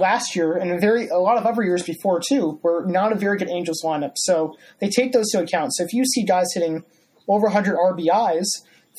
last 0.00 0.34
year 0.34 0.54
and 0.54 0.70
a 0.70 0.78
very 0.78 1.08
a 1.08 1.18
lot 1.18 1.36
of 1.36 1.44
other 1.44 1.62
years 1.62 1.82
before 1.82 2.20
too, 2.26 2.58
were 2.62 2.84
not 2.86 3.12
a 3.12 3.14
very 3.14 3.36
good 3.36 3.50
Angels 3.50 3.82
lineup. 3.84 4.12
So 4.16 4.56
they 4.80 4.88
take 4.88 5.12
those 5.12 5.28
to 5.30 5.42
account. 5.42 5.74
So 5.74 5.84
if 5.84 5.92
you 5.92 6.04
see 6.04 6.24
guys 6.24 6.46
hitting 6.54 6.84
over 7.28 7.44
100 7.44 7.76
RBIs, 7.76 8.46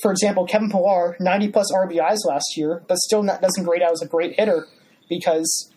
for 0.00 0.10
example, 0.10 0.46
Kevin 0.46 0.70
Pillar, 0.70 1.16
90 1.18 1.48
plus 1.48 1.72
RBIs 1.72 2.18
last 2.26 2.56
year, 2.56 2.82
but 2.86 2.98
still 2.98 3.22
not, 3.22 3.40
doesn't 3.40 3.64
grade 3.64 3.82
out 3.82 3.92
as 3.92 4.02
a 4.02 4.06
great 4.06 4.38
hitter 4.38 4.66
because 5.08 5.72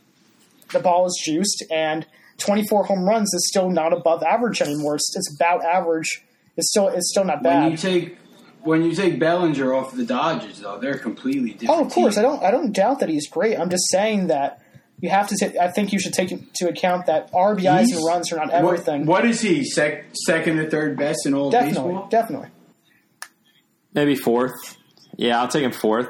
the 0.74 0.80
ball 0.80 1.05
is 1.05 1.20
juiced 1.24 1.63
and 1.72 2.05
24 2.39 2.85
home 2.85 3.03
runs 3.07 3.33
is 3.33 3.47
still 3.49 3.69
not 3.69 3.93
above 3.93 4.23
average 4.23 4.61
anymore. 4.61 4.95
It's, 4.95 5.15
it's 5.15 5.35
about 5.35 5.63
average. 5.63 6.23
It's 6.57 6.69
still 6.71 6.87
it's 6.89 7.09
still 7.11 7.23
not 7.25 7.43
bad. 7.43 7.63
when 7.63 7.71
you 7.71 7.77
take 7.77 8.17
when 8.63 8.83
you 8.83 8.93
take 8.93 9.19
Bellinger 9.19 9.73
off 9.73 9.93
the 9.95 10.05
Dodgers, 10.05 10.59
though, 10.59 10.77
they're 10.79 10.97
completely 10.97 11.51
different. 11.51 11.81
Oh, 11.81 11.85
of 11.85 11.91
course. 11.93 12.17
I 12.17 12.21
don't. 12.21 12.43
I 12.43 12.51
don't 12.51 12.73
doubt 12.73 12.99
that 12.99 13.07
he's 13.09 13.29
great. 13.29 13.57
I'm 13.57 13.69
just 13.69 13.89
saying 13.89 14.27
that 14.27 14.61
you 14.99 15.09
have 15.09 15.27
to. 15.29 15.37
ta- 15.37 15.61
I 15.63 15.69
think 15.71 15.93
you 15.93 15.99
should 15.99 16.11
take 16.13 16.31
into 16.31 16.67
account 16.67 17.05
that 17.05 17.31
RBIs 17.31 17.85
He's- 17.85 17.97
and 17.97 18.05
runs 18.05 18.33
are 18.33 18.35
not 18.37 18.47
What- 18.47 18.55
everything. 18.55 19.05
What 19.05 19.25
is 19.25 19.39
he? 19.39 19.63
Sec, 19.63 20.05
second 20.25 20.59
or 20.59 20.69
third 20.69 20.97
best 20.97 21.25
in 21.25 21.33
all 21.33 21.45
of 21.47 21.51
definitely, 21.53 21.91
baseball? 21.93 22.07
definitely. 22.09 22.47
Maybe 23.93 24.15
fourth. 24.15 24.77
Yeah, 25.15 25.39
I'll 25.41 25.47
take 25.47 25.63
him 25.63 25.71
fourth. 25.71 26.09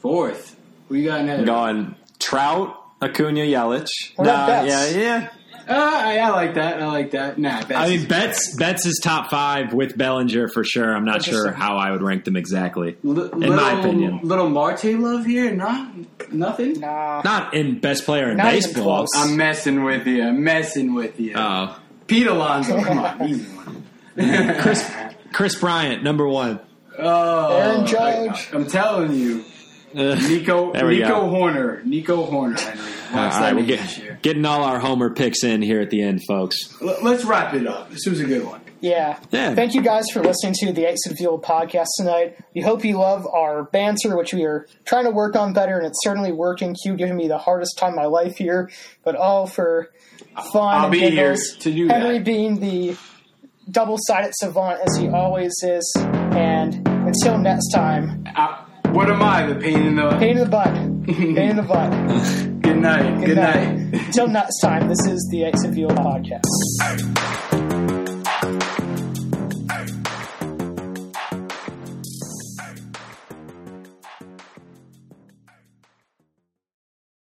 Fourth. 0.00 0.56
We 0.88 1.04
got 1.04 1.20
I'm 1.20 1.26
net. 1.26 1.46
going 1.46 1.94
Trout, 2.18 2.76
Acuna, 3.02 3.40
Yelich. 3.40 3.88
What 4.16 4.24
Nah, 4.26 4.62
yeah, 4.62 4.86
yeah. 4.88 5.28
Uh, 5.68 5.72
I, 5.74 6.18
I 6.18 6.28
like 6.30 6.54
that. 6.54 6.80
I 6.80 6.86
like 6.86 7.10
that. 7.10 7.38
Nah, 7.38 7.58
Betts 7.64 7.72
I 7.74 7.86
is- 7.86 8.00
mean, 8.02 8.08
Betts 8.08 8.56
Betts 8.56 8.86
is 8.86 9.00
top 9.02 9.30
five 9.30 9.72
with 9.72 9.98
Bellinger 9.98 10.46
for 10.48 10.62
sure. 10.62 10.94
I'm 10.94 11.04
not 11.04 11.24
sure 11.24 11.50
how 11.50 11.76
I 11.76 11.90
would 11.90 12.02
rank 12.02 12.24
them 12.24 12.36
exactly. 12.36 12.96
Li- 13.02 13.30
in 13.32 13.54
my 13.56 13.80
opinion. 13.80 14.20
little 14.22 14.48
Marte 14.48 14.84
love 14.84 15.26
here. 15.26 15.50
Nah, 15.52 15.88
nothing. 16.30 16.78
Nah. 16.80 17.20
Not 17.24 17.52
in 17.54 17.80
best 17.80 18.04
player 18.04 18.30
in 18.30 18.36
Not 18.36 18.54
even 18.54 18.60
baseball. 18.70 19.06
close. 19.06 19.08
I'm 19.16 19.36
messing 19.36 19.82
with 19.82 20.06
you. 20.06 20.22
I'm 20.22 20.44
messing 20.44 20.94
with 20.94 21.18
you. 21.18 21.32
Oh, 21.34 21.76
Pete 22.06 22.28
Alonso, 22.28 22.80
come 22.84 22.98
on, 23.00 23.28
easy 23.28 23.44
one. 23.56 23.82
Chris 24.60 24.88
Kris 25.32 25.56
Bryant, 25.56 26.04
number 26.04 26.28
one. 26.28 26.60
Oh, 26.96 27.56
Aaron 27.56 27.86
Judge. 27.86 28.48
I, 28.52 28.56
am 28.56 28.66
telling 28.68 29.12
you, 29.12 29.44
Nico 29.94 30.72
There 30.74 30.86
we 30.86 30.98
Nico 30.98 31.08
go. 31.08 31.28
Hoerner, 31.28 31.84
Nico 31.84 32.26
Hoerner. 32.30 32.58
Henry, 32.58 32.84
all 33.12 33.16
Watch 33.16 33.32
right, 33.34 33.40
that 33.40 33.54
we're 33.56 33.64
get, 33.66 34.22
getting 34.22 34.44
all 34.44 34.62
our 34.64 34.78
homer 34.78 35.10
picks 35.10 35.44
in 35.44 35.62
here 35.62 35.80
at 35.80 35.90
the 35.90 36.02
end, 36.02 36.22
folks. 36.26 36.56
L- 36.82 36.98
Let's 37.02 37.24
wrap 37.24 37.54
it 37.54 37.66
up. 37.66 37.90
This 37.90 38.06
was 38.06 38.20
a 38.20 38.24
good 38.24 38.44
one. 38.44 38.60
Yeah. 38.80 39.18
Yeah. 39.30 39.54
Thank 39.54 39.74
you 39.74 39.80
guys 39.82 40.04
for 40.12 40.22
listening 40.22 40.52
to 40.60 40.72
the 40.72 40.86
Exit 40.86 41.16
Field 41.16 41.42
podcast 41.42 41.86
tonight. 41.98 42.36
We 42.54 42.60
hope 42.60 42.84
you 42.84 42.98
love 42.98 43.26
our 43.26 43.64
banter, 43.64 44.16
which 44.16 44.34
we 44.34 44.44
are 44.44 44.66
trying 44.84 45.04
to 45.04 45.10
work 45.10 45.34
on 45.34 45.54
better, 45.54 45.78
and 45.78 45.86
it's 45.86 46.02
certainly 46.04 46.30
working. 46.30 46.74
Q 46.82 46.94
giving 46.96 47.16
me 47.16 47.26
the 47.26 47.38
hardest 47.38 47.78
time 47.78 47.90
of 47.92 47.96
my 47.96 48.04
life 48.04 48.36
here, 48.36 48.70
but 49.02 49.16
all 49.16 49.46
for 49.46 49.90
fun. 50.52 50.74
I'll 50.76 50.82
and 50.84 50.92
be 50.92 51.08
here 51.10 51.36
to 51.36 51.72
do 51.72 51.88
Henry 51.88 52.18
that. 52.18 52.24
being 52.24 52.60
the 52.60 52.96
double 53.70 53.96
sided 53.98 54.32
savant 54.34 54.80
as 54.86 54.96
he 54.96 55.08
always 55.08 55.54
is. 55.62 55.90
And 55.96 56.86
until 56.86 57.38
next 57.38 57.70
time, 57.72 58.24
Uh, 58.36 58.58
what 58.92 59.10
am 59.10 59.22
I? 59.22 59.46
The 59.46 59.54
pain 59.56 59.82
in 59.86 59.96
the. 59.96 60.10
pain 60.18 60.36
in 60.38 60.44
the 60.44 60.50
butt. 60.50 60.74
pain 61.06 61.38
in 61.38 61.56
the 61.56 61.62
butt. 61.62 61.90
Good 62.62 62.78
night. 62.78 63.18
Good, 63.20 63.26
Good 63.26 63.36
night. 63.36 63.76
night. 63.76 64.06
Until 64.06 64.28
next 64.28 64.60
time, 64.60 64.88
this 64.88 65.06
is 65.06 65.26
the 65.30 65.44
Exit 65.44 65.72
podcast. 65.74 67.42